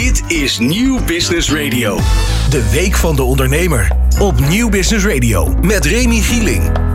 Dit 0.00 0.22
is 0.26 0.58
Nieuw 0.58 1.04
Business 1.04 1.52
Radio. 1.52 1.98
De 2.50 2.70
Week 2.72 2.94
van 2.94 3.16
de 3.16 3.22
Ondernemer. 3.22 3.96
Op 4.18 4.40
Nieuw 4.40 4.68
Business 4.68 5.06
Radio. 5.06 5.54
Met 5.62 5.84
Remy 5.84 6.20
Gieling. 6.20 6.93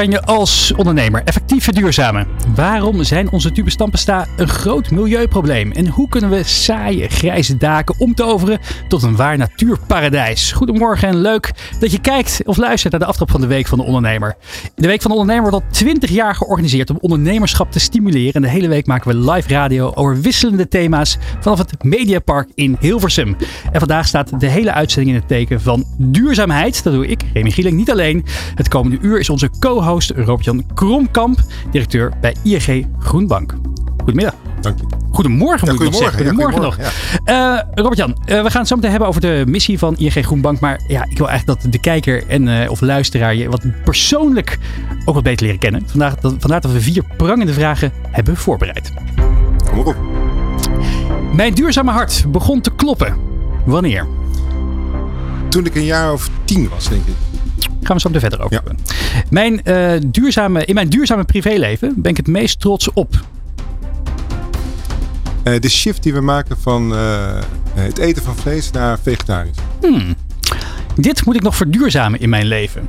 Kan 0.00 0.10
je 0.10 0.22
als 0.22 0.72
ondernemer 0.76 1.22
effectief 1.24 1.64
verduurzamen? 1.64 2.26
Waarom 2.54 3.02
zijn 3.02 3.30
onze 3.30 3.52
tube 3.52 3.70
stampensta 3.70 4.26
een 4.36 4.48
groot 4.48 4.90
milieuprobleem? 4.90 5.72
En 5.72 5.88
hoe 5.88 6.08
kunnen 6.08 6.30
we 6.30 6.42
saaie 6.42 7.08
grijze 7.08 7.56
daken 7.56 7.94
omtoveren 7.98 8.60
tot 8.88 9.02
een 9.02 9.16
waar 9.16 9.38
natuurparadijs? 9.38 10.52
Goedemorgen 10.52 11.08
en 11.08 11.20
leuk 11.20 11.52
dat 11.80 11.90
je 11.90 12.00
kijkt 12.00 12.40
of 12.44 12.56
luistert 12.56 12.92
naar 12.92 13.00
de 13.00 13.06
aftrap 13.06 13.30
van 13.30 13.40
de 13.40 13.46
Week 13.46 13.66
van 13.66 13.78
de 13.78 13.84
Ondernemer. 13.84 14.36
De 14.74 14.86
Week 14.86 15.02
van 15.02 15.10
de 15.10 15.16
Ondernemer 15.16 15.50
wordt 15.50 15.64
al 15.64 15.72
20 15.72 16.10
jaar 16.10 16.34
georganiseerd 16.34 16.90
om 16.90 16.98
ondernemerschap 17.00 17.72
te 17.72 17.80
stimuleren. 17.80 18.32
En 18.32 18.42
de 18.42 18.48
hele 18.48 18.68
week 18.68 18.86
maken 18.86 19.10
we 19.10 19.32
live 19.32 19.48
radio 19.48 19.92
over 19.94 20.20
wisselende 20.20 20.68
thema's 20.68 21.18
vanaf 21.40 21.58
het 21.58 21.84
Mediapark 21.84 22.48
in 22.54 22.76
Hilversum. 22.80 23.36
En 23.72 23.78
vandaag 23.78 24.06
staat 24.06 24.40
de 24.40 24.48
hele 24.48 24.72
uitzending 24.72 25.14
in 25.14 25.20
het 25.20 25.28
teken 25.28 25.60
van 25.60 25.84
duurzaamheid. 25.98 26.82
Dat 26.82 26.92
doe 26.92 27.06
ik, 27.06 27.22
Remy 27.34 27.50
Gieling, 27.50 27.76
niet 27.76 27.90
alleen. 27.90 28.24
Het 28.54 28.68
komende 28.68 28.98
uur 29.00 29.18
is 29.18 29.30
onze 29.30 29.50
co-host 29.58 29.88
Robert-Jan 29.98 30.64
Kromkamp, 30.74 31.38
directeur 31.70 32.12
bij 32.20 32.36
ING 32.42 32.86
Groenbank. 32.98 33.54
Goedemiddag. 33.96 34.34
Dank 34.60 34.78
je. 34.78 34.84
Goedemorgen 35.10 35.68
moet 35.68 35.78
Ja, 35.78 35.84
ik 35.84 35.90
nog 35.90 36.00
zeggen. 36.00 36.18
goedemorgen. 36.24 36.52
Goedemorgen, 36.52 36.84
Ja, 37.24 37.54
nog. 37.54 37.64
Eh, 37.64 37.72
Robert-Jan, 37.74 38.16
eh, 38.24 38.42
we 38.42 38.50
gaan 38.50 38.60
het 38.60 38.68
zo 38.68 38.74
meteen 38.74 38.90
hebben 38.90 39.08
over 39.08 39.20
de 39.20 39.44
missie 39.46 39.78
van 39.78 39.96
ING 39.96 40.24
Groenbank. 40.24 40.60
Maar 40.60 40.80
ja, 40.88 41.04
ik 41.08 41.18
wil 41.18 41.28
eigenlijk 41.28 41.62
dat 41.62 41.72
de 41.72 41.80
kijker 41.80 42.26
en, 42.28 42.62
eh, 42.62 42.70
of 42.70 42.80
luisteraar 42.80 43.34
je 43.34 43.48
wat 43.48 43.64
persoonlijk 43.84 44.58
ook 45.04 45.14
wat 45.14 45.22
beter 45.22 45.44
leren 45.44 45.60
kennen. 45.60 45.82
Vandaag, 45.86 46.14
dat, 46.16 46.34
vandaar 46.38 46.60
dat 46.60 46.72
we 46.72 46.80
vier 46.80 47.04
prangende 47.16 47.52
vragen 47.52 47.92
hebben 48.10 48.36
voorbereid. 48.36 48.92
Kom 49.68 49.76
maar 49.76 49.86
op. 49.86 49.96
Mijn 51.32 51.54
duurzame 51.54 51.90
hart 51.90 52.24
begon 52.28 52.60
te 52.60 52.70
kloppen. 52.76 53.16
Wanneer? 53.64 54.06
Toen 55.48 55.66
ik 55.66 55.74
een 55.74 55.84
jaar 55.84 56.12
of 56.12 56.28
tien 56.44 56.68
was, 56.68 56.88
denk 56.88 57.06
ik. 57.06 57.14
Gaan 57.82 57.96
we 57.96 58.02
zo 58.02 58.08
meteen 58.08 58.28
verder 58.30 58.40
over 58.40 58.62
Ja. 58.66 58.74
Mijn, 59.30 59.64
eh, 59.64 59.92
duurzame, 60.06 60.64
in 60.64 60.74
mijn 60.74 60.88
duurzame 60.88 61.24
privéleven 61.24 61.94
ben 61.96 62.10
ik 62.10 62.16
het 62.16 62.26
meest 62.26 62.60
trots 62.60 62.92
op. 62.92 63.14
Eh, 65.42 65.60
de 65.60 65.68
shift 65.68 66.02
die 66.02 66.12
we 66.12 66.20
maken 66.20 66.56
van 66.58 66.94
eh, 66.94 67.38
het 67.74 67.98
eten 67.98 68.22
van 68.22 68.36
vlees 68.36 68.70
naar 68.70 68.98
vegetarisch. 68.98 69.56
Dit 70.94 71.24
moet 71.24 71.34
ik 71.34 71.42
nog 71.42 71.56
verduurzamen 71.56 72.20
in 72.20 72.28
mijn 72.28 72.46
leven. 72.46 72.88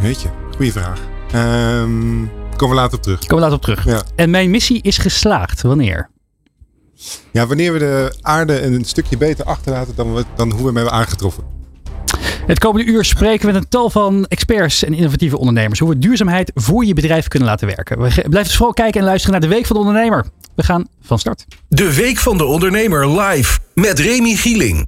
Weet 0.00 0.22
je, 0.22 0.28
goede 0.56 0.72
vraag. 0.72 1.00
Ehm 1.32 2.26
komen 2.56 2.76
we 2.76 2.82
later 2.82 2.96
op 2.96 3.02
terug. 3.02 3.18
Komen 3.18 3.34
we 3.44 3.50
later 3.50 3.56
op 3.56 3.62
terug. 3.62 3.84
Ja. 3.84 4.02
En 4.16 4.30
mijn 4.30 4.50
missie 4.50 4.82
is 4.82 4.98
geslaagd. 4.98 5.62
Wanneer? 5.62 6.10
ja, 7.30 7.46
wanneer 7.46 7.72
we 7.72 7.78
de 7.78 8.14
aarde 8.20 8.62
een 8.62 8.84
stukje 8.84 9.16
beter 9.16 9.44
achterlaten 9.44 9.94
dan, 9.94 10.14
we, 10.14 10.24
dan 10.36 10.50
hoe 10.50 10.60
we 10.60 10.66
hem 10.66 10.76
hebben 10.76 10.92
aangetroffen. 10.92 11.44
Het 12.46 12.58
komende 12.58 12.92
uur 12.92 13.04
spreken 13.04 13.46
we 13.46 13.52
met 13.52 13.62
een 13.62 13.68
tal 13.68 13.90
van 13.90 14.26
experts 14.26 14.84
en 14.84 14.94
innovatieve 14.94 15.38
ondernemers. 15.38 15.78
Hoe 15.78 15.88
we 15.88 15.98
duurzaamheid 15.98 16.50
voor 16.54 16.84
je 16.84 16.94
bedrijf 16.94 17.28
kunnen 17.28 17.48
laten 17.48 17.66
werken. 17.66 18.00
We 18.00 18.24
Blijf 18.28 18.46
dus 18.46 18.56
vooral 18.56 18.74
kijken 18.74 19.00
en 19.00 19.06
luisteren 19.06 19.40
naar 19.40 19.48
de 19.48 19.54
Week 19.54 19.66
van 19.66 19.76
de 19.76 19.82
Ondernemer. 19.82 20.24
We 20.54 20.62
gaan 20.62 20.88
van 21.02 21.18
start. 21.18 21.46
De 21.68 21.94
Week 21.94 22.18
van 22.18 22.38
de 22.38 22.44
Ondernemer 22.44 23.20
live. 23.20 23.58
Met 23.74 23.98
Remy 23.98 24.34
Gieling. 24.34 24.86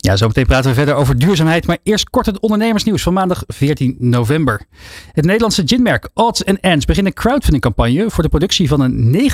Ja, 0.00 0.16
zometeen 0.16 0.46
praten 0.46 0.70
we 0.70 0.76
verder 0.76 0.94
over 0.94 1.18
duurzaamheid. 1.18 1.66
Maar 1.66 1.78
eerst 1.82 2.10
kort 2.10 2.26
het 2.26 2.40
ondernemersnieuws 2.40 3.02
van 3.02 3.12
maandag 3.12 3.44
14 3.46 3.96
november. 3.98 4.66
Het 5.12 5.24
Nederlandse 5.24 5.62
ginmerk 5.64 6.08
Odds 6.14 6.44
Ends 6.44 6.84
begint 6.84 7.06
een 7.06 7.12
crowdfundingcampagne 7.12 8.10
voor 8.10 8.22
de 8.22 8.28
productie 8.28 8.68
van 8.68 8.80
een 8.80 9.30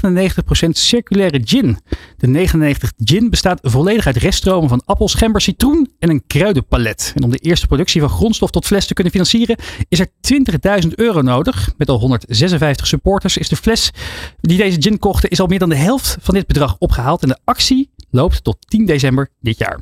99% 0.66 0.68
circulaire 0.70 1.40
gin. 1.44 1.78
De 2.16 2.26
99 2.26 2.92
gin 3.04 3.30
bestaat 3.30 3.58
volledig 3.62 4.06
uit 4.06 4.16
reststromen 4.16 4.68
van 4.68 4.82
appels, 4.84 5.14
gember, 5.14 5.40
citroen 5.40 5.90
en 5.98 6.10
een 6.10 6.26
kruidenpalet. 6.26 7.12
En 7.14 7.24
om 7.24 7.30
de 7.30 7.38
eerste 7.38 7.66
productie 7.66 8.00
van 8.00 8.10
grondstof 8.10 8.50
tot 8.50 8.66
fles 8.66 8.86
te 8.86 8.94
kunnen 8.94 9.12
financieren 9.12 9.56
is 9.88 10.00
er 10.00 10.08
20.000 10.84 10.89
euro 10.94 11.22
nodig. 11.22 11.70
Met 11.77 11.89
al 11.89 11.98
156 11.98 12.86
supporters 12.86 13.36
is 13.36 13.48
de 13.48 13.56
fles 13.56 13.90
die 14.40 14.58
deze 14.58 14.83
gin 14.83 14.98
kochten 14.98 15.30
is 15.30 15.40
al 15.40 15.46
meer 15.46 15.58
dan 15.58 15.68
de 15.68 15.77
helft 15.77 16.16
van 16.20 16.34
dit 16.34 16.46
bedrag 16.46 16.77
opgehaald. 16.78 17.22
En 17.22 17.28
de 17.28 17.39
actie 17.44 17.90
loopt 18.10 18.44
tot 18.44 18.56
10 18.68 18.86
december 18.86 19.28
dit 19.40 19.58
jaar. 19.58 19.80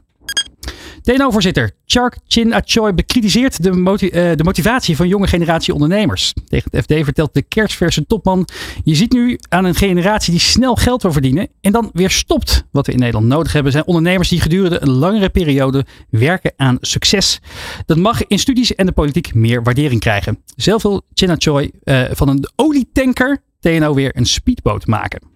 TNO-voorzitter 1.02 1.70
Chark 1.86 2.18
Chin 2.26 2.52
Achoy 2.52 2.94
bekritiseert 2.94 3.62
de, 3.62 3.70
eh, 3.70 4.36
de 4.36 4.44
motivatie 4.44 4.96
van 4.96 5.08
jonge 5.08 5.26
generatie 5.26 5.74
ondernemers. 5.74 6.32
Tegen 6.48 6.70
het 6.70 6.84
FD 6.84 7.04
vertelt 7.04 7.34
de 7.34 7.42
kerstverse 7.42 8.06
topman: 8.06 8.48
Je 8.84 8.94
ziet 8.94 9.12
nu 9.12 9.38
aan 9.48 9.64
een 9.64 9.74
generatie 9.74 10.30
die 10.30 10.40
snel 10.40 10.74
geld 10.74 11.02
wil 11.02 11.12
verdienen 11.12 11.48
en 11.60 11.72
dan 11.72 11.90
weer 11.92 12.10
stopt. 12.10 12.64
Wat 12.70 12.86
we 12.86 12.92
in 12.92 12.98
Nederland 12.98 13.26
nodig 13.26 13.52
hebben 13.52 13.72
zijn 13.72 13.86
ondernemers 13.86 14.28
die 14.28 14.40
gedurende 14.40 14.82
een 14.82 14.90
langere 14.90 15.28
periode 15.28 15.86
werken 16.10 16.52
aan 16.56 16.76
succes. 16.80 17.40
Dat 17.86 17.96
mag 17.96 18.26
in 18.26 18.38
studies 18.38 18.74
en 18.74 18.86
de 18.86 18.92
politiek 18.92 19.34
meer 19.34 19.62
waardering 19.62 20.00
krijgen. 20.00 20.38
Zelf 20.56 20.82
wil 20.82 21.02
Chin 21.14 21.30
Achoy 21.30 21.72
eh, 21.82 22.02
van 22.10 22.28
een 22.28 22.48
olietanker 22.56 23.42
TNO 23.60 23.94
weer 23.94 24.16
een 24.16 24.26
speedboot 24.26 24.86
maken. 24.86 25.31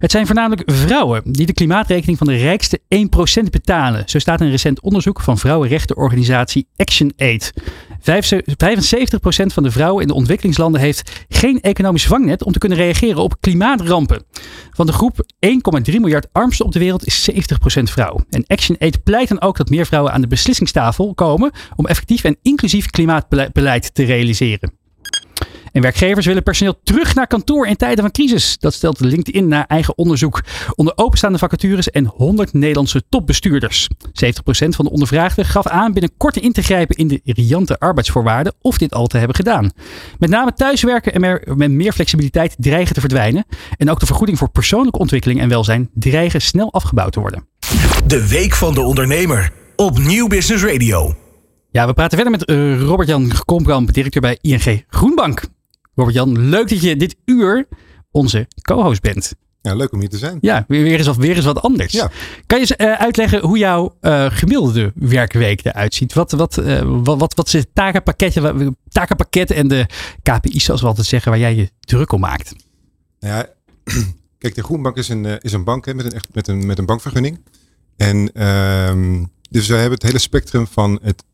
Het 0.00 0.10
zijn 0.10 0.26
voornamelijk 0.26 0.70
vrouwen 0.70 1.22
die 1.24 1.46
de 1.46 1.52
klimaatrekening 1.52 2.18
van 2.18 2.26
de 2.26 2.36
rijkste 2.36 2.80
1% 2.80 3.50
betalen. 3.50 4.02
Zo 4.06 4.18
staat 4.18 4.40
een 4.40 4.50
recent 4.50 4.80
onderzoek 4.80 5.20
van 5.20 5.38
vrouwenrechtenorganisatie 5.38 6.66
ActionAid. 6.76 7.52
75% 7.52 7.62
van 9.46 9.62
de 9.62 9.70
vrouwen 9.70 10.02
in 10.02 10.08
de 10.08 10.14
ontwikkelingslanden 10.14 10.80
heeft 10.80 11.24
geen 11.28 11.60
economisch 11.60 12.06
vangnet 12.06 12.44
om 12.44 12.52
te 12.52 12.58
kunnen 12.58 12.78
reageren 12.78 13.22
op 13.22 13.40
klimaatrampen. 13.40 14.24
Van 14.70 14.86
de 14.86 14.92
groep 14.92 15.26
1,3 15.90 15.94
miljard 15.94 16.26
armsten 16.32 16.66
op 16.66 16.72
de 16.72 16.78
wereld 16.78 17.06
is 17.06 17.30
70% 17.30 17.34
vrouw. 17.82 18.24
En 18.30 18.44
ActionAid 18.46 19.02
pleit 19.02 19.28
dan 19.28 19.40
ook 19.40 19.56
dat 19.56 19.70
meer 19.70 19.86
vrouwen 19.86 20.12
aan 20.12 20.20
de 20.20 20.26
beslissingstafel 20.26 21.14
komen 21.14 21.50
om 21.76 21.86
effectief 21.86 22.24
en 22.24 22.38
inclusief 22.42 22.90
klimaatbeleid 22.90 23.94
te 23.94 24.04
realiseren. 24.04 24.79
En 25.72 25.82
werkgevers 25.82 26.26
willen 26.26 26.42
personeel 26.42 26.80
terug 26.82 27.14
naar 27.14 27.26
kantoor 27.26 27.66
in 27.66 27.76
tijden 27.76 28.00
van 28.00 28.10
crisis. 28.10 28.58
Dat 28.58 28.74
stelt 28.74 29.00
LinkedIn 29.00 29.48
naar 29.48 29.64
eigen 29.66 29.98
onderzoek. 29.98 30.42
Onder 30.74 30.92
openstaande 30.96 31.38
vacatures 31.38 31.90
en 31.90 32.06
100 32.06 32.52
Nederlandse 32.52 33.02
topbestuurders. 33.08 33.88
70% 33.88 34.68
van 34.68 34.84
de 34.84 34.90
ondervraagden 34.90 35.44
gaf 35.44 35.66
aan 35.66 35.92
binnenkort 35.92 36.36
in 36.36 36.52
te 36.52 36.62
grijpen 36.62 36.96
in 36.96 37.08
de 37.08 37.20
riante 37.24 37.78
arbeidsvoorwaarden 37.78 38.54
of 38.60 38.78
dit 38.78 38.94
al 38.94 39.06
te 39.06 39.18
hebben 39.18 39.36
gedaan. 39.36 39.70
Met 40.18 40.30
name 40.30 40.52
thuiswerken 40.52 41.14
en 41.14 41.20
meer, 41.20 41.42
met 41.54 41.70
meer 41.70 41.92
flexibiliteit 41.92 42.54
dreigen 42.58 42.94
te 42.94 43.00
verdwijnen. 43.00 43.44
En 43.76 43.90
ook 43.90 44.00
de 44.00 44.06
vergoeding 44.06 44.38
voor 44.38 44.50
persoonlijke 44.50 44.98
ontwikkeling 44.98 45.40
en 45.40 45.48
welzijn 45.48 45.90
dreigen 45.94 46.42
snel 46.42 46.72
afgebouwd 46.72 47.12
te 47.12 47.20
worden. 47.20 47.46
De 48.06 48.28
Week 48.28 48.54
van 48.54 48.74
de 48.74 48.80
Ondernemer. 48.80 49.52
Op 49.76 49.98
Nieuw 49.98 50.26
Business 50.26 50.64
Radio. 50.64 51.14
Ja, 51.70 51.86
we 51.86 51.92
praten 51.92 52.18
verder 52.18 52.38
met 52.38 52.44
eh, 52.44 52.80
Robert-Jan 52.80 53.32
Komkamp, 53.44 53.92
directeur 53.92 54.22
bij 54.22 54.38
ING 54.40 54.84
Groenbank. 54.88 55.42
Robert-Jan, 56.00 56.48
leuk 56.48 56.68
dat 56.68 56.80
je 56.80 56.96
dit 56.96 57.16
uur 57.24 57.68
onze 58.10 58.48
co-host 58.62 59.00
bent. 59.02 59.32
Ja, 59.62 59.74
leuk 59.74 59.92
om 59.92 60.00
hier 60.00 60.08
te 60.08 60.18
zijn. 60.18 60.38
Ja, 60.40 60.64
weer, 60.68 60.82
weer, 60.82 60.96
eens, 60.98 61.06
wat, 61.06 61.16
weer 61.16 61.36
eens 61.36 61.44
wat 61.44 61.62
anders. 61.62 61.92
Ja. 61.92 62.10
Kan 62.46 62.58
je 62.60 62.64
eens 62.64 62.76
eh, 62.76 62.92
uitleggen 62.92 63.40
hoe 63.40 63.58
jouw 63.58 63.96
eh, 64.00 64.26
gemiddelde 64.30 64.92
werkweek 64.94 65.64
eruit 65.64 65.94
ziet? 65.94 66.12
Wat, 66.12 66.32
wat, 66.32 66.58
eh, 66.58 66.82
wat, 67.02 67.18
wat, 67.18 67.34
wat 67.34 67.46
is 67.46 67.52
het 67.52 67.68
takenpakketje, 67.72 68.40
wa- 68.40 68.72
takenpakket 68.88 69.50
en 69.50 69.68
de 69.68 69.86
KPI's, 70.22 70.64
zoals 70.64 70.80
we 70.80 70.86
altijd 70.86 71.06
zeggen, 71.06 71.30
waar 71.30 71.40
jij 71.40 71.54
je 71.54 71.70
druk 71.80 72.12
om 72.12 72.20
maakt? 72.20 72.54
Nou 73.20 73.34
ja, 73.34 73.48
kijk, 74.38 74.54
de 74.54 74.62
Groenbank 74.62 74.96
is 74.96 75.08
een, 75.08 75.24
is 75.40 75.52
een 75.52 75.64
bank 75.64 75.86
hè, 75.86 75.94
met, 75.94 76.12
een, 76.12 76.20
met, 76.32 76.48
een, 76.48 76.66
met 76.66 76.78
een 76.78 76.86
bankvergunning. 76.86 77.40
En 77.96 78.32
ehm, 78.32 79.24
dus 79.50 79.66
we 79.66 79.74
hebben 79.74 79.92
het 79.94 80.02
hele 80.02 80.18
spectrum 80.18 80.66
van 80.66 80.98
het 81.02 81.24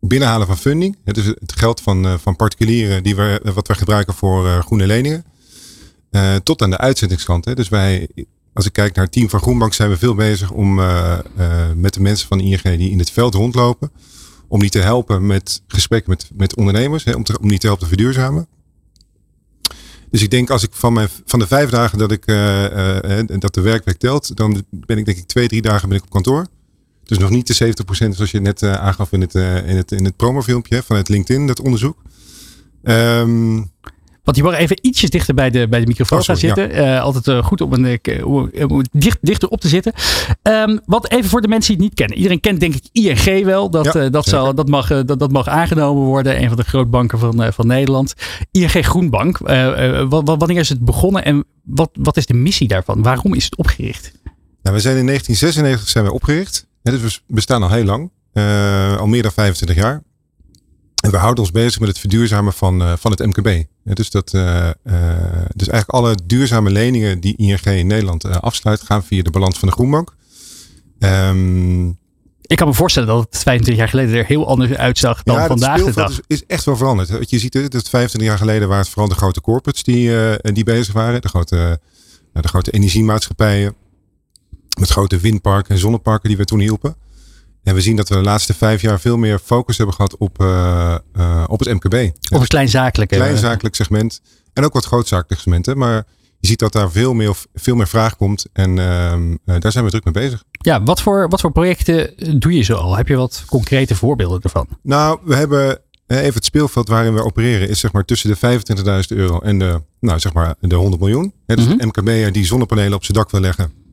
binnenhalen 0.00 0.46
van 0.46 0.58
funding. 0.58 0.96
Het 1.04 1.16
is 1.16 1.26
het 1.26 1.52
geld 1.56 1.80
van, 1.80 2.06
eh, 2.06 2.14
van 2.18 2.36
particulieren 2.36 3.02
die 3.02 3.16
we, 3.16 3.40
wat 3.54 3.68
we 3.68 3.74
gebruiken 3.74 4.14
voor 4.14 4.46
eh, 4.46 4.60
groene 4.60 4.86
leningen. 4.86 5.24
eh, 6.10 6.34
tot 6.34 6.62
aan 6.62 6.70
de 6.70 6.78
uitzettingskant. 6.78 7.44
Hè. 7.44 7.54
Dus 7.54 7.68
wij, 7.68 8.08
als 8.52 8.66
ik 8.66 8.72
kijk 8.72 8.94
naar 8.94 9.04
het 9.04 9.12
team 9.12 9.28
van 9.28 9.40
Groenbank, 9.40 9.74
zijn 9.74 9.90
we 9.90 9.96
veel 9.96 10.14
bezig 10.14 10.50
om 10.50 10.74
met 11.74 11.94
de 11.94 12.00
mensen 12.00 12.28
van 12.28 12.40
ING 12.40 12.62
die 12.62 12.90
in 12.90 12.98
het 12.98 13.10
veld 13.10 13.34
rondlopen. 13.34 13.90
Om 14.48 14.60
die 14.60 14.70
te 14.70 14.78
helpen 14.78 15.26
met 15.26 15.62
gesprekken 15.66 16.10
met, 16.10 16.30
met 16.34 16.56
ondernemers. 16.56 17.04
Hè, 17.04 17.12
om, 17.12 17.24
te, 17.24 17.38
om 17.40 17.48
die 17.48 17.58
te 17.58 17.66
helpen 17.66 17.88
verduurzamen. 17.88 18.48
Dus 20.10 20.22
ik 20.22 20.30
denk 20.30 20.50
als 20.50 20.62
ik 20.62 20.72
van, 20.72 20.92
mijn, 20.92 21.08
van 21.24 21.38
de 21.38 21.46
vijf 21.46 21.70
dagen 21.70 21.98
dat, 21.98 22.12
ik, 22.12 22.26
dat 23.40 23.54
de 23.54 23.60
werkweek 23.60 23.98
telt, 23.98 24.36
dan 24.36 24.64
ben 24.70 24.98
ik 24.98 25.04
denk 25.04 25.18
ik 25.18 25.26
twee, 25.26 25.48
drie 25.48 25.62
dagen 25.62 25.88
ben 25.88 25.98
ik 25.98 26.04
op 26.04 26.10
kantoor. 26.10 26.46
Dus 27.06 27.18
nog 27.18 27.30
niet 27.30 27.46
de 27.58 27.72
70% 27.84 28.08
zoals 28.10 28.30
je 28.30 28.40
net 28.40 28.62
eh, 28.62 28.72
aangaf 28.72 29.12
in 29.12 29.20
het, 29.20 29.34
eh, 29.34 29.68
in 29.68 29.76
het, 29.76 29.92
in 29.92 30.04
het 30.04 30.16
promofilmpje 30.16 30.82
vanuit 30.82 31.08
LinkedIn, 31.08 31.46
dat 31.46 31.60
onderzoek. 31.60 32.02
Ehm, 32.82 33.54
Want 34.24 34.36
je 34.36 34.42
mag 34.42 34.54
even 34.54 34.78
ietsjes 34.80 35.10
dichter 35.10 35.34
bij 35.34 35.50
de, 35.50 35.68
bij 35.68 35.80
de 35.80 35.86
microfoon 35.86 36.18
Oh, 36.18 36.24
gaan 36.24 36.36
zitten. 36.36 37.00
Altijd 37.00 37.44
goed 37.44 37.60
om, 37.60 37.72
een, 37.72 38.00
om, 38.24 38.50
om 38.68 38.82
dicht, 38.92 39.18
dichter 39.20 39.48
op 39.48 39.60
te 39.60 39.68
zitten. 39.68 39.92
Ehm, 40.42 40.78
wat 40.86 41.10
even 41.10 41.30
voor 41.30 41.40
de 41.40 41.48
mensen 41.48 41.76
die 41.76 41.82
het 41.82 41.86
niet 41.88 41.98
kennen. 41.98 42.16
Iedereen 42.16 42.40
kent 42.40 42.60
denk 42.60 42.74
ik 42.74 42.84
ING 42.92 43.44
wel. 43.44 43.70
Dat, 43.70 43.84
Ja, 43.84 43.92
eh, 44.00 44.10
dat, 44.10 44.24
zal, 44.26 44.54
dat, 44.54 44.68
mag, 44.68 44.88
dat, 45.04 45.18
dat 45.18 45.32
mag 45.32 45.48
aangenomen 45.48 46.02
worden. 46.02 46.42
Een 46.42 46.48
van 46.48 46.56
de 46.56 46.64
grootbanken 46.64 47.18
van, 47.18 47.52
van 47.52 47.66
Nederland. 47.66 48.14
ING 48.50 48.70
Groenbank. 48.86 49.38
Wa- 49.38 50.06
wa- 50.08 50.22
wanneer 50.36 50.58
is 50.58 50.68
het 50.68 50.84
begonnen 50.84 51.24
en 51.24 51.44
wat, 51.64 51.90
wat 51.92 52.16
is 52.16 52.26
de 52.26 52.34
missie 52.34 52.68
daarvan? 52.68 53.02
Waarom 53.02 53.34
is 53.34 53.44
het 53.44 53.56
opgericht? 53.56 54.12
Nou, 54.62 54.76
we 54.76 54.82
zijn 54.82 54.96
in 54.96 55.06
1996 55.06 55.88
zijn 55.88 56.04
we 56.04 56.12
opgericht. 56.12 56.65
Dus 56.90 57.22
we 57.26 57.34
bestaan 57.34 57.62
al 57.62 57.70
heel 57.70 57.84
lang. 57.84 58.10
al 58.98 59.06
meer 59.06 59.22
dan 59.22 59.32
25 59.32 59.76
jaar. 59.76 60.02
En 61.04 61.10
we 61.10 61.16
houden 61.16 61.44
ons 61.44 61.52
bezig 61.52 61.80
met 61.80 61.88
het 61.88 61.98
verduurzamen 61.98 62.52
van, 62.52 62.98
van 62.98 63.10
het 63.10 63.26
MKB. 63.26 63.64
dus, 63.82 64.10
dat, 64.10 64.30
dus 64.30 65.68
eigenlijk 65.68 65.90
alle 65.90 66.18
duurzame 66.24 66.70
leningen 66.70 67.20
die 67.20 67.36
ING 67.36 67.64
in 67.64 67.86
Nederland 67.86 68.24
afsluit, 68.24 68.80
gaan 68.80 69.04
via 69.04 69.22
de 69.22 69.30
balans 69.30 69.58
van 69.58 69.68
de 69.68 69.74
Groenbank. 69.74 70.14
Um, 70.98 71.98
ik 72.46 72.56
kan 72.56 72.68
me 72.68 72.74
voorstellen 72.74 73.08
dat 73.08 73.26
het 73.30 73.42
25 73.42 73.76
jaar 73.76 73.88
geleden 73.88 74.14
er 74.14 74.24
heel 74.24 74.46
anders 74.48 74.72
uitzag 74.72 75.22
dan 75.22 75.36
ja, 75.36 75.46
vandaag 75.46 75.84
de 75.84 75.92
dag. 75.92 76.10
Is, 76.10 76.20
is 76.26 76.46
echt 76.46 76.64
wel 76.64 76.76
veranderd. 76.76 77.30
Je 77.30 77.38
ziet, 77.38 77.54
het, 77.54 77.72
het 77.72 77.88
25 77.88 78.30
jaar 78.30 78.38
geleden 78.38 78.68
waren 78.68 78.82
het 78.82 78.92
vooral 78.92 79.08
de 79.08 79.14
grote 79.14 79.40
corporates 79.40 79.82
die, 79.82 80.08
uh, 80.08 80.32
die 80.42 80.64
bezig 80.64 80.94
waren. 80.94 81.20
De 81.20 81.28
grote, 81.28 81.80
uh, 82.32 82.42
de 82.42 82.48
grote 82.48 82.70
energiemaatschappijen. 82.70 83.74
Met 84.80 84.88
grote 84.88 85.18
windparken 85.18 85.74
en 85.74 85.80
zonneparken 85.80 86.28
die 86.28 86.38
we 86.38 86.44
toen 86.44 86.60
hielpen. 86.60 86.96
En 87.62 87.74
we 87.74 87.80
zien 87.80 87.96
dat 87.96 88.08
we 88.08 88.14
de 88.14 88.22
laatste 88.22 88.54
vijf 88.54 88.82
jaar 88.82 89.00
veel 89.00 89.16
meer 89.16 89.38
focus 89.38 89.76
hebben 89.76 89.94
gehad 89.94 90.16
op, 90.16 90.42
uh, 90.42 90.96
op 91.46 91.58
het 91.58 91.68
MKB. 91.68 92.16
Op 92.32 92.40
het 92.40 92.48
kleinzakelijke. 92.48 93.14
Kleinzakelijk 93.14 93.74
segment. 93.74 94.20
En 94.52 94.64
ook 94.64 94.72
wat 94.72 94.84
grootzakelijke 94.84 95.42
segmenten. 95.42 95.78
Maar 95.78 96.04
je 96.38 96.46
ziet 96.46 96.58
dat 96.58 96.72
daar 96.72 96.90
veel 96.90 97.14
meer, 97.14 97.36
veel 97.54 97.74
meer 97.74 97.88
vraag 97.88 98.16
komt. 98.16 98.46
En 98.52 98.78
ehm, 98.78 99.60
daar 99.60 99.72
zijn 99.72 99.84
we 99.84 99.90
druk 99.90 100.04
mee 100.04 100.14
bezig. 100.14 100.44
Ja, 100.50 100.82
wat 100.82 101.02
voor, 101.02 101.28
wat 101.28 101.40
voor 101.40 101.52
projecten 101.52 102.14
doe 102.40 102.52
je 102.52 102.62
zo 102.62 102.74
al? 102.74 102.96
Heb 102.96 103.08
je 103.08 103.16
wat 103.16 103.44
concrete 103.46 103.94
voorbeelden 103.94 104.40
ervan? 104.42 104.68
Nou, 104.82 105.18
we 105.24 105.34
hebben 105.34 105.78
even 106.06 106.34
het 106.34 106.44
speelveld 106.44 106.88
waarin 106.88 107.14
we 107.14 107.24
opereren 107.24 107.68
is 107.68 107.80
zeg 107.80 107.92
maar 107.92 108.04
tussen 108.04 108.30
de 108.30 108.60
25.000 109.12 109.16
euro 109.16 109.38
en 109.38 109.58
de, 109.58 109.82
nou, 110.00 110.18
zeg 110.18 110.32
maar 110.32 110.54
de 110.60 110.74
100 110.74 111.00
miljoen. 111.00 111.32
Dus 111.46 111.56
mm 111.56 111.66
-hmm. 111.66 111.78
de 111.78 111.86
MKB'er 111.86 112.32
die 112.32 112.46
zonnepanelen 112.46 112.94
op 112.94 113.04
zijn 113.04 113.18
dak 113.18 113.30
wil 113.30 113.40
leggen. 113.40 113.85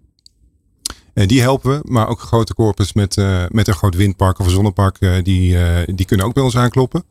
En 1.14 1.28
die 1.28 1.42
helpen 1.42 1.72
we, 1.72 1.92
maar 1.92 2.08
ook 2.08 2.20
grote 2.20 2.54
corpus 2.54 2.94
met, 2.94 3.18
uh, 3.18 3.44
met 3.50 3.68
een 3.68 3.74
groot 3.74 3.96
windpark 3.96 4.40
of 4.40 4.46
een 4.46 4.52
zonnepark, 4.52 4.98
uh, 5.00 5.14
die, 5.24 5.58
die 5.96 6.06
kunnen 6.06 6.26
ook 6.26 6.34
bij 6.34 6.44
ons 6.44 6.58
aankloppen. 6.58 7.04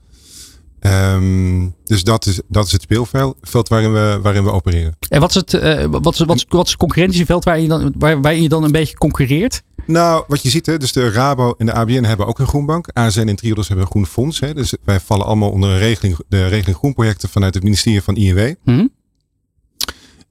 Um, 0.87 1.75
dus 1.84 2.04
dat 2.04 2.26
is, 2.26 2.40
dat 2.49 2.66
is 2.66 2.72
het 2.72 2.82
speelveld 2.82 3.69
waarin 3.69 3.93
we, 3.93 4.19
waarin 4.22 4.44
we 4.44 4.50
opereren. 4.50 4.96
En 5.08 5.20
wat 5.20 5.31
is 5.31 5.34
het, 5.34 5.52
uh, 5.52 5.84
wat 5.90 6.12
is, 6.14 6.19
wat 6.20 6.37
is, 6.37 6.46
wat 6.49 6.64
is 6.64 6.70
het 6.70 6.81
concurrentieveld 6.81 7.44
waarin 7.44 7.62
je, 7.62 7.69
dan, 7.69 7.94
waar, 7.99 8.20
waarin 8.20 8.43
je 8.43 8.49
dan 8.49 8.64
een 8.64 8.72
beetje 8.72 8.96
concurreert? 8.96 9.62
Nou, 9.87 10.25
wat 10.28 10.43
je 10.43 10.50
ziet, 10.50 10.66
hè, 10.66 10.78
dus 10.78 10.93
de 10.93 11.10
Rabo 11.10 11.54
en 11.58 11.66
de 11.66 11.72
ABN 11.72 12.04
hebben 12.04 12.26
ook 12.26 12.38
een 12.38 12.46
groenbank. 12.46 12.88
ASN 12.93 13.28
en 13.28 13.37
Triodos 13.37 13.69
hebben 13.69 13.84
een 13.84 13.90
groen 13.90 14.06
fonds. 14.06 14.40
Hè, 14.40 14.54
dus 14.54 14.75
wij 14.84 15.00
vallen 15.00 15.26
allemaal 15.26 15.50
onder 15.50 15.70
een 15.70 15.78
regeling, 15.78 16.19
de 16.28 16.46
regeling 16.46 16.76
groenprojecten 16.76 17.28
vanuit 17.28 17.54
het 17.54 17.62
ministerie 17.62 18.02
van 18.02 18.16
INW. 18.16 18.54
Mm 18.64 18.76
-hmm. 18.76 18.90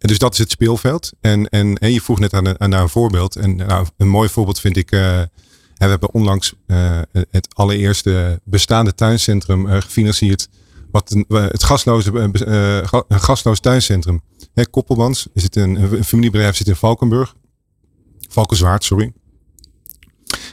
En 0.01 0.07
dus 0.07 0.18
dat 0.18 0.33
is 0.33 0.38
het 0.38 0.51
speelveld. 0.51 1.12
En, 1.19 1.50
en, 1.50 1.77
en 1.77 1.92
je 1.92 2.01
vroeg 2.01 2.19
net 2.19 2.33
aan, 2.33 2.48
aan, 2.48 2.74
aan 2.74 2.74
een 2.74 2.89
voorbeeld. 2.89 3.36
En 3.36 3.56
nou, 3.56 3.88
een 3.98 4.07
mooi 4.07 4.30
voorbeeld 4.30 4.59
vind 4.59 4.77
ik. 4.77 4.92
Uh, 4.92 5.00
we 5.74 5.88
hebben 5.88 6.13
onlangs 6.13 6.53
uh, 6.68 7.00
het 7.31 7.56
allereerste 7.56 8.42
bestaande 8.44 8.95
tuincentrum 8.95 9.68
uh, 9.68 9.81
gefinancierd. 9.81 10.50
Wat 10.92 11.12
een, 11.12 11.25
het 11.27 11.63
gasloze, 11.63 12.80
gasloos 13.09 13.59
tuincentrum. 13.59 14.21
Hè, 14.53 14.65
Koppelmans 14.65 15.27
is 15.33 15.44
het 15.44 15.56
een, 15.56 16.04
familiebedrijf 16.04 16.56
zit 16.56 16.68
in 16.68 16.75
Valkenburg. 16.75 17.36
Valkenswaard, 18.30 18.83
sorry. 18.83 19.13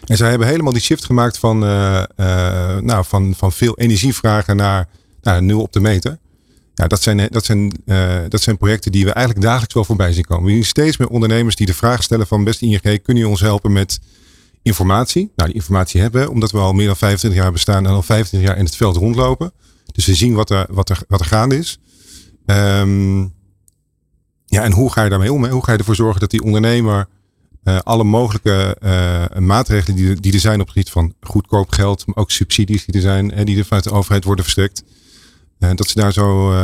En 0.06 0.16
zij 0.16 0.28
hebben 0.28 0.48
helemaal 0.48 0.72
die 0.72 0.82
shift 0.82 1.04
gemaakt 1.04 1.38
van, 1.38 1.58
nou, 1.58 3.04
van, 3.04 3.34
van 3.34 3.52
veel 3.52 3.78
energievragen 3.78 4.56
naar, 4.56 4.88
naar 5.20 5.42
nul 5.42 5.60
op 5.60 5.72
de 5.72 5.80
meter. 5.80 6.18
Ja, 6.78 6.86
dat 6.86 7.02
zijn, 7.02 7.28
dat, 7.30 7.44
zijn, 7.44 7.72
dat 8.28 8.40
zijn 8.40 8.56
projecten 8.56 8.92
die 8.92 9.04
we 9.04 9.12
eigenlijk 9.12 9.46
dagelijks 9.46 9.75
wel 9.75 9.84
voorbij 9.84 10.12
zien 10.12 10.25
komen. 10.25 10.44
We 10.44 10.50
zien 10.50 10.64
steeds 10.64 10.96
meer 10.96 11.08
ondernemers 11.08 11.56
die 11.56 11.66
de 11.66 11.75
vraag 11.75 12.02
stellen 12.02 12.26
van 12.26 12.44
beste 12.44 12.66
ING, 12.66 13.02
kun 13.02 13.16
je 13.16 13.28
ons 13.28 13.40
helpen 13.40 13.72
met 13.72 14.00
informatie. 14.62 15.32
Nou, 15.36 15.48
die 15.48 15.58
informatie 15.58 16.00
hebben 16.00 16.22
we, 16.22 16.30
omdat 16.30 16.50
we 16.50 16.58
al 16.58 16.72
meer 16.72 16.86
dan 16.86 16.96
25 16.96 17.40
jaar 17.40 17.52
bestaan 17.52 17.86
en 17.86 17.92
al 17.92 18.02
25 18.02 18.48
jaar 18.48 18.58
in 18.58 18.64
het 18.64 18.76
veld 18.76 18.96
rondlopen. 18.96 19.52
Dus 19.92 20.06
we 20.06 20.14
zien 20.14 20.34
wat 20.34 20.50
er, 20.50 20.66
wat 20.70 20.90
er, 20.90 21.02
wat 21.08 21.20
er 21.20 21.26
gaande 21.26 21.58
is. 21.58 21.78
Um, 22.46 23.20
ja, 24.46 24.62
en 24.62 24.72
hoe 24.72 24.92
ga 24.92 25.02
je 25.02 25.10
daarmee 25.10 25.32
om? 25.32 25.44
Hè? 25.44 25.50
Hoe 25.50 25.64
ga 25.64 25.72
je 25.72 25.78
ervoor 25.78 25.94
zorgen 25.94 26.20
dat 26.20 26.30
die 26.30 26.42
ondernemer 26.42 27.08
uh, 27.64 27.78
alle 27.78 28.04
mogelijke 28.04 28.76
maatregelen 29.38 29.96
die, 29.96 30.20
die 30.20 30.32
er 30.32 30.40
zijn 30.40 30.60
op 30.60 30.66
het 30.66 30.76
gebied 30.76 30.90
van 30.90 31.14
goedkoop 31.20 31.70
geld, 31.70 32.06
maar 32.06 32.16
ook 32.16 32.30
subsidies 32.30 32.84
die 32.84 32.94
er 32.94 33.00
zijn 33.00 33.30
en 33.30 33.46
die 33.46 33.58
er 33.58 33.64
vanuit 33.64 33.84
de 33.84 33.92
overheid 33.92 34.25
worden 34.25 34.44
verstrekt, 34.44 34.82
dat 35.58 35.88
ze 35.88 35.94
daar 35.94 36.12
zo, 36.12 36.55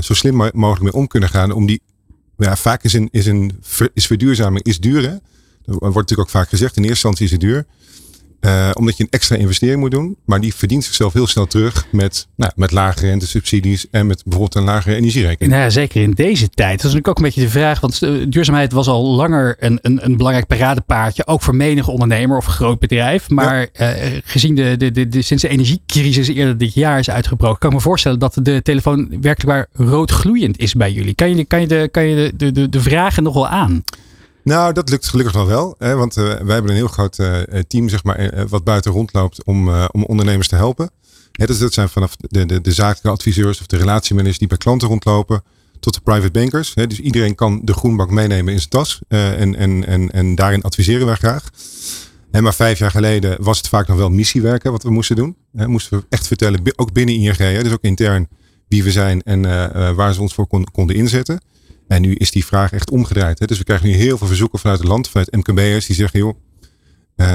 zo 0.00 0.14
slim 0.14 0.36
mogelijk 0.36 0.82
mee 0.82 0.92
om 0.92 1.06
kunnen 1.06 1.28
gaan. 1.28 1.52
Om 1.52 1.66
die, 1.66 1.80
ja, 2.36 2.56
vaak 2.56 2.82
is, 2.82 2.92
een, 2.92 3.08
is, 3.10 3.26
een, 3.26 3.62
is 3.94 4.06
verduurzaming 4.06 4.64
is 4.64 4.80
duur. 4.80 5.02
Hè? 5.02 5.16
Dat 5.62 5.78
wordt 5.78 5.94
natuurlijk 5.94 6.20
ook 6.20 6.30
vaak 6.30 6.48
gezegd. 6.48 6.76
In 6.76 6.82
eerste 6.82 7.06
instantie 7.08 7.24
is 7.24 7.30
het 7.30 7.40
duur. 7.40 7.66
Uh, 8.44 8.70
omdat 8.72 8.96
je 8.96 9.02
een 9.02 9.10
extra 9.10 9.36
investering 9.36 9.80
moet 9.80 9.90
doen. 9.90 10.16
Maar 10.24 10.40
die 10.40 10.54
verdient 10.54 10.84
zichzelf 10.84 11.12
heel 11.12 11.26
snel 11.26 11.46
terug 11.46 11.86
met, 11.90 12.26
nou, 12.36 12.52
met 12.56 12.70
lagere 12.70 13.06
rentesubsidies 13.06 13.90
en 13.90 14.06
met 14.06 14.22
bijvoorbeeld 14.24 14.54
een 14.54 14.64
lagere 14.64 14.94
energierekening. 14.94 15.52
Nou 15.52 15.64
ja, 15.64 15.70
zeker 15.70 16.02
in 16.02 16.10
deze 16.10 16.48
tijd. 16.48 16.70
Dat 16.70 16.78
is 16.78 16.82
natuurlijk 16.82 17.08
ook 17.08 17.16
een 17.16 17.24
beetje 17.24 17.40
de 17.40 17.48
vraag. 17.48 17.80
Want 17.80 18.00
duurzaamheid 18.32 18.72
was 18.72 18.86
al 18.86 19.06
langer 19.06 19.56
een, 19.58 19.78
een, 19.82 20.04
een 20.04 20.16
belangrijk 20.16 20.46
paradepaardje. 20.46 21.26
Ook 21.26 21.42
voor 21.42 21.54
menige 21.54 21.90
ondernemer 21.90 22.36
of 22.36 22.46
groot 22.46 22.78
bedrijf. 22.78 23.30
Maar 23.30 23.68
ja. 23.72 23.96
uh, 23.96 24.20
gezien 24.24 24.54
de, 24.54 24.76
de, 24.76 24.90
de, 24.90 25.08
de, 25.08 25.22
sinds 25.22 25.42
de 25.42 25.48
energiecrisis 25.48 26.28
eerder 26.28 26.58
dit 26.58 26.74
jaar 26.74 26.98
is 26.98 27.10
uitgebroken. 27.10 27.58
Kan 27.58 27.70
ik 27.70 27.76
me 27.76 27.82
voorstellen 27.82 28.18
dat 28.18 28.38
de 28.42 28.62
telefoon 28.62 29.08
werkelijk 29.20 29.44
waar 29.44 29.88
roodgloeiend 29.88 30.58
is 30.58 30.74
bij 30.74 30.92
jullie. 30.92 31.14
Kan 31.14 31.36
je, 31.36 31.44
kan 31.44 31.60
je, 31.60 31.66
de, 31.66 31.88
kan 31.90 32.06
je 32.06 32.32
de, 32.36 32.52
de, 32.52 32.68
de 32.68 32.80
vragen 32.80 33.22
nog 33.22 33.34
wel 33.34 33.48
aan? 33.48 33.84
Nou, 34.44 34.72
dat 34.72 34.88
lukt 34.88 35.08
gelukkig 35.08 35.34
nog 35.34 35.46
wel. 35.46 35.74
Hè, 35.78 35.94
want 35.94 36.16
uh, 36.16 36.24
wij 36.24 36.54
hebben 36.54 36.70
een 36.70 36.76
heel 36.76 36.88
groot 36.88 37.18
uh, 37.18 37.38
team, 37.68 37.88
zeg 37.88 38.04
maar, 38.04 38.46
wat 38.48 38.64
buiten 38.64 38.92
rondloopt 38.92 39.44
om, 39.44 39.68
om 39.68 40.04
ondernemers 40.04 40.48
te 40.48 40.56
helpen. 40.56 40.90
Hè, 41.32 41.46
dus 41.46 41.58
dat 41.58 41.72
zijn 41.72 41.88
vanaf 41.88 42.16
de, 42.16 42.46
de, 42.46 42.60
de 42.60 42.72
zakelijke 42.72 43.10
adviseurs 43.10 43.60
of 43.60 43.66
de 43.66 43.76
relatiemanagers 43.76 44.38
die 44.38 44.48
bij 44.48 44.56
klanten 44.56 44.88
rondlopen, 44.88 45.42
tot 45.80 45.94
de 45.94 46.00
private 46.00 46.30
bankers. 46.30 46.74
Hè, 46.74 46.86
dus 46.86 47.00
iedereen 47.00 47.34
kan 47.34 47.60
de 47.62 47.72
groenbank 47.72 48.10
meenemen 48.10 48.52
in 48.52 48.58
zijn 48.58 48.70
tas. 48.70 49.00
en, 49.08 49.56
en, 49.56 49.86
en, 49.86 50.10
en 50.10 50.34
daarin 50.34 50.62
adviseren 50.62 51.06
wij 51.06 51.14
graag. 51.14 51.50
En 52.30 52.42
maar 52.42 52.54
vijf 52.54 52.78
jaar 52.78 52.90
geleden 52.90 53.42
was 53.42 53.58
het 53.58 53.68
vaak 53.68 53.86
nog 53.86 53.96
wel 53.96 54.10
missiewerken 54.10 54.72
wat 54.72 54.82
we 54.82 54.90
moesten 54.90 55.16
doen. 55.16 55.36
Hè, 55.56 55.68
moesten 55.68 55.98
we 55.98 56.04
echt 56.08 56.26
vertellen, 56.26 56.60
ook 56.76 56.92
binnen 56.92 57.14
ING, 57.14 57.36
hè, 57.36 57.62
dus 57.62 57.72
ook 57.72 57.82
intern, 57.82 58.28
wie 58.68 58.82
we 58.82 58.90
zijn 58.90 59.22
en 59.22 59.42
waar 59.94 60.14
ze 60.14 60.20
ons 60.20 60.34
voor 60.34 60.46
kon, 60.46 60.66
konden 60.72 60.96
inzetten. 60.96 61.40
En 61.88 62.02
nu 62.02 62.14
is 62.14 62.30
die 62.30 62.44
vraag 62.44 62.72
echt 62.72 62.90
omgedraaid. 62.90 63.38
Hè? 63.38 63.46
Dus 63.46 63.58
we 63.58 63.64
krijgen 63.64 63.86
nu 63.86 63.94
heel 63.94 64.18
veel 64.18 64.26
verzoeken 64.26 64.58
vanuit 64.58 64.78
het 64.78 64.88
land, 64.88 65.08
vanuit 65.08 65.32
MKB'ers, 65.32 65.86
die 65.86 65.96
zeggen, 65.96 66.18
joh, 66.18 66.34
uh, 67.16 67.26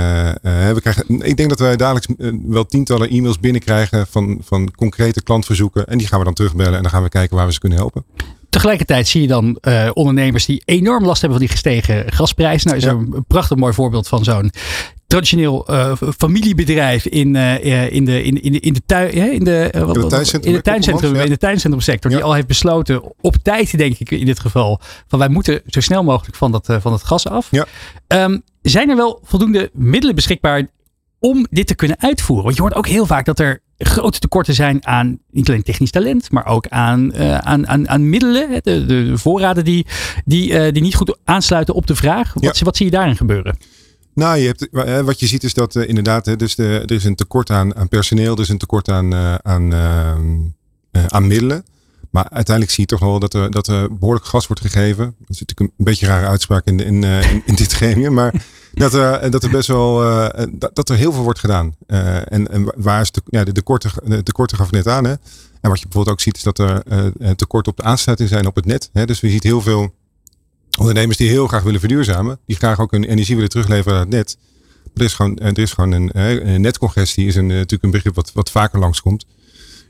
we 0.71 0.77
krijgen, 0.81 1.21
ik 1.21 1.37
denk 1.37 1.49
dat 1.49 1.59
wij 1.59 1.75
dagelijks 1.75 2.07
uh, 2.17 2.33
wel 2.45 2.65
tientallen 2.65 3.09
e-mails 3.09 3.39
binnenkrijgen 3.39 4.07
van, 4.07 4.39
van 4.43 4.71
concrete 4.75 5.23
klantverzoeken. 5.23 5.87
En 5.87 5.97
die 5.97 6.07
gaan 6.07 6.19
we 6.19 6.25
dan 6.25 6.33
terugbellen 6.33 6.75
en 6.75 6.81
dan 6.81 6.91
gaan 6.91 7.03
we 7.03 7.09
kijken 7.09 7.35
waar 7.35 7.45
we 7.45 7.53
ze 7.53 7.59
kunnen 7.59 7.77
helpen. 7.77 8.03
Tegelijkertijd 8.49 9.07
zie 9.07 9.21
je 9.21 9.27
dan 9.27 9.59
ondernemers 9.93 10.45
die 10.45 10.61
enorm 10.65 11.05
last 11.05 11.21
hebben 11.21 11.39
van 11.39 11.47
die 11.47 11.55
gestegen 11.55 12.13
gasprijzen. 12.13 12.67
Nou 12.67 12.79
is 12.81 12.87
er 12.87 12.91
een 12.91 13.25
prachtig 13.27 13.57
mooi 13.57 13.73
voorbeeld 13.73 14.07
van 14.07 14.23
zo'n 14.23 14.51
traditioneel 15.07 15.71
uh, 15.71 15.93
familiebedrijf 16.17 17.05
in, 17.05 17.35
uh, 17.35 17.93
in, 17.93 18.05
de, 18.05 18.23
in, 18.23 18.41
in, 18.41 18.51
de, 18.51 18.59
in 18.59 18.73
de 18.73 18.81
tuin, 18.85 19.13
in 19.13 19.43
de, 19.43 19.73
uh, 19.75 19.83
wat, 19.83 19.95
in 19.95 20.01
de 20.01 20.07
tuincentrum, 20.07 20.51
in 20.51 20.57
de 20.57 20.63
tuincentrum, 20.63 21.15
ja. 21.15 21.21
in 21.21 21.29
de 21.29 21.37
tuincentrumsector, 21.37 22.11
ja. 22.11 22.17
die 22.17 22.25
al 22.25 22.33
heeft 22.33 22.47
besloten 22.47 23.13
op 23.21 23.35
tijd, 23.35 23.77
denk 23.77 23.97
ik 23.97 24.11
in 24.11 24.25
dit 24.25 24.39
geval, 24.39 24.79
van 25.07 25.19
wij 25.19 25.29
moeten 25.29 25.61
zo 25.65 25.79
snel 25.79 26.03
mogelijk 26.03 26.35
van 26.35 26.51
dat, 26.51 26.77
van 26.79 26.91
het 26.93 27.03
gas 27.03 27.27
af. 27.27 27.47
Ja. 27.51 27.65
Um, 28.07 28.41
zijn 28.61 28.89
er 28.89 28.95
wel 28.95 29.19
voldoende 29.23 29.69
middelen 29.73 30.15
beschikbaar 30.15 30.67
om 31.19 31.47
dit 31.49 31.67
te 31.67 31.75
kunnen 31.75 31.99
uitvoeren? 31.99 32.45
Want 32.45 32.55
je 32.55 32.61
hoort 32.61 32.75
ook 32.75 32.87
heel 32.87 33.05
vaak 33.05 33.25
dat 33.25 33.39
er 33.39 33.61
grote 33.85 34.19
tekorten 34.19 34.53
zijn 34.53 34.85
aan 34.85 35.19
niet 35.31 35.49
alleen 35.49 35.63
technisch 35.63 35.91
talent, 35.91 36.31
maar 36.31 36.45
ook 36.45 36.67
aan, 36.67 37.11
uh, 37.15 37.37
aan, 37.37 37.67
aan, 37.67 37.89
aan 37.89 38.09
middelen, 38.09 38.49
de, 38.49 38.61
de, 38.61 38.85
de 38.85 39.17
voorraden 39.17 39.63
die, 39.63 39.85
die, 40.25 40.51
uh, 40.51 40.71
die 40.71 40.81
niet 40.81 40.95
goed 40.95 41.17
aansluiten 41.23 41.73
op 41.73 41.87
de 41.87 41.95
vraag. 41.95 42.33
Wat, 42.33 42.57
ja. 42.57 42.65
wat 42.65 42.77
zie 42.77 42.85
je 42.85 42.91
daarin 42.91 43.15
gebeuren? 43.15 43.57
Nou, 44.13 44.37
je 44.37 44.47
hebt, 44.47 44.67
wat 45.05 45.19
je 45.19 45.27
ziet 45.27 45.43
is 45.43 45.53
dat 45.53 45.75
uh, 45.75 45.87
inderdaad, 45.87 46.25
hè, 46.25 46.35
dus 46.35 46.55
de, 46.55 46.83
er 46.85 46.91
is 46.91 47.03
een 47.03 47.15
tekort 47.15 47.49
aan, 47.49 47.75
aan 47.75 47.87
personeel, 47.87 48.33
er 48.33 48.41
is 48.41 48.49
een 48.49 48.57
tekort 48.57 48.89
aan, 48.89 49.13
aan, 49.45 49.73
uh, 49.73 51.05
aan 51.07 51.27
middelen. 51.27 51.65
Maar 52.09 52.29
uiteindelijk 52.29 52.75
zie 52.75 52.85
je 52.87 52.95
toch 52.95 52.99
wel 52.99 53.19
dat 53.19 53.33
er, 53.33 53.51
dat 53.51 53.67
er 53.67 53.97
behoorlijk 53.97 54.25
gas 54.25 54.47
wordt 54.47 54.61
gegeven. 54.61 55.05
Dat 55.05 55.29
is 55.29 55.39
natuurlijk 55.39 55.73
een 55.77 55.85
beetje 55.85 56.05
een 56.05 56.11
rare 56.11 56.27
uitspraak 56.27 56.65
in, 56.65 56.79
in, 56.79 57.03
in, 57.03 57.41
in 57.45 57.55
dit 57.55 57.71
gremium. 57.71 58.13
Maar 58.13 58.33
dat 58.79 58.93
er, 58.93 59.31
dat 59.31 59.43
er 59.43 59.49
best 59.49 59.67
wel 59.67 59.99
dat, 60.51 60.75
dat 60.75 60.89
er 60.89 60.95
heel 60.95 61.11
veel 61.11 61.23
wordt 61.23 61.39
gedaan. 61.39 61.75
en, 61.87 62.51
en 62.51 62.73
waar 62.75 63.01
is 63.01 63.11
de, 63.11 63.21
ja, 63.25 63.43
de, 63.43 63.51
tekorten, 63.51 63.91
de 64.05 64.23
tekorten 64.23 64.57
gaf 64.57 64.71
net 64.71 64.87
aan. 64.87 65.03
Hè? 65.03 65.13
En 65.61 65.69
wat 65.69 65.79
je 65.79 65.85
bijvoorbeeld 65.85 66.15
ook 66.15 66.21
ziet 66.21 66.37
is 66.37 66.43
dat 66.43 66.59
er 66.59 66.83
tekorten 67.35 67.71
op 67.71 67.77
de 67.77 67.83
aansluiting 67.83 68.29
zijn 68.29 68.47
op 68.47 68.55
het 68.55 68.65
net. 68.65 68.89
Hè? 68.93 69.05
Dus 69.05 69.19
we 69.19 69.29
zien 69.29 69.39
heel 69.41 69.61
veel 69.61 69.93
ondernemers 70.77 71.17
die 71.17 71.29
heel 71.29 71.47
graag 71.47 71.63
willen 71.63 71.79
verduurzamen, 71.79 72.39
die 72.45 72.55
graag 72.55 72.79
ook 72.79 72.91
hun 72.91 73.03
energie 73.03 73.35
willen 73.35 73.49
terugleveren 73.49 73.97
aan 73.97 74.05
het 74.05 74.15
net. 74.15 74.37
Er 74.95 75.03
is 75.03 75.13
gewoon, 75.13 75.37
er 75.37 75.59
is 75.59 75.73
gewoon 75.73 75.91
een, 75.91 76.09
een 76.53 76.61
netcongestie, 76.61 77.27
is 77.27 77.35
een, 77.35 77.47
natuurlijk 77.47 77.83
een 77.83 77.91
begrip 77.91 78.15
wat, 78.15 78.31
wat 78.33 78.51
vaker 78.51 78.79
langskomt. 78.79 79.25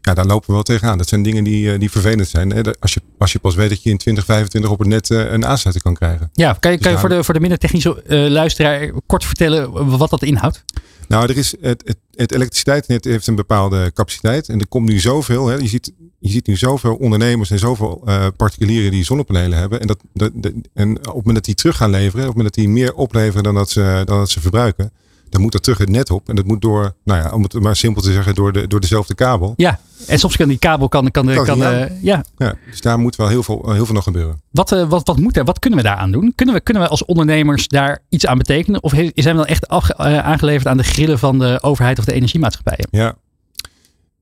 Ja, 0.01 0.13
daar 0.13 0.25
lopen 0.25 0.47
we 0.47 0.53
wel 0.53 0.63
tegenaan. 0.63 0.97
Dat 0.97 1.07
zijn 1.07 1.23
dingen 1.23 1.43
die, 1.43 1.77
die 1.77 1.91
vervelend 1.91 2.27
zijn. 2.27 2.49
Hè? 2.49 2.61
Als, 2.79 2.93
je, 2.93 3.01
als 3.17 3.31
je 3.31 3.39
pas 3.39 3.55
weet 3.55 3.69
dat 3.69 3.83
je 3.83 3.89
in 3.89 3.97
2025 3.97 4.71
op 4.71 4.79
het 4.79 4.87
net 4.87 5.09
een 5.09 5.45
aansluiting 5.45 5.83
kan 5.83 5.93
krijgen. 5.93 6.29
Ja, 6.33 6.53
kan 6.53 6.71
je, 6.71 6.77
dus 6.77 6.85
kan 6.85 6.95
je 6.95 6.99
voor, 7.01 7.09
de, 7.09 7.23
voor 7.23 7.33
de 7.33 7.39
minder 7.39 7.57
technische 7.57 8.03
luisteraar 8.29 8.91
kort 9.05 9.25
vertellen 9.25 9.97
wat 9.97 10.09
dat 10.09 10.23
inhoudt? 10.23 10.63
Nou, 11.09 11.29
er 11.29 11.37
is 11.37 11.55
het, 11.61 11.81
het, 11.85 11.97
het 12.15 12.31
elektriciteitsnet 12.31 13.05
heeft 13.05 13.27
een 13.27 13.35
bepaalde 13.35 13.91
capaciteit. 13.93 14.49
En 14.49 14.59
er 14.59 14.67
komt 14.67 14.89
nu 14.89 14.99
zoveel. 14.99 15.47
Hè, 15.47 15.55
je, 15.55 15.67
ziet, 15.67 15.93
je 16.19 16.29
ziet 16.29 16.47
nu 16.47 16.55
zoveel 16.55 16.95
ondernemers 16.95 17.51
en 17.51 17.59
zoveel 17.59 18.01
uh, 18.05 18.27
particulieren 18.37 18.91
die 18.91 19.03
zonnepanelen 19.03 19.57
hebben. 19.57 19.79
En, 19.79 19.87
dat, 19.87 19.99
dat, 20.13 20.31
en 20.73 20.97
op 20.97 21.05
het 21.05 21.13
moment 21.13 21.35
dat 21.35 21.45
die 21.45 21.55
terug 21.55 21.77
gaan 21.77 21.89
leveren, 21.89 22.27
op 22.27 22.27
het 22.27 22.35
moment 22.35 22.55
dat 22.55 22.63
die 22.63 22.73
meer 22.73 22.93
opleveren 22.93 23.43
dan 23.43 23.55
dat 23.55 23.69
ze, 23.69 24.01
dan 24.05 24.17
dat 24.17 24.29
ze 24.29 24.41
verbruiken, 24.41 24.91
dan 25.29 25.41
moet 25.41 25.51
dat 25.51 25.63
terug 25.63 25.77
het 25.77 25.89
net 25.89 26.12
op. 26.12 26.29
En 26.29 26.36
dat 26.36 26.45
moet 26.45 26.62
door, 26.62 26.93
nou 27.03 27.21
ja, 27.21 27.31
om 27.31 27.43
het 27.43 27.53
maar 27.53 27.75
simpel 27.75 28.01
te 28.01 28.12
zeggen, 28.12 28.36
door, 28.36 28.53
de, 28.53 28.67
door 28.67 28.79
dezelfde 28.79 29.15
kabel. 29.15 29.53
Ja, 29.57 29.79
en 30.07 30.19
soms 30.19 30.36
kan 30.36 30.48
die 30.48 30.57
kabel 30.57 30.88
kan, 30.88 31.12
kan, 31.12 31.25
kan, 31.25 31.45
kan 31.45 31.62
uh, 31.62 32.01
ja. 32.01 32.24
ja. 32.38 32.55
Dus 32.69 32.81
daar 32.81 33.00
moet 33.00 33.15
wel 33.15 33.27
heel 33.27 33.43
veel, 33.43 33.71
heel 33.71 33.86
veel 33.86 33.95
nog 33.95 34.03
gebeuren. 34.03 34.41
Wat, 34.51 34.71
uh, 34.71 34.89
wat, 34.89 35.07
wat 35.07 35.17
moet 35.17 35.38
er? 35.38 35.43
Wat 35.43 35.59
kunnen 35.59 35.79
we 35.79 35.86
daaraan 35.86 36.12
doen? 36.12 36.33
Kunnen 36.36 36.55
we, 36.55 36.62
kunnen 36.62 36.83
we 36.83 36.89
als 36.89 37.05
ondernemers 37.05 37.67
daar 37.67 38.00
iets 38.09 38.25
aan 38.25 38.38
betekenen? 38.38 38.83
Of 38.83 38.91
zijn 38.91 39.13
we 39.13 39.21
dan 39.24 39.45
echt 39.45 39.71
uh, 39.71 40.17
aangeleverd 40.17 40.67
aan 40.67 40.77
de 40.77 40.83
grillen 40.83 41.19
van 41.19 41.39
de 41.39 41.57
overheid 41.62 42.00
of 42.00 42.05
de 42.05 42.13
energiemaatschappijen? 42.13 42.88
Ja, 42.91 43.15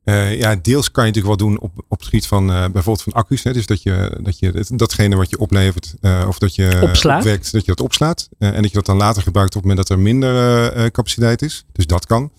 uh, 0.09 0.39
ja, 0.39 0.55
deels 0.61 0.91
kan 0.91 1.05
je 1.05 1.11
natuurlijk 1.11 1.39
wel 1.39 1.49
doen 1.49 1.59
op, 1.59 1.71
op 1.87 1.97
het 1.97 2.05
gebied 2.05 2.27
van 2.27 2.49
uh, 2.49 2.59
bijvoorbeeld 2.59 3.01
van 3.01 3.13
accu's. 3.13 3.43
Hè, 3.43 3.53
dus 3.53 3.65
dat 3.65 3.83
je, 3.83 4.17
dat 4.21 4.39
je 4.39 4.65
datgene 4.67 5.15
wat 5.15 5.29
je 5.29 5.37
oplevert 5.37 5.93
uh, 6.01 6.25
of 6.27 6.37
dat 6.37 6.55
je 6.55 6.79
Opslaat. 6.81 7.19
opwekt, 7.19 7.51
dat 7.51 7.61
je 7.61 7.67
dat 7.67 7.81
opslaat. 7.81 8.29
en 8.37 8.61
dat 8.61 8.69
je 8.69 8.75
dat 8.75 8.85
dan 8.85 8.97
later 8.97 9.21
gebruikt 9.21 9.55
op 9.55 9.61
het 9.61 9.69
moment 9.69 9.87
dat 9.87 9.97
er 9.97 10.03
minder 10.03 10.91
capaciteit 10.91 11.41
is. 11.41 11.65
Dus 11.71 11.87
dat 11.87 12.05
kan. 12.05 12.31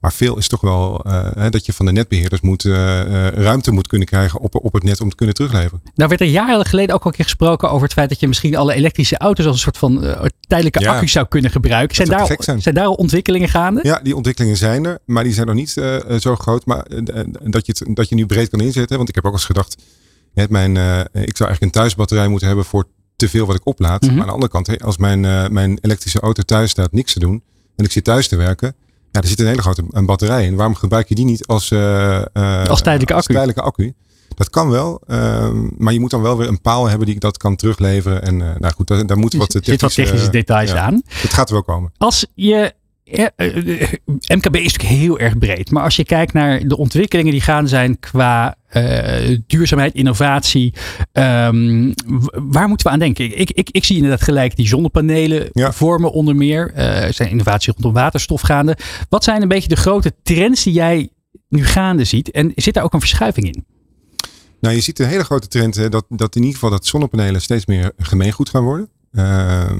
Maar 0.00 0.12
veel 0.12 0.36
is 0.36 0.48
toch 0.48 0.60
wel 0.60 1.04
uh, 1.06 1.46
dat 1.50 1.66
je 1.66 1.72
van 1.72 1.86
de 1.86 1.92
netbeheerders 1.92 2.40
moet, 2.40 2.64
uh, 2.64 2.72
ruimte 3.28 3.70
moet 3.70 3.86
kunnen 3.86 4.06
krijgen 4.06 4.40
op, 4.40 4.64
op 4.64 4.72
het 4.72 4.82
net 4.82 5.00
om 5.00 5.10
te 5.10 5.16
kunnen 5.16 5.34
terugleveren. 5.34 5.82
Nou 5.94 6.08
werd 6.08 6.20
er 6.20 6.26
jaren 6.26 6.66
geleden 6.66 6.94
ook 6.94 7.02
al 7.02 7.06
een 7.06 7.16
keer 7.16 7.24
gesproken 7.24 7.70
over 7.70 7.82
het 7.82 7.92
feit 7.92 8.08
dat 8.08 8.20
je 8.20 8.28
misschien 8.28 8.56
alle 8.56 8.74
elektrische 8.74 9.18
auto's 9.18 9.46
als 9.46 9.54
een 9.54 9.60
soort 9.60 9.78
van 9.78 10.04
uh, 10.04 10.24
tijdelijke 10.40 10.80
ja, 10.80 10.94
accu 10.94 11.08
zou 11.08 11.26
kunnen 11.26 11.50
gebruiken. 11.50 11.96
Zijn 11.96 12.08
daar, 12.08 12.36
zijn. 12.38 12.62
zijn 12.62 12.74
daar 12.74 12.84
al 12.84 12.94
ontwikkelingen 12.94 13.48
gaande? 13.48 13.80
Ja, 13.82 14.00
die 14.02 14.16
ontwikkelingen 14.16 14.56
zijn 14.56 14.86
er, 14.86 14.98
maar 15.04 15.24
die 15.24 15.32
zijn 15.32 15.46
nog 15.46 15.56
niet 15.56 15.70
zo 16.20 16.36
groot. 16.36 16.66
Maar 16.66 16.86
dat, 17.42 17.66
je 17.66 17.74
het, 17.78 17.96
dat 17.96 18.08
je 18.08 18.14
nu 18.14 18.26
breed 18.26 18.48
kan 18.48 18.60
inzetten. 18.60 18.96
Want 18.96 19.08
ik 19.08 19.14
heb 19.14 19.24
ook 19.24 19.32
eens 19.32 19.44
gedacht, 19.44 19.82
mijn, 20.34 20.70
ik 21.12 21.36
zou 21.36 21.48
eigenlijk 21.48 21.60
een 21.60 21.70
thuisbatterij 21.70 22.28
moeten 22.28 22.46
hebben 22.46 22.64
voor 22.64 22.88
te 23.16 23.28
veel 23.28 23.46
wat 23.46 23.56
ik 23.56 23.66
oplaad. 23.66 24.02
Mm 24.02 24.08
-hmm. 24.08 24.16
Maar 24.16 24.26
aan 24.26 24.38
de 24.38 24.44
andere 24.44 24.64
kant, 24.64 24.82
als 24.82 24.96
mijn, 24.96 25.20
mijn 25.52 25.78
elektrische 25.80 26.20
auto 26.20 26.42
thuis 26.42 26.70
staat 26.70 26.92
niks 26.92 27.12
te 27.12 27.18
doen 27.18 27.42
en 27.76 27.84
ik 27.84 27.90
zit 27.90 28.04
thuis 28.04 28.28
te 28.28 28.36
werken 28.36 28.74
ja, 29.10 29.20
er 29.20 29.28
zit 29.28 29.40
een 29.40 29.46
hele 29.46 29.62
grote 29.62 29.84
een 29.90 30.06
batterij 30.06 30.46
in. 30.46 30.56
Waarom 30.56 30.74
gebruik 30.74 31.08
je 31.08 31.14
die 31.14 31.24
niet 31.24 31.46
als, 31.46 31.70
uh, 31.70 32.22
als 32.68 32.82
tijdelijke 32.82 33.14
accu? 33.14 33.14
Als 33.14 33.26
tijdelijke 33.26 33.62
accu? 33.62 33.94
Dat 34.34 34.50
kan 34.50 34.70
wel, 34.70 35.00
uh, 35.06 35.50
maar 35.78 35.92
je 35.92 36.00
moet 36.00 36.10
dan 36.10 36.22
wel 36.22 36.36
weer 36.36 36.48
een 36.48 36.60
paal 36.60 36.88
hebben 36.88 37.06
die 37.06 37.18
dat 37.18 37.36
kan 37.36 37.56
terugleveren. 37.56 38.22
En 38.22 38.40
uh, 38.40 38.54
nou 38.58 38.74
goed, 38.74 38.86
daar, 38.86 39.06
daar 39.06 39.18
moeten 39.18 39.38
wat 39.38 39.50
technische, 39.50 39.80
wat 39.80 39.94
technische 39.94 40.30
details 40.30 40.72
aan. 40.72 41.02
Het 41.08 41.32
gaat 41.32 41.48
er 41.48 41.54
wel 41.54 41.62
komen. 41.62 41.92
Als 41.96 42.26
je 42.34 42.72
ja, 43.10 43.30
MKB 43.36 44.56
is 44.56 44.72
natuurlijk 44.72 44.82
heel 44.82 45.18
erg 45.18 45.38
breed. 45.38 45.70
Maar 45.70 45.82
als 45.82 45.96
je 45.96 46.04
kijkt 46.04 46.32
naar 46.32 46.68
de 46.68 46.76
ontwikkelingen 46.76 47.32
die 47.32 47.40
gaan 47.40 47.68
zijn 47.68 47.98
qua 47.98 48.56
uh, 48.76 49.38
duurzaamheid, 49.46 49.94
innovatie. 49.94 50.74
Um, 51.12 51.94
waar 52.32 52.68
moeten 52.68 52.86
we 52.86 52.92
aan 52.92 52.98
denken? 52.98 53.38
Ik, 53.38 53.50
ik, 53.50 53.70
ik 53.70 53.84
zie 53.84 53.96
inderdaad 53.96 54.22
gelijk 54.22 54.56
die 54.56 54.66
zonnepanelen 54.66 55.48
ja. 55.52 55.72
vormen 55.72 56.12
onder 56.12 56.36
meer. 56.36 56.72
Uh, 56.76 57.04
er 57.04 57.12
zijn 57.12 57.30
innovaties 57.30 57.72
rondom 57.72 57.92
waterstof 57.92 58.40
gaande. 58.40 58.76
Wat 59.08 59.24
zijn 59.24 59.42
een 59.42 59.48
beetje 59.48 59.68
de 59.68 59.76
grote 59.76 60.14
trends 60.22 60.64
die 60.64 60.72
jij 60.72 61.08
nu 61.48 61.64
gaande 61.64 62.04
ziet? 62.04 62.30
En 62.30 62.52
zit 62.54 62.74
daar 62.74 62.84
ook 62.84 62.92
een 62.92 63.00
verschuiving 63.00 63.46
in? 63.46 63.64
Nou, 64.60 64.74
je 64.74 64.80
ziet 64.80 64.98
een 64.98 65.06
hele 65.06 65.24
grote 65.24 65.48
trend 65.48 65.74
hè, 65.74 65.88
dat, 65.88 66.04
dat 66.08 66.34
in 66.36 66.40
ieder 66.40 66.54
geval 66.54 66.70
dat 66.70 66.86
zonnepanelen 66.86 67.40
steeds 67.40 67.66
meer 67.66 67.92
gemeengoed 67.96 68.48
gaan 68.48 68.64
worden. 68.64 68.88
Uh, 69.12 69.70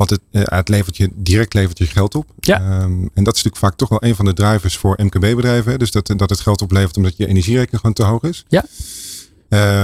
want 0.00 0.10
het, 0.10 0.20
uh, 0.30 0.42
het 0.44 0.68
levert 0.68 0.96
je, 0.96 1.10
direct 1.14 1.54
levert 1.54 1.78
je 1.78 1.86
geld 1.86 2.14
op. 2.14 2.26
Ja. 2.40 2.82
Um, 2.82 3.10
en 3.14 3.24
dat 3.24 3.36
is 3.36 3.42
natuurlijk 3.42 3.56
vaak 3.56 3.74
toch 3.74 3.88
wel 3.88 4.04
een 4.04 4.14
van 4.14 4.24
de 4.24 4.32
drivers 4.32 4.76
voor 4.76 4.98
MKB-bedrijven. 5.02 5.78
Dus 5.78 5.90
dat, 5.90 6.12
dat 6.16 6.30
het 6.30 6.40
geld 6.40 6.62
oplevert 6.62 6.96
omdat 6.96 7.16
je 7.16 7.26
energierekening 7.26 7.80
gewoon 7.80 7.92
te 7.92 8.02
hoog 8.02 8.22
is. 8.22 8.44
Ja. 8.48 8.64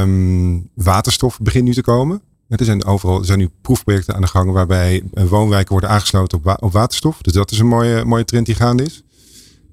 Um, 0.00 0.70
waterstof 0.75 1.38
begint 1.40 1.64
nu 1.64 1.75
te 1.75 1.82
komen. 1.82 2.23
Er 2.49 2.64
zijn 2.64 2.85
overal 2.85 3.18
er 3.18 3.25
zijn 3.25 3.38
nu 3.38 3.50
proefprojecten 3.61 4.14
aan 4.14 4.20
de 4.20 4.26
gang 4.26 4.52
waarbij 4.52 5.02
woonwijken 5.12 5.73
worden 5.73 5.90
aangesloten 5.90 6.38
op, 6.38 6.44
wa 6.44 6.56
op 6.61 6.73
waterstof. 6.73 7.23
Dus 7.23 7.32
dat 7.32 7.50
is 7.50 7.58
een 7.58 7.66
mooie, 7.66 8.04
mooie 8.04 8.25
trend 8.25 8.46
die 8.46 8.54
gaande 8.54 8.82
is. 8.82 9.02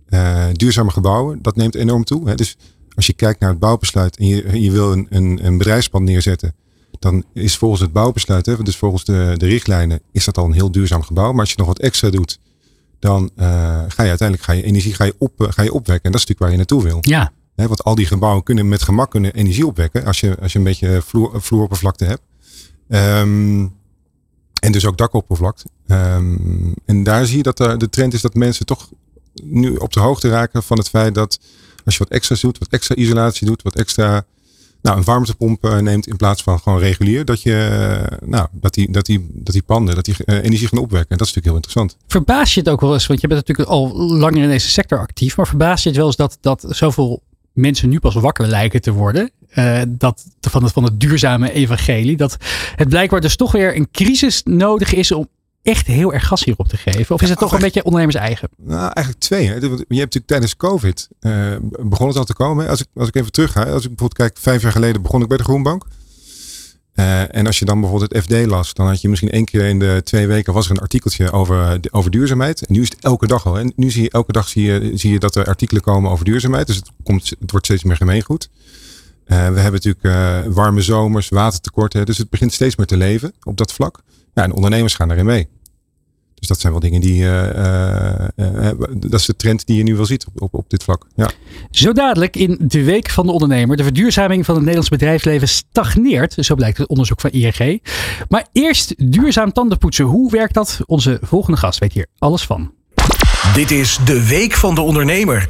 Uh, 0.10 0.46
duurzame 0.52 0.92
gebouwen, 0.92 1.42
dat 1.42 1.56
neemt 1.56 1.76
enorm 1.76 2.04
toe. 2.04 2.30
Hè. 2.30 2.36
Dus 2.36 2.58
als 2.96 3.06
je 3.06 3.14
kijkt 3.14 3.40
naar 3.40 3.50
het 3.50 3.60
bouwbesluit 3.60 4.18
en 4.18 4.28
je, 4.28 4.62
je 4.62 4.72
wil 4.72 4.92
een, 4.92 5.08
een, 5.10 5.46
een 5.46 5.58
bedrijfspand 5.58 6.06
neerzetten 6.06 6.56
dan 7.04 7.24
is 7.34 7.58
volgens 7.58 7.82
het 7.82 7.92
bouwbesluit, 7.92 8.46
hè, 8.46 8.64
dus 8.64 8.78
volgens 8.78 9.04
de, 9.04 9.34
de 9.38 9.46
richtlijnen, 9.46 10.00
is 10.12 10.26
dat 10.26 10.38
al 10.38 10.46
een 10.46 10.54
heel 10.54 10.72
duurzaam 10.72 11.02
gebouw. 11.02 11.32
Maar 11.32 11.40
als 11.40 11.50
je 11.50 11.56
nog 11.58 11.68
wat 11.68 11.80
extra 11.80 12.10
doet, 12.10 12.40
dan 13.00 13.30
uh, 13.36 13.46
ga 13.88 14.04
je 14.04 14.10
uiteindelijk 14.10 14.44
ga 14.44 14.54
je 14.54 14.64
energie 14.64 14.94
ga 14.94 15.04
je 15.04 15.16
op, 15.18 15.42
uh, 15.42 15.48
ga 15.52 15.62
je 15.62 15.74
opwekken. 15.74 16.06
En 16.06 16.12
dat 16.12 16.22
is 16.22 16.28
natuurlijk 16.28 16.40
waar 16.40 16.52
je 16.52 16.58
naartoe 16.58 16.84
wil. 16.84 16.98
Ja. 17.02 17.32
Hè, 17.56 17.68
want 17.68 17.84
al 17.84 17.96
die 17.96 18.06
gebouwen 18.06 18.44
kunnen 18.44 18.68
met 18.68 18.84
gemak 18.84 19.12
kunnen 19.12 19.34
energie 19.34 19.68
opwekken 19.68 20.06
als 20.06 20.20
je, 20.20 20.38
als 20.42 20.52
je 20.52 20.58
een 20.58 20.64
beetje 20.64 21.02
vloer, 21.02 21.42
vloeroppervlakte 21.42 22.06
hebt. 22.06 22.22
Um, 22.88 23.74
en 24.60 24.72
dus 24.72 24.86
ook 24.86 24.98
dakoppervlakte. 24.98 25.66
Um, 25.88 26.74
en 26.86 27.04
daar 27.04 27.26
zie 27.26 27.38
je 27.38 27.44
dat 27.44 27.58
de, 27.58 27.78
de 27.78 27.90
trend 27.90 28.14
is 28.14 28.22
dat 28.22 28.34
mensen 28.34 28.66
toch 28.66 28.90
nu 29.44 29.76
op 29.76 29.94
de 29.94 30.00
hoogte 30.00 30.30
raken 30.30 30.64
van 30.64 30.78
het 30.78 30.90
feit 30.90 31.16
dat 31.16 31.40
als 31.86 31.98
je 31.98 32.04
wat 32.04 32.12
extra 32.12 32.36
doet, 32.42 32.58
wat 32.58 32.68
extra 32.68 32.96
isolatie 32.96 33.48
doet, 33.48 33.62
wat 33.62 33.76
extra 33.76 34.26
nou, 34.84 34.98
een 34.98 35.04
warmtepomp 35.04 35.66
uh, 35.66 35.78
neemt 35.78 36.08
in 36.08 36.16
plaats 36.16 36.44
van 36.44 36.60
gewoon 36.60 36.80
regulier, 36.80 37.26
dat, 37.26 37.42
je, 37.42 38.08
uh, 38.22 38.28
nou, 38.30 38.48
dat, 38.52 38.74
die, 38.74 38.92
dat, 38.92 39.06
die, 39.06 39.30
dat 39.32 39.54
die 39.54 39.64
panden 39.64 39.96
dat 39.96 40.06
die, 40.06 40.16
uh, 40.26 40.44
energie 40.44 40.68
gaan 40.68 40.80
opwekken. 40.80 41.10
En 41.10 41.18
dat 41.18 41.28
is 41.28 41.34
natuurlijk 41.34 41.46
heel 41.46 41.56
interessant. 41.56 41.98
Verbaas 42.08 42.54
je 42.54 42.60
het 42.60 42.70
ook 42.70 42.82
wel 42.82 42.94
eens, 42.94 43.08
want 43.08 43.22
je 43.22 43.28
bent 43.28 43.40
natuurlijk 43.40 43.70
al 43.70 43.98
langer 43.98 44.42
in 44.42 44.50
deze 44.50 44.70
sector 44.70 45.00
actief, 45.00 45.38
maar 45.38 45.48
verbaas 45.48 45.84
je 45.84 45.90
het 45.90 45.98
wel 45.98 46.08
eens 46.08 46.16
dat, 46.16 46.38
dat 46.42 46.66
zoveel 46.70 47.22
mensen 47.54 47.90
nu 47.90 48.00
pas 48.00 48.14
wakker 48.14 48.48
lijken 48.48 48.82
te 48.82 48.92
worden. 48.92 49.32
dat, 49.88 50.26
van, 50.42 50.64
het, 50.64 50.72
van 50.72 50.84
het 50.84 51.00
duurzame 51.00 51.52
evangelie. 51.52 52.18
Dat 52.18 52.38
het 52.76 52.90
blijkbaar 52.90 53.22
dus 53.22 53.36
toch 53.36 53.52
weer 53.52 53.76
een 53.76 53.88
crisis 53.92 54.42
nodig 54.44 54.94
is 54.94 55.12
om 55.12 55.28
echt 55.64 55.88
heel 55.88 56.14
erg 56.14 56.28
gas 56.28 56.44
hierop 56.44 56.68
te 56.68 56.78
geven? 56.78 57.16
Of 57.16 57.22
is 57.22 57.30
het 57.30 57.40
toch 57.40 57.54
een 57.54 57.60
beetje 57.60 57.84
ondernemers 57.84 58.18
eigen? 58.18 58.50
Nou, 58.58 58.82
eigenlijk 58.82 59.20
twee. 59.20 59.48
Hè. 59.48 59.54
Je 59.54 59.60
hebt 59.60 59.90
natuurlijk 59.90 60.28
tijdens 60.28 60.56
COVID 60.56 61.10
uh, 61.22 61.56
begon 61.80 62.08
het 62.08 62.18
al 62.18 62.24
te 62.24 62.34
komen. 62.34 62.68
Als 62.68 62.82
ik, 62.82 62.88
als 62.96 63.08
ik 63.08 63.16
even 63.16 63.32
terug 63.32 63.52
ga. 63.52 63.60
Als 63.60 63.84
ik 63.84 63.96
bijvoorbeeld 63.96 64.14
kijk, 64.14 64.38
vijf 64.38 64.62
jaar 64.62 64.72
geleden 64.72 65.02
begon 65.02 65.22
ik 65.22 65.28
bij 65.28 65.38
de 65.38 65.44
Groenbank. 65.44 65.86
Uh, 66.96 67.36
en 67.36 67.48
als 67.48 67.60
je 67.60 67.66
dan 67.66 67.80
bijvoorbeeld 67.80 68.14
het 68.14 68.24
FD 68.24 68.46
las, 68.46 68.74
dan 68.74 68.88
had 68.88 69.02
je 69.02 69.10
misschien 69.10 69.32
één 69.32 69.46
keer 69.46 69.66
in 69.66 69.80
de 69.80 70.02
twee 70.04 70.28
weken 70.28 70.54
was 70.54 70.66
er 70.66 70.72
een 70.72 70.82
artikeltje 70.82 71.32
over, 71.32 71.80
over 71.92 72.12
duurzaamheid. 72.12 72.66
En 72.66 72.74
nu 72.74 72.82
is 72.82 72.90
het 72.90 73.04
elke 73.04 73.28
dag 73.28 73.46
al. 73.46 73.60
En 73.60 73.74
nu 73.76 73.92
zie 73.92 74.04
je 74.04 74.10
elke 74.10 74.32
dag 74.32 74.48
zie 74.48 74.64
je, 74.64 74.92
zie 74.94 75.12
je 75.12 75.20
dat 75.20 75.36
er 75.36 75.46
artikelen 75.46 75.82
komen 75.82 76.12
over 76.12 76.26
duurzaamheid. 76.26 76.68
Dus 76.68 76.76
het, 76.76 76.90
komt, 77.04 77.30
het 77.40 77.52
wordt 77.52 77.66
steeds 77.66 77.84
meer 77.84 77.98
gemeengoed. 77.98 78.50
Uh, 79.28 79.28
we 79.28 79.60
hebben 79.60 79.82
natuurlijk 79.84 80.54
warme 80.54 80.82
zomers, 80.82 81.30
watertekorten. 81.30 82.06
Dus 82.06 82.18
het 82.18 82.30
begint 82.30 82.54
steeds 82.54 82.76
meer 82.76 82.88
te 82.88 82.98
leven 82.98 83.34
op 83.44 83.58
dat 83.58 83.74
vlak. 83.74 84.00
Ja, 84.34 84.44
en 84.44 84.54
ondernemers 84.54 84.96
gaan 84.96 85.12
erin 85.12 85.26
mee. 85.26 85.48
Dus 86.44 86.52
dat 86.52 86.62
zijn 86.62 86.74
wel 86.74 86.82
dingen 86.82 87.02
die. 87.02 87.22
Uh, 87.22 88.28
uh, 88.36 88.70
dat 88.96 89.20
is 89.20 89.26
de 89.26 89.36
trend 89.36 89.66
die 89.66 89.78
je 89.78 89.84
nu 89.84 89.96
wel 89.96 90.06
ziet 90.06 90.26
op, 90.26 90.42
op, 90.42 90.54
op 90.54 90.70
dit 90.70 90.84
vlak. 90.84 91.08
Ja. 91.16 91.32
Zo 91.72 91.92
dadelijk 91.92 92.36
in 92.36 92.58
de 92.60 92.84
Week 92.84 93.10
van 93.10 93.26
de 93.26 93.32
Ondernemer. 93.32 93.78
De 93.78 93.84
verduurzaming 93.84 94.46
van 94.46 94.54
het 94.54 94.64
Nederlands 94.64 94.90
bedrijfsleven 94.90 95.48
stagneert. 95.48 96.36
Zo 96.40 96.56
blijkt 96.56 96.78
het 96.78 96.88
onderzoek 96.88 97.22
van 97.22 97.30
ING. 97.30 97.82
Maar 98.30 98.48
eerst 98.52 99.12
duurzaam 99.12 99.52
tandenpoetsen. 99.52 100.06
Hoe 100.06 100.32
werkt 100.32 100.54
dat? 100.54 100.80
Onze 100.86 101.18
volgende 101.22 101.58
gast 101.58 101.80
weet 101.80 101.94
hier 101.94 102.08
alles 102.18 102.46
van. 102.46 102.74
Dit 103.54 103.72
is 103.72 104.00
de 104.06 104.28
Week 104.28 104.54
van 104.54 104.76
de 104.76 104.82
Ondernemer. 104.82 105.50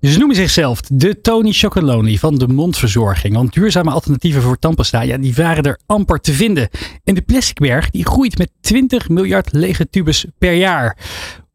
Ze 0.00 0.18
noemen 0.18 0.36
zichzelf 0.36 0.80
de 0.80 1.20
Tony 1.20 1.52
Chocoloni 1.52 2.18
van 2.18 2.34
de 2.34 2.48
mondverzorging. 2.48 3.34
Want 3.34 3.52
duurzame 3.52 3.90
alternatieven 3.90 4.42
voor 4.42 4.58
tandpasta, 4.58 5.00
ja, 5.00 5.18
die 5.18 5.34
waren 5.34 5.64
er 5.64 5.78
amper 5.86 6.20
te 6.20 6.32
vinden. 6.32 6.68
En 7.04 7.14
de 7.14 7.22
plasticberg 7.22 7.90
die 7.90 8.06
groeit 8.06 8.38
met 8.38 8.50
20 8.60 9.08
miljard 9.08 9.52
lege 9.52 9.90
tubes 9.90 10.26
per 10.38 10.52
jaar. 10.52 10.98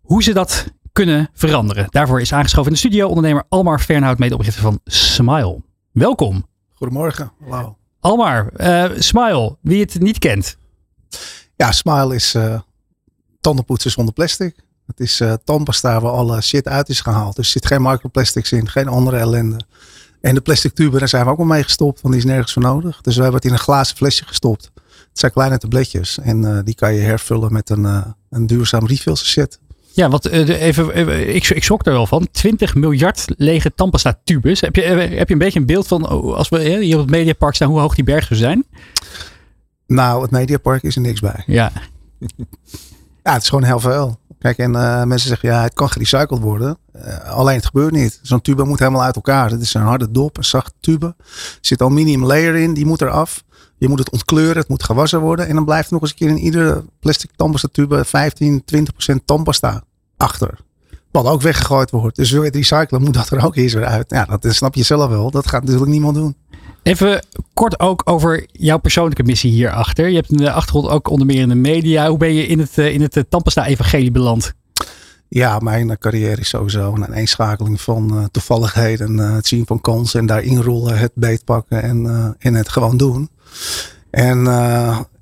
Hoe 0.01 0.23
ze 0.23 0.33
dat 0.33 0.65
kunnen 0.91 1.29
veranderen. 1.33 1.87
Daarvoor 1.89 2.21
is 2.21 2.33
aangeschoven 2.33 2.67
in 2.67 2.73
de 2.73 2.79
studio 2.79 3.07
ondernemer 3.07 3.43
Almar 3.49 3.79
Fernhout, 3.79 4.17
medeoprichter 4.17 4.61
van 4.61 4.79
Smile. 4.85 5.61
Welkom. 5.91 6.45
Goedemorgen. 6.73 7.31
Hallo. 7.49 7.77
Almar, 7.99 8.51
uh, 8.57 8.85
Smile, 8.99 9.57
wie 9.61 9.81
het 9.81 9.99
niet 9.99 10.19
kent. 10.19 10.57
Ja, 11.55 11.71
Smile 11.71 12.15
is 12.15 12.35
uh, 12.35 12.59
tandenpoetsen 13.41 13.91
zonder 13.91 14.13
plastic. 14.13 14.55
Het 14.91 14.99
is 14.99 15.21
uh, 15.21 15.33
tandpasta 15.43 15.99
waar 16.01 16.11
alle 16.11 16.41
shit 16.41 16.67
uit 16.67 16.89
is 16.89 16.99
gehaald. 17.01 17.35
Dus 17.35 17.45
er 17.45 17.51
zit 17.51 17.65
geen 17.65 17.81
microplastics 17.81 18.51
in, 18.51 18.69
geen 18.69 18.87
andere 18.87 19.17
ellende. 19.17 19.59
En 20.21 20.35
de 20.35 20.41
plastic 20.41 20.73
tube, 20.73 20.99
daar 20.99 21.07
zijn 21.07 21.25
we 21.25 21.31
ook 21.31 21.39
al 21.39 21.45
mee 21.45 21.63
gestopt, 21.63 22.01
want 22.01 22.13
die 22.13 22.23
is 22.23 22.29
nergens 22.29 22.53
voor 22.53 22.61
nodig. 22.61 23.01
Dus 23.01 23.15
we 23.15 23.21
hebben 23.21 23.39
het 23.39 23.49
in 23.49 23.55
een 23.55 23.63
glazen 23.63 23.97
flesje 23.97 24.25
gestopt. 24.25 24.71
Het 24.75 25.19
zijn 25.19 25.31
kleine 25.31 25.57
tabletjes 25.57 26.19
en 26.19 26.43
uh, 26.43 26.59
die 26.63 26.75
kan 26.75 26.93
je 26.93 27.01
hervullen 27.01 27.53
met 27.53 27.69
een, 27.69 27.83
uh, 27.83 28.05
een 28.29 28.47
duurzaam 28.47 28.87
refill 28.87 29.15
set. 29.15 29.59
Ja, 29.93 30.09
wat 30.09 30.31
uh, 30.31 30.61
even, 30.61 30.91
even, 30.91 31.35
ik, 31.35 31.49
ik 31.49 31.63
schrok 31.63 31.85
er 31.85 31.91
wel 31.91 32.07
van. 32.07 32.27
20 32.31 32.75
miljard 32.75 33.25
lege 33.37 33.73
tandpasta 33.75 34.19
tubes. 34.23 34.61
Heb 34.61 34.75
je, 34.75 34.81
heb 34.81 35.27
je 35.27 35.33
een 35.33 35.39
beetje 35.39 35.59
een 35.59 35.65
beeld 35.65 35.87
van 35.87 36.09
oh, 36.09 36.35
als 36.35 36.49
we 36.49 36.59
hier 36.59 36.95
op 36.95 37.01
het 37.01 37.11
Mediapark 37.11 37.55
staan, 37.55 37.69
hoe 37.69 37.79
hoog 37.79 37.95
die 37.95 38.03
bergen 38.03 38.35
zijn? 38.35 38.65
Nou, 39.87 40.21
het 40.21 40.31
Mediapark 40.31 40.83
is 40.83 40.95
er 40.95 41.01
niks 41.01 41.19
bij. 41.19 41.43
Ja. 41.45 41.71
ja, 43.23 43.33
het 43.33 43.41
is 43.41 43.49
gewoon 43.49 43.63
heel 43.63 43.79
veel. 43.79 44.19
Kijk, 44.41 44.57
en 44.57 44.73
uh, 44.73 45.03
mensen 45.03 45.29
zeggen 45.29 45.49
ja, 45.49 45.61
het 45.61 45.73
kan 45.73 45.89
gerecycled 45.89 46.39
worden. 46.39 46.77
Uh, 46.95 47.29
alleen 47.29 47.55
het 47.55 47.65
gebeurt 47.65 47.91
niet. 47.91 48.19
Zo'n 48.21 48.41
tube 48.41 48.63
moet 48.63 48.79
helemaal 48.79 49.03
uit 49.03 49.15
elkaar. 49.15 49.49
Het 49.49 49.61
is 49.61 49.73
een 49.73 49.81
harde 49.81 50.11
dop, 50.11 50.37
een 50.37 50.43
zachte 50.43 50.73
tube. 50.79 51.05
Er 51.27 51.57
zit 51.61 51.81
aluminium 51.81 52.25
layer 52.25 52.55
in, 52.55 52.73
die 52.73 52.85
moet 52.85 53.01
eraf. 53.01 53.43
Je 53.77 53.87
moet 53.87 53.99
het 53.99 54.09
ontkleuren, 54.09 54.57
het 54.57 54.67
moet 54.67 54.83
gewassen 54.83 55.19
worden. 55.19 55.47
En 55.47 55.55
dan 55.55 55.65
blijft 55.65 55.87
er 55.87 55.93
nog 55.93 56.01
eens 56.01 56.11
een 56.11 56.17
keer 56.17 56.29
in 56.29 56.37
iedere 56.37 56.83
plastic 56.99 57.29
tandpasta 57.35 57.67
tube 57.71 58.05
15, 58.05 58.65
20 58.65 58.93
procent 58.93 59.21
tandpasta 59.25 59.83
achter. 60.17 60.59
Wat 61.11 61.25
ook 61.25 61.41
weggegooid 61.41 61.91
wordt. 61.91 62.15
Dus 62.15 62.31
wil 62.31 62.39
je 62.41 62.47
het 62.47 62.55
recyclen, 62.55 63.01
moet 63.01 63.13
dat 63.13 63.29
er 63.29 63.45
ook 63.45 63.55
eerst 63.55 63.75
weer 63.75 63.85
uit. 63.85 64.09
Ja, 64.09 64.25
dat 64.25 64.53
snap 64.53 64.75
je 64.75 64.83
zelf 64.83 65.09
wel. 65.09 65.31
Dat 65.31 65.47
gaat 65.47 65.63
natuurlijk 65.63 65.91
niemand 65.91 66.15
doen. 66.15 66.35
Even 66.83 67.25
kort 67.53 67.79
ook 67.79 68.01
over 68.05 68.47
jouw 68.51 68.77
persoonlijke 68.77 69.23
missie 69.23 69.51
hierachter. 69.51 70.07
Je 70.07 70.15
hebt 70.15 70.31
een 70.31 70.47
achtergrond 70.47 70.89
ook 70.89 71.09
onder 71.09 71.25
meer 71.27 71.41
in 71.41 71.49
de 71.49 71.55
media. 71.55 72.07
Hoe 72.07 72.17
ben 72.17 72.33
je 72.33 72.47
in 72.47 72.59
het, 72.59 72.77
in 72.77 73.01
het 73.01 73.25
Tandpasta-evangelie 73.29 74.11
beland? 74.11 74.53
Ja, 75.27 75.59
mijn 75.59 75.97
carrière 75.97 76.41
is 76.41 76.49
sowieso 76.49 76.95
een 76.95 77.13
eenschakeling 77.13 77.81
van 77.81 78.29
toevalligheden. 78.31 79.17
Uh, 79.17 79.33
het 79.33 79.47
zien 79.47 79.65
van 79.65 79.81
kansen 79.81 80.19
en 80.19 80.25
daarin 80.25 80.61
rollen, 80.61 80.97
het 80.97 81.11
beetpakken 81.15 81.81
en, 81.81 82.03
uh, 82.03 82.27
en 82.39 82.53
het 82.53 82.69
gewoon 82.69 82.97
doen. 82.97 83.29
En 84.09 84.43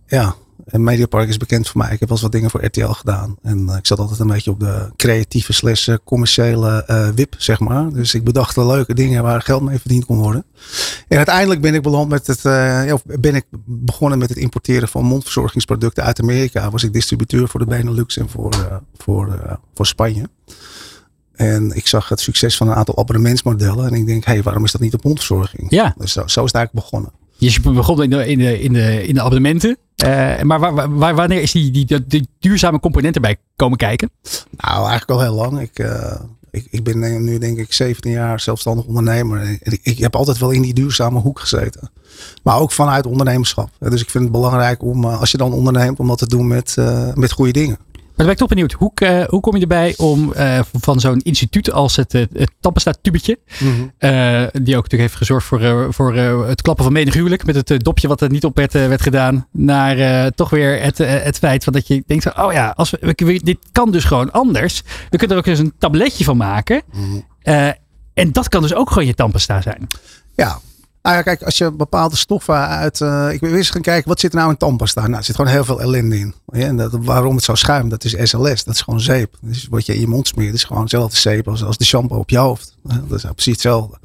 ja, 0.07 0.35
en 0.71 0.83
Mediapark 0.83 1.29
is 1.29 1.38
bekend 1.38 1.67
voor 1.67 1.81
mij. 1.81 1.93
Ik 1.93 1.99
heb 1.99 2.07
wel 2.09 2.17
eens 2.17 2.21
wat 2.21 2.31
dingen 2.31 2.49
voor 2.49 2.65
RTL 2.65 2.88
gedaan. 2.88 3.38
En 3.41 3.69
ik 3.77 3.88
zat 3.88 3.99
altijd 3.99 4.19
een 4.19 4.27
beetje 4.27 4.51
op 4.51 4.59
de 4.59 4.89
creatieve 4.95 5.53
slash 5.53 5.89
commerciële 6.03 6.85
uh, 6.88 7.09
wip, 7.09 7.35
zeg 7.38 7.59
maar. 7.59 7.89
Dus 7.93 8.13
ik 8.13 8.23
bedacht 8.23 8.55
de 8.55 8.65
leuke 8.65 8.93
dingen 8.93 9.23
waar 9.23 9.41
geld 9.41 9.61
mee 9.61 9.79
verdiend 9.79 10.05
kon 10.05 10.17
worden. 10.17 10.45
En 11.07 11.17
uiteindelijk 11.17 11.61
ben 11.61 11.73
ik 11.73 11.81
beland 11.81 12.09
met 12.09 12.27
het, 12.27 12.45
uh, 12.45 12.93
ben 13.03 13.35
ik 13.35 13.45
begonnen 13.65 14.19
met 14.19 14.29
het 14.29 14.38
importeren 14.38 14.88
van 14.88 15.05
mondverzorgingsproducten 15.05 16.03
uit 16.03 16.21
Amerika. 16.21 16.69
Was 16.71 16.83
ik 16.83 16.93
distributeur 16.93 17.47
voor 17.47 17.59
de 17.59 17.65
Benelux 17.65 18.17
en 18.17 18.29
voor, 18.29 18.81
voor, 18.97 19.59
voor 19.73 19.85
Spanje. 19.85 20.29
En 21.39 21.71
ik 21.75 21.88
zag 21.88 22.09
het 22.09 22.19
succes 22.19 22.57
van 22.57 22.67
een 22.67 22.75
aantal 22.75 22.97
abonnementsmodellen. 22.97 23.88
En 23.88 23.93
ik 23.93 24.05
denk, 24.05 24.25
hé, 24.25 24.33
hey, 24.33 24.43
waarom 24.43 24.63
is 24.63 24.71
dat 24.71 24.81
niet 24.81 24.93
op 24.93 25.03
mondverzorging? 25.03 25.65
Ja. 25.69 25.95
Dus 25.97 26.11
zo, 26.11 26.19
zo 26.27 26.43
is 26.43 26.51
het 26.51 26.55
eigenlijk 26.55 26.85
begonnen. 26.85 27.11
Je 27.39 27.62
begon 27.62 28.03
in 28.03 28.10
de, 28.10 28.27
in 28.27 28.38
de, 28.38 28.62
in 28.62 28.74
de, 28.74 29.08
in 29.08 29.13
de 29.13 29.19
abonnementen. 29.19 29.77
Uh, 30.05 30.41
maar 30.41 30.60
waar, 30.60 30.96
waar, 30.96 31.15
wanneer 31.15 31.41
is 31.41 31.51
die, 31.51 31.72
die, 31.72 32.05
die, 32.08 32.27
duurzame 32.39 32.79
component 32.79 33.15
erbij 33.15 33.36
komen 33.55 33.77
kijken? 33.77 34.10
Nou, 34.58 34.79
eigenlijk 34.89 35.10
al 35.10 35.22
heel 35.22 35.34
lang. 35.34 35.60
Ik, 35.60 35.79
uh, 35.79 36.13
ik, 36.51 36.67
ik 36.69 36.84
ben 36.84 37.24
nu 37.24 37.38
denk 37.38 37.58
ik 37.58 37.74
17 37.74 38.12
jaar 38.12 38.39
zelfstandig 38.39 38.86
ondernemer. 38.86 39.60
Ik, 39.62 39.79
ik 39.84 39.98
heb 39.98 40.15
altijd 40.15 40.38
wel 40.38 40.51
in 40.51 40.62
die 40.62 40.74
duurzame 40.74 41.19
hoek 41.19 41.39
gezeten. 41.39 41.91
Maar 42.43 42.60
ook 42.60 42.72
vanuit 42.72 43.05
ondernemerschap. 43.05 43.69
Dus 43.79 44.01
ik 44.01 44.10
vind 44.10 44.24
het 44.24 44.34
belangrijk 44.34 44.84
om, 44.84 45.03
uh, 45.03 45.19
als 45.19 45.31
je 45.31 45.38
dan 45.38 45.53
onderneemt, 45.53 46.00
om 46.00 46.08
dat 46.08 46.17
te 46.17 46.27
doen 46.27 46.48
met, 46.48 46.75
met 47.13 47.31
goede 47.31 47.51
dingen. 47.51 47.77
Maar 48.19 48.27
dan 48.27 48.38
ben 48.38 48.45
ik 48.45 48.49
toch 48.49 48.57
benieuwd. 48.57 49.01
Hoe, 49.03 49.21
uh, 49.21 49.29
hoe 49.29 49.41
kom 49.41 49.55
je 49.55 49.61
erbij 49.61 49.93
om 49.97 50.33
uh, 50.38 50.59
van 50.73 50.99
zo'n 50.99 51.19
instituut 51.19 51.71
als 51.71 51.95
het, 51.95 52.11
het, 52.11 52.51
het 52.61 52.97
tubetje 53.01 53.39
mm 53.59 53.73
-hmm. 53.73 53.91
uh, 53.99 54.47
die 54.51 54.75
ook 54.75 54.83
natuurlijk 54.83 55.01
heeft 55.01 55.15
gezorgd 55.15 55.45
voor, 55.45 55.93
voor 55.93 56.15
het 56.47 56.61
klappen 56.61 56.83
van 56.83 56.93
menig 56.93 57.13
huwelijk. 57.13 57.45
Met 57.45 57.69
het 57.69 57.83
dopje 57.83 58.07
wat 58.07 58.21
er 58.21 58.29
niet 58.29 58.43
op 58.43 58.55
werd, 58.55 58.73
werd 58.73 59.01
gedaan. 59.01 59.47
Naar 59.51 60.31
toch 60.31 60.49
weer 60.49 60.81
het, 60.81 60.97
het 60.97 61.38
feit 61.38 61.63
van 61.63 61.73
dat 61.73 61.88
je 61.88 62.03
denkt. 62.07 62.38
Oh 62.38 62.53
ja, 62.53 62.73
als 62.75 62.89
we, 62.89 63.13
we, 63.15 63.39
dit 63.43 63.57
kan 63.71 63.91
dus 63.91 64.03
gewoon 64.03 64.31
anders. 64.31 64.81
We 65.09 65.17
kunnen 65.17 65.38
er 65.38 65.43
ook 65.43 65.49
eens 65.49 65.59
een 65.59 65.73
tabletje 65.77 66.23
van 66.23 66.38
maken. 66.38 66.81
Mm 66.91 67.23
-hmm. 67.43 67.73
en 68.13 68.31
dat 68.31 68.49
kan 68.49 68.61
dus 68.61 68.73
ook 68.73 68.89
gewoon 68.89 69.05
je 69.05 69.13
tandpasta 69.13 69.61
zijn. 69.61 69.88
Ja, 70.35 70.59
nou 71.09 71.23
ja, 71.25 71.35
kijk, 71.35 71.43
als 71.43 71.57
je 71.57 71.71
bepaalde 71.71 72.15
stoffen 72.15 72.67
uit. 72.67 72.99
Uh, 72.99 73.31
ik 73.31 73.39
wil 73.39 73.53
eens 73.53 73.69
gaan 73.69 73.81
kijken, 73.81 74.09
wat 74.09 74.19
zit 74.19 74.31
er 74.31 74.37
nou 74.37 74.51
in 74.51 74.57
tandpasta? 74.57 75.01
Nou, 75.01 75.13
er 75.13 75.23
zit 75.23 75.35
gewoon 75.35 75.51
heel 75.51 75.63
veel 75.63 75.81
ellende 75.81 76.17
in. 76.17 76.33
Ja, 76.45 76.65
en 76.65 76.77
dat, 76.77 76.91
waarom 77.01 77.35
het 77.35 77.43
zo 77.43 77.55
schuim, 77.55 77.89
dat 77.89 78.03
is 78.03 78.29
SLS. 78.29 78.63
Dat 78.63 78.73
is 78.73 78.81
gewoon 78.81 78.99
zeep. 78.99 79.37
Dus 79.41 79.67
wat 79.69 79.85
je 79.85 79.93
in 79.93 79.99
je 79.99 80.07
mond 80.07 80.27
smeert, 80.27 80.53
is 80.53 80.63
gewoon 80.63 80.83
dezelfde 80.83 81.17
zeep 81.17 81.47
als, 81.47 81.63
als 81.63 81.77
de 81.77 81.86
shampoo 81.86 82.17
op 82.17 82.29
je 82.29 82.38
hoofd. 82.38 82.77
Dat 82.84 83.17
is 83.17 83.23
precies 83.23 83.53
hetzelfde. 83.53 83.97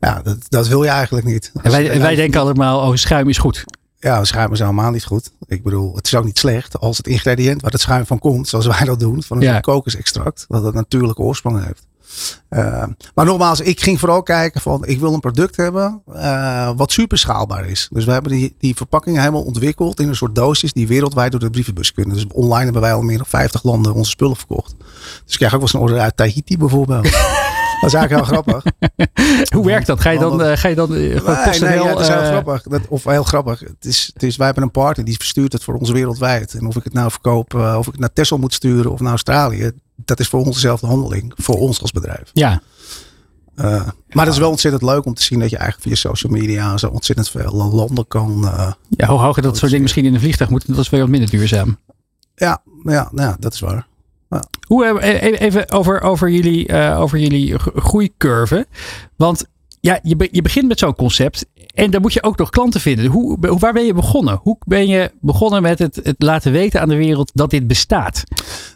Ja, 0.00 0.22
dat, 0.22 0.38
dat 0.48 0.68
wil 0.68 0.82
je 0.82 0.88
eigenlijk 0.88 1.26
niet. 1.26 1.52
En 1.62 1.70
wij, 1.70 2.00
wij 2.00 2.14
denken 2.14 2.40
allemaal, 2.40 2.88
oh, 2.88 2.96
schuim 2.96 3.28
is 3.28 3.38
goed. 3.38 3.64
Ja, 3.98 4.24
schuim 4.24 4.52
is 4.52 4.58
helemaal 4.58 4.90
niet 4.90 5.04
goed. 5.04 5.30
Ik 5.46 5.62
bedoel, 5.62 5.96
het 5.96 6.06
is 6.06 6.14
ook 6.14 6.24
niet 6.24 6.38
slecht 6.38 6.78
als 6.80 6.96
het 6.96 7.06
ingrediënt 7.06 7.62
waar 7.62 7.70
het 7.70 7.80
schuim 7.80 8.06
van 8.06 8.18
komt, 8.18 8.48
zoals 8.48 8.66
wij 8.66 8.84
dat 8.84 9.00
doen, 9.00 9.22
van 9.22 9.36
een 9.36 9.42
ja. 9.42 9.60
kokosextract, 9.60 10.44
dat 10.48 10.64
het 10.64 10.74
natuurlijke 10.74 11.22
oorsprong 11.22 11.64
heeft. 11.64 11.86
Uh, 12.50 12.84
maar 13.14 13.24
nogmaals, 13.24 13.60
ik 13.60 13.80
ging 13.80 13.98
vooral 13.98 14.22
kijken 14.22 14.60
van 14.60 14.86
ik 14.86 15.00
wil 15.00 15.14
een 15.14 15.20
product 15.20 15.56
hebben 15.56 16.02
uh, 16.08 16.70
wat 16.76 16.92
super 16.92 17.18
schaalbaar 17.18 17.68
is. 17.68 17.88
Dus 17.92 18.04
we 18.04 18.12
hebben 18.12 18.32
die, 18.32 18.54
die 18.58 18.76
verpakkingen 18.76 19.20
helemaal 19.20 19.42
ontwikkeld 19.42 20.00
in 20.00 20.08
een 20.08 20.16
soort 20.16 20.34
doosjes 20.34 20.72
die 20.72 20.86
wereldwijd 20.86 21.30
door 21.30 21.40
de 21.40 21.50
brievenbus 21.50 21.92
kunnen. 21.92 22.14
Dus 22.14 22.26
online 22.32 22.64
hebben 22.64 22.82
wij 22.82 22.92
al 22.92 23.02
meer 23.02 23.16
dan 23.16 23.26
50 23.26 23.62
landen 23.62 23.94
onze 23.94 24.10
spullen 24.10 24.36
verkocht. 24.36 24.74
Dus 25.24 25.32
ik 25.32 25.36
krijg 25.36 25.54
ook 25.54 25.60
wel 25.60 25.60
eens 25.60 25.72
een 25.72 25.80
order 25.80 25.98
uit 25.98 26.16
Tahiti 26.16 26.58
bijvoorbeeld. 26.58 27.08
Dat 27.84 27.94
is 27.94 28.08
eigenlijk 28.08 28.30
heel 28.30 28.42
grappig. 28.42 28.72
Hoe 29.56 29.66
werkt 29.66 29.86
dat? 29.86 30.00
Ga 30.00 30.10
je 30.10 30.18
dan, 30.18 30.40
uh, 30.40 30.56
ga 30.56 30.68
je 30.68 30.74
dan 30.74 30.92
uh, 30.92 30.98
nee, 30.98 31.20
dat 31.78 32.00
is 32.00 32.08
heel 32.08 32.24
grappig. 32.24 32.62
Dat, 32.62 32.80
of 32.88 33.04
heel 33.04 33.24
grappig. 33.24 33.60
Het 33.60 33.84
is, 33.84 34.10
het 34.12 34.22
is, 34.22 34.36
wij 34.36 34.46
hebben 34.46 34.64
een 34.64 34.70
partner 34.70 35.06
die 35.06 35.16
verstuurt 35.16 35.52
het 35.52 35.64
voor 35.64 35.74
ons 35.74 35.90
wereldwijd. 35.90 36.54
En 36.54 36.66
of 36.66 36.76
ik 36.76 36.84
het 36.84 36.92
nou 36.92 37.10
verkoop, 37.10 37.54
of 37.54 37.86
ik 37.86 37.92
het 37.92 38.00
naar 38.00 38.12
Texel 38.12 38.38
moet 38.38 38.54
sturen 38.54 38.92
of 38.92 39.00
naar 39.00 39.10
Australië. 39.10 39.72
Dat 39.96 40.20
is 40.20 40.28
voor 40.28 40.44
ons 40.44 40.54
dezelfde 40.54 40.86
handeling. 40.86 41.32
Voor 41.36 41.58
ons 41.58 41.80
als 41.80 41.92
bedrijf. 41.92 42.30
Ja. 42.32 42.62
Uh, 43.56 43.64
maar 44.08 44.24
het 44.24 44.34
is 44.34 44.40
wel 44.40 44.50
ontzettend 44.50 44.82
leuk 44.82 45.04
om 45.04 45.14
te 45.14 45.22
zien 45.22 45.38
dat 45.38 45.50
je 45.50 45.56
eigenlijk 45.56 45.88
via 45.88 46.10
social 46.10 46.32
media 46.32 46.76
zo 46.76 46.88
ontzettend 46.88 47.30
veel 47.30 47.52
landen 47.52 48.06
kan. 48.06 48.40
Uh, 48.44 48.72
ja, 48.88 49.06
hoe 49.06 49.18
hoger 49.18 49.42
dat 49.42 49.56
soort 49.56 49.66
dingen 49.66 49.82
misschien 49.82 50.04
in 50.04 50.14
een 50.14 50.20
vliegtuig 50.20 50.50
moet, 50.50 50.66
dat 50.66 50.78
is 50.78 50.88
veel 50.88 51.06
minder 51.06 51.30
duurzaam. 51.30 51.78
Ja, 52.34 52.62
ja, 52.82 53.10
ja 53.14 53.36
dat 53.38 53.54
is 53.54 53.60
waar. 53.60 53.86
Ja. 54.34 54.44
Hoe, 54.66 55.02
even 55.38 55.70
over, 55.70 56.00
over 56.00 56.30
jullie, 56.30 56.68
uh, 56.68 57.00
over 57.00 57.18
jullie 57.18 57.58
groeicurve. 57.58 58.66
Want 59.16 59.44
ja, 59.80 59.98
je, 60.02 60.28
je 60.30 60.42
begint 60.42 60.68
met 60.68 60.78
zo'n 60.78 60.94
concept 60.94 61.46
en 61.74 61.90
dan 61.90 62.00
moet 62.00 62.12
je 62.12 62.22
ook 62.22 62.38
nog 62.38 62.50
klanten 62.50 62.80
vinden. 62.80 63.06
Hoe, 63.06 63.38
waar 63.58 63.72
ben 63.72 63.86
je 63.86 63.94
begonnen? 63.94 64.40
Hoe 64.42 64.56
ben 64.66 64.86
je 64.86 65.12
begonnen 65.20 65.62
met 65.62 65.78
het, 65.78 66.00
het 66.02 66.14
laten 66.18 66.52
weten 66.52 66.80
aan 66.80 66.88
de 66.88 66.96
wereld 66.96 67.30
dat 67.34 67.50
dit 67.50 67.66
bestaat? 67.66 68.24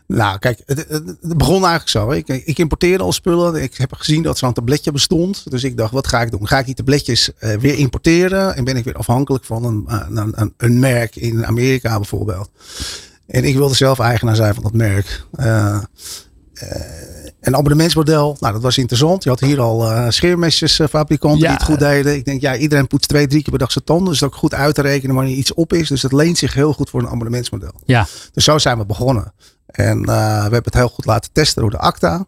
Nou, 0.07 0.39
kijk, 0.39 0.63
het, 0.67 0.89
het 0.89 1.37
begon 1.37 1.65
eigenlijk 1.65 1.89
zo. 1.89 2.11
Ik, 2.11 2.29
ik, 2.29 2.59
importeerde 2.59 3.05
al 3.05 3.13
spullen. 3.13 3.63
Ik 3.63 3.77
heb 3.77 3.93
gezien 3.93 4.23
dat 4.23 4.39
zo'n 4.39 4.53
tabletje 4.53 4.93
bestond. 4.93 5.51
Dus 5.51 5.65
ik 5.65 5.77
dacht, 5.77 5.93
wat 5.93 6.07
ga 6.07 6.23
ik 6.23 6.31
doen? 6.31 6.49
Ga 6.49 6.59
ik 6.59 6.67
die 6.67 6.75
tabletjes 6.75 7.31
uh, 7.41 7.55
weer 7.55 7.75
importeren? 7.75 8.57
En 8.57 8.65
ben 8.65 8.77
ik 8.77 8.85
weer 8.85 8.95
afhankelijk 8.95 9.45
van 9.45 9.65
een, 9.65 9.85
een, 9.87 10.33
een, 10.41 10.55
een 10.57 10.79
merk 10.79 11.17
in 11.17 11.47
Amerika 11.47 11.97
bijvoorbeeld? 11.97 12.51
En 13.29 13.45
ik 13.45 13.57
wilde 13.57 13.75
zelf 13.75 13.99
eigenaar 13.99 14.37
zijn 14.37 14.55
van 14.55 14.63
dat 14.63 14.73
merk. 14.73 15.25
Uh, 15.41 15.45
uh, 15.47 16.71
een 17.41 17.57
abonnementsmodel, 17.57 18.37
nou 18.41 18.53
dat 18.53 18.63
was 18.63 18.79
interessant. 18.79 19.23
Je 19.25 19.29
had 19.29 19.41
hier 19.41 19.61
al 19.61 19.91
uh, 19.91 20.07
scheermesjesfabrikanten 20.09 21.41
ja. 21.41 21.47
die 21.47 21.57
het 21.57 21.67
goed 21.67 21.79
deden. 21.79 22.15
Ik 22.15 22.25
denk, 22.25 22.41
ja, 22.41 22.57
iedereen 22.57 22.87
poetst 22.87 23.09
twee, 23.09 23.27
drie 23.27 23.43
keer 23.43 23.51
per 23.51 23.59
dag 23.59 23.73
zijn 23.73 23.85
tanden. 23.85 24.09
Dus 24.09 24.19
dat 24.19 24.29
ook 24.29 24.35
goed 24.35 24.55
uit 24.55 24.75
te 24.75 24.83
rekenen 24.83 25.15
wanneer 25.15 25.37
iets 25.37 25.55
op 25.55 25.73
is. 25.73 25.89
Dus 25.89 26.01
dat 26.01 26.13
leent 26.13 26.39
zich 26.39 26.55
heel 26.55 26.73
goed 26.73 26.91
voor 26.91 27.01
een 27.01 27.07
abonnementsmodel. 27.07 27.81
Ja. 27.85 28.07
Dus 28.33 28.45
zo 28.45 28.59
zijn 28.59 28.79
we 28.79 28.87
begonnen. 28.87 29.33
En 29.67 29.99
uh, 29.99 30.07
we 30.07 30.13
hebben 30.41 30.63
het 30.65 30.75
heel 30.75 30.89
goed 30.89 31.05
laten 31.05 31.33
testen 31.33 31.63
door 31.63 31.71
de 31.71 31.79
ACTA. 31.79 32.27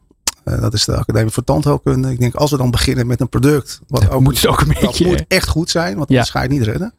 Uh, 0.50 0.60
dat 0.60 0.74
is 0.74 0.84
de 0.84 0.96
Academie 0.96 1.32
voor 1.32 1.44
Tandheelkunde. 1.44 2.10
Ik 2.10 2.20
denk, 2.20 2.34
als 2.34 2.50
we 2.50 2.56
dan 2.56 2.70
beginnen 2.70 3.06
met 3.06 3.20
een 3.20 3.28
product. 3.28 3.80
Wat 3.88 4.02
dat 4.02 4.10
ook, 4.10 4.20
moet, 4.20 4.46
ook 4.46 4.60
een 4.60 4.76
beetje, 4.80 5.06
moet 5.06 5.24
echt 5.28 5.48
goed 5.48 5.70
zijn, 5.70 5.96
want 5.96 6.08
ja. 6.08 6.24
ga 6.24 6.42
je 6.42 6.48
het 6.48 6.58
niet 6.58 6.66
redden. 6.66 6.94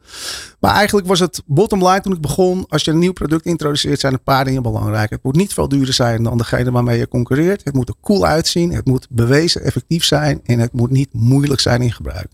Maar 0.60 0.74
eigenlijk 0.74 1.06
was 1.06 1.20
het 1.20 1.42
bottom 1.46 1.86
line 1.86 2.00
toen 2.00 2.12
ik 2.12 2.20
begon. 2.20 2.64
Als 2.68 2.84
je 2.84 2.90
een 2.90 2.98
nieuw 2.98 3.12
product 3.12 3.46
introduceert, 3.46 4.00
zijn 4.00 4.12
een 4.12 4.22
paar 4.22 4.44
dingen 4.44 4.62
belangrijk. 4.62 5.10
Het 5.10 5.22
moet 5.22 5.36
niet 5.36 5.52
veel 5.52 5.68
duurder 5.68 5.94
zijn 5.94 6.22
dan 6.22 6.38
degene 6.38 6.70
waarmee 6.70 6.98
je 6.98 7.08
concurreert. 7.08 7.64
Het 7.64 7.74
moet 7.74 7.88
er 7.88 7.94
cool 8.00 8.26
uitzien. 8.26 8.72
Het 8.72 8.86
moet 8.86 9.06
bewezen 9.10 9.62
effectief 9.62 10.04
zijn. 10.04 10.40
En 10.44 10.58
het 10.58 10.72
moet 10.72 10.90
niet 10.90 11.08
moeilijk 11.12 11.60
zijn 11.60 11.82
in 11.82 11.92
gebruik. 11.92 12.28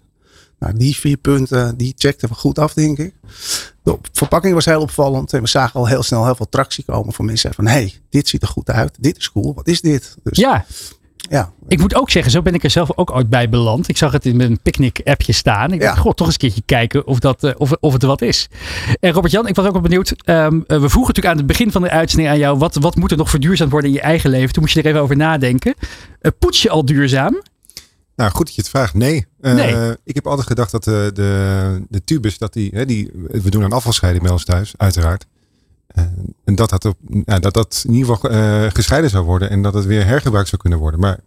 Nou, 0.59 0.77
die 0.77 0.97
vier 0.97 1.17
punten, 1.17 1.77
die 1.77 1.95
checkten 1.97 2.29
we 2.29 2.35
goed 2.35 2.59
af, 2.59 2.75
denk 2.75 2.99
ik. 2.99 3.15
De 3.83 3.99
verpakking 4.13 4.55
was 4.55 4.65
heel 4.65 4.81
opvallend. 4.81 5.33
En 5.33 5.41
we 5.41 5.49
zagen 5.49 5.81
al 5.81 5.87
heel 5.87 6.03
snel 6.03 6.25
heel 6.25 6.35
veel 6.35 6.49
tractie 6.49 6.85
komen 6.85 7.13
van 7.13 7.25
mensen. 7.25 7.55
Van, 7.55 7.67
hey, 7.67 7.95
dit 8.11 8.29
ziet 8.29 8.43
er 8.43 8.49
goed 8.49 8.71
uit. 8.71 8.97
Dit 9.01 9.17
is 9.17 9.33
cool. 9.33 9.55
Wat 9.55 9.67
is 9.67 9.81
dit? 9.81 10.17
Dus, 10.23 10.39
ja. 10.39 10.65
Ja. 11.31 11.53
Ik 11.69 11.81
moet 11.81 11.95
ook 11.95 12.11
zeggen, 12.11 12.33
zo 12.33 12.43
ben 12.43 12.55
ik 12.55 12.65
er 12.65 12.71
zelf 12.71 12.91
ook 12.95 13.11
ooit 13.11 13.29
bij 13.29 13.49
beland. 13.49 13.89
Ik 13.89 13.97
zag 13.97 14.13
het 14.13 14.27
in 14.27 14.41
een 14.41 14.61
picknick-appje 14.63 15.33
staan. 15.33 15.73
Ik 15.73 15.81
ja. 15.81 15.87
dacht, 15.87 15.99
god, 15.99 16.17
toch 16.17 16.27
eens 16.27 16.35
een 16.35 16.41
keertje 16.41 16.63
kijken 16.67 17.07
of, 17.07 17.19
dat, 17.19 17.45
uh, 17.45 17.53
of, 17.57 17.73
of 17.81 17.93
het 17.93 18.03
wat 18.03 18.23
is. 18.23 18.49
En 19.01 19.13
Robert-Jan, 19.13 19.49
ik 19.49 19.55
was 19.55 19.67
ook 19.67 19.73
wel 19.73 19.81
benieuwd. 19.81 20.15
Um, 20.25 20.65
we 20.67 20.79
vroegen 20.79 21.01
natuurlijk 21.01 21.27
aan 21.27 21.37
het 21.37 21.47
begin 21.47 21.73
van 21.73 21.83
de 21.83 21.91
uitzending 21.91 22.31
aan 22.31 22.39
jou... 22.39 22.59
Wat, 22.59 22.75
wat 22.75 22.97
moet 22.97 23.11
er 23.11 23.17
nog 23.17 23.31
verduurzaamd 23.31 23.71
worden 23.71 23.91
in 23.91 23.97
je 23.97 24.03
eigen 24.03 24.31
leven? 24.31 24.53
Toen 24.53 24.63
moest 24.63 24.75
je 24.75 24.83
er 24.83 24.87
even 24.87 25.01
over 25.01 25.17
nadenken. 25.17 25.75
Uh, 25.79 26.33
poets 26.39 26.63
je 26.63 26.71
al 26.71 26.85
duurzaam? 26.85 27.43
Nou, 28.17 28.31
goed 28.31 28.47
dat 28.47 28.55
je 28.55 28.61
het 28.61 28.71
vraagt. 28.71 28.95
Nee. 28.95 29.27
nee. 29.41 29.97
Ik 30.05 30.15
heb 30.15 30.27
altijd 30.27 30.47
gedacht 30.47 30.71
dat 30.71 30.85
de, 30.85 31.11
de, 31.15 31.83
de 31.89 32.05
tubus, 32.05 32.39
dat 32.39 32.53
die, 32.53 32.71
hè, 32.75 32.87
die, 32.87 33.11
we 33.29 33.51
doen 33.51 33.63
een 33.63 33.73
afvalscheiding 33.73 34.25
bij 34.25 34.33
ons 34.33 34.45
thuis, 34.45 34.75
uiteraard. 34.77 35.27
En 36.45 36.55
dat 36.55 36.71
dat, 36.71 36.85
op, 36.85 36.97
ja, 37.25 37.39
dat 37.39 37.55
dat 37.55 37.85
in 37.89 37.95
ieder 37.95 38.15
geval 38.15 38.33
uh, 38.33 38.71
gescheiden 38.73 39.11
zou 39.11 39.25
worden 39.25 39.51
en 39.51 39.63
dat 39.63 39.75
het 39.75 39.85
weer 39.85 40.05
hergebruikt 40.07 40.49
zou 40.49 40.61
kunnen 40.61 40.79
worden. 40.79 41.01
Maar 41.01 41.21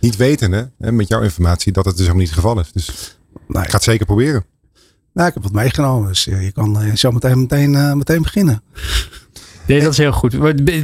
niet 0.00 0.16
wetende, 0.16 0.70
hè, 0.78 0.92
met 0.92 1.08
jouw 1.08 1.20
informatie, 1.20 1.72
dat 1.72 1.84
het 1.84 1.96
dus 1.96 2.06
helemaal 2.06 2.26
niet 2.26 2.34
het 2.34 2.44
geval 2.44 2.60
is. 2.60 2.72
Dus 2.72 3.16
nee. 3.46 3.62
ik 3.62 3.68
ga 3.68 3.74
het 3.74 3.82
zeker 3.82 4.06
proberen. 4.06 4.44
Nou, 5.12 5.28
ik 5.28 5.34
heb 5.34 5.42
wat 5.42 5.52
meegenomen, 5.52 6.08
dus 6.08 6.24
je 6.24 6.52
kan 6.52 6.96
zo 6.96 7.10
meteen, 7.10 7.40
meteen, 7.40 7.96
meteen 7.98 8.22
beginnen. 8.22 8.62
Nee, 9.70 9.80
dat 9.80 9.92
is 9.92 9.98
heel 9.98 10.12
goed. 10.12 10.34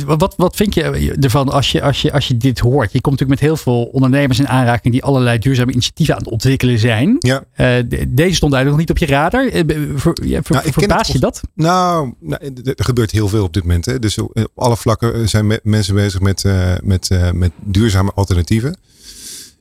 Wat, 0.05 0.35
wat 0.37 0.57
vind 0.57 0.75
je 0.75 1.17
ervan 1.21 1.49
als 1.49 1.73
je, 1.73 1.83
als, 1.83 2.03
je, 2.03 2.13
als 2.13 2.29
je 2.29 2.37
dit 2.37 2.59
hoort? 2.59 2.93
Je 2.93 3.01
komt 3.01 3.19
natuurlijk 3.19 3.41
met 3.41 3.49
heel 3.49 3.57
veel 3.57 3.85
ondernemers 3.85 4.39
in 4.39 4.49
aanraking 4.49 4.93
die 4.93 5.05
allerlei 5.05 5.39
duurzame 5.39 5.73
initiatieven 5.73 6.15
aan 6.15 6.21
het 6.21 6.31
ontwikkelen 6.31 6.79
zijn. 6.79 7.17
Ja. 7.19 7.45
Uh, 7.57 8.03
deze 8.09 8.35
stond 8.35 8.53
eigenlijk 8.53 8.67
nog 8.67 8.79
niet 8.79 8.91
op 8.91 8.99
je 8.99 9.07
radar. 9.07 9.45
Uh, 9.45 9.99
ver, 9.99 10.17
ja, 10.25 10.43
ver, 10.43 10.55
nou, 10.55 10.73
verbaas 10.73 11.09
je 11.09 11.19
dat? 11.19 11.41
Nou, 11.55 12.15
nou, 12.21 12.41
er 12.65 12.85
gebeurt 12.85 13.11
heel 13.11 13.29
veel 13.29 13.45
op 13.45 13.53
dit 13.53 13.63
moment. 13.63 13.85
Hè. 13.85 13.99
Dus 13.99 14.19
op 14.19 14.51
alle 14.55 14.77
vlakken 14.77 15.29
zijn 15.29 15.47
me, 15.47 15.61
mensen 15.63 15.95
bezig 15.95 16.21
met, 16.21 16.45
uh, 16.45 16.75
met, 16.83 17.11
met 17.33 17.53
duurzame 17.65 18.13
alternatieven. 18.15 18.79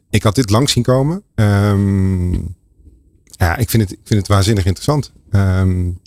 Ik 0.09 0.23
had 0.23 0.35
dit 0.35 0.49
lang 0.49 0.69
zien 0.69 0.83
komen. 0.83 1.23
Um, 1.35 2.55
ja, 3.25 3.57
ik 3.57 3.69
vind 3.69 3.83
het, 3.83 3.91
ik 3.91 3.99
vind 4.03 4.19
het 4.19 4.29
waanzinnig 4.29 4.65
interessant. 4.65 5.11
Um, 5.31 5.99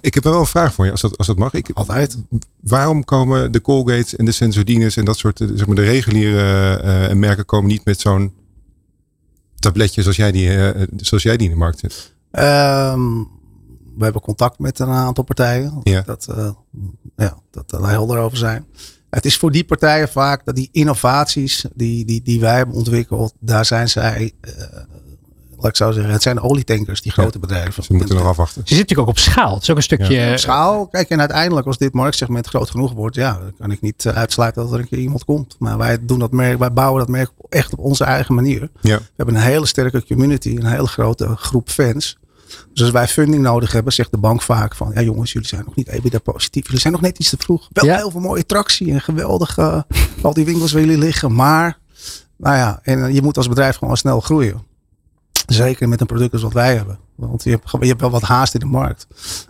ik 0.00 0.14
heb 0.14 0.24
wel 0.24 0.40
een 0.40 0.46
vraag 0.46 0.74
voor 0.74 0.84
je, 0.84 0.90
als 0.90 1.00
dat, 1.00 1.18
als 1.18 1.26
dat 1.26 1.38
mag. 1.38 1.52
Ik, 1.52 1.70
Altijd. 1.74 2.16
Waarom 2.60 3.04
komen 3.04 3.52
de 3.52 3.60
Colgates 3.60 4.16
en 4.16 4.24
de 4.24 4.32
Sensordines 4.32 4.96
en 4.96 5.04
dat 5.04 5.18
soort, 5.18 5.38
zeg 5.54 5.66
maar 5.66 5.76
de 5.76 5.82
reguliere 5.82 7.08
uh, 7.08 7.14
merken 7.14 7.44
komen 7.44 7.70
niet 7.70 7.84
met 7.84 8.00
zo'n 8.00 8.34
tabletje 9.58 10.02
zoals 10.02 10.16
jij 10.16 10.32
die, 10.32 10.48
uh, 10.48 10.70
zoals 10.96 11.22
jij 11.22 11.36
die 11.36 11.46
in 11.46 11.52
de 11.52 11.58
markt 11.58 11.78
zet? 11.78 12.14
Um, 12.94 13.28
we 13.96 14.04
hebben 14.04 14.22
contact 14.22 14.58
met 14.58 14.78
een 14.78 14.88
aantal 14.88 15.24
partijen. 15.24 15.80
Ja. 15.82 16.02
Dat, 16.02 16.26
uh, 16.30 16.50
ja, 17.16 17.38
dat 17.50 17.80
we 17.80 17.86
helder 17.86 18.18
over 18.18 18.38
zijn. 18.38 18.66
Het 19.10 19.24
is 19.24 19.36
voor 19.36 19.52
die 19.52 19.64
partijen 19.64 20.08
vaak 20.08 20.44
dat 20.44 20.56
die 20.56 20.68
innovaties 20.72 21.64
die, 21.74 22.04
die, 22.04 22.22
die 22.22 22.40
wij 22.40 22.56
hebben 22.56 22.74
ontwikkeld, 22.74 23.34
daar 23.40 23.64
zijn 23.64 23.88
zij 23.88 24.32
laat 25.56 25.66
ik 25.66 25.76
zo 25.76 25.92
zeggen, 25.92 26.12
het 26.12 26.22
zijn 26.22 26.40
olietankers, 26.40 27.02
die 27.02 27.12
grote 27.12 27.38
bedrijven. 27.38 27.82
Ze 27.82 27.92
moeten 27.94 28.16
nog 28.16 28.26
afwachten. 28.26 28.62
Ze 28.64 28.74
zitten 28.74 28.76
natuurlijk 28.76 29.08
ook 29.08 29.14
op 29.14 29.18
schaal. 29.18 29.54
Het 29.54 29.62
is 29.62 29.70
ook 29.70 29.76
een 29.76 29.82
stukje... 29.82 30.14
Ja. 30.14 30.30
Op 30.30 30.38
schaal. 30.38 30.86
Kijk, 30.86 31.08
en 31.08 31.20
uiteindelijk 31.20 31.66
als 31.66 31.78
dit 31.78 31.92
marktsegment 31.92 32.46
groot 32.46 32.70
genoeg 32.70 32.92
wordt, 32.92 33.16
ja, 33.16 33.32
dan 33.38 33.52
kan 33.58 33.70
ik 33.70 33.80
niet 33.80 34.04
eh, 34.06 34.16
uitsluiten 34.16 34.62
dat 34.62 34.72
er 34.72 34.78
een 34.78 34.88
keer 34.88 34.98
iemand 34.98 35.24
komt. 35.24 35.56
Maar 35.58 35.78
wij 35.78 35.98
doen 36.00 36.18
dat 36.18 36.32
merk, 36.32 36.58
wij 36.58 36.72
bouwen 36.72 36.98
dat 37.00 37.08
merk 37.08 37.30
echt 37.48 37.72
op 37.72 37.78
onze 37.78 38.04
eigen 38.04 38.34
manier. 38.34 38.70
Ja. 38.80 38.96
We 38.98 39.02
hebben 39.16 39.34
een 39.34 39.40
hele 39.40 39.66
sterke 39.66 40.04
community, 40.06 40.56
een 40.56 40.66
hele 40.66 40.86
grote 40.86 41.36
groep 41.36 41.68
fans. 41.70 42.18
Dus 42.72 42.82
als 42.82 42.90
wij 42.90 43.08
funding 43.08 43.42
nodig 43.42 43.72
hebben, 43.72 43.92
zegt 43.92 44.10
de 44.10 44.18
bank 44.18 44.42
vaak 44.42 44.74
van, 44.74 44.90
ja 44.94 45.00
jongens, 45.02 45.32
jullie 45.32 45.48
zijn 45.48 45.62
nog 45.64 45.74
niet 45.74 45.88
EBITDA 45.88 46.18
positief. 46.18 46.64
Jullie 46.64 46.80
zijn 46.80 46.92
nog 46.92 47.02
net 47.02 47.18
iets 47.18 47.30
te 47.30 47.36
vroeg. 47.38 47.68
Wel 47.72 47.84
Ja. 47.84 47.96
heel 47.96 48.10
veel 48.10 48.20
mooie 48.20 48.46
tractie 48.46 48.92
en 48.92 49.00
geweldig, 49.00 49.58
uh, 49.58 49.80
al 50.22 50.34
die 50.34 50.44
winkels 50.44 50.72
waar 50.72 50.80
jullie 50.82 50.98
liggen. 50.98 51.34
Maar, 51.34 51.78
nou 52.36 52.56
ja, 52.56 52.80
en 52.82 53.14
je 53.14 53.22
moet 53.22 53.36
als 53.36 53.48
bedrijf 53.48 53.76
gewoon 53.76 53.96
snel 53.96 54.20
groeien. 54.20 54.62
Zeker 55.46 55.88
met 55.88 56.00
een 56.00 56.06
product 56.06 56.32
als 56.32 56.42
wat 56.42 56.52
wij 56.52 56.74
hebben. 56.74 56.98
Want 57.16 57.44
je 57.44 57.50
hebt, 57.50 57.70
je 57.80 57.86
hebt 57.86 58.00
wel 58.00 58.10
wat 58.10 58.22
haast 58.22 58.54
in 58.54 58.60
de 58.60 58.66
markt. 58.66 59.06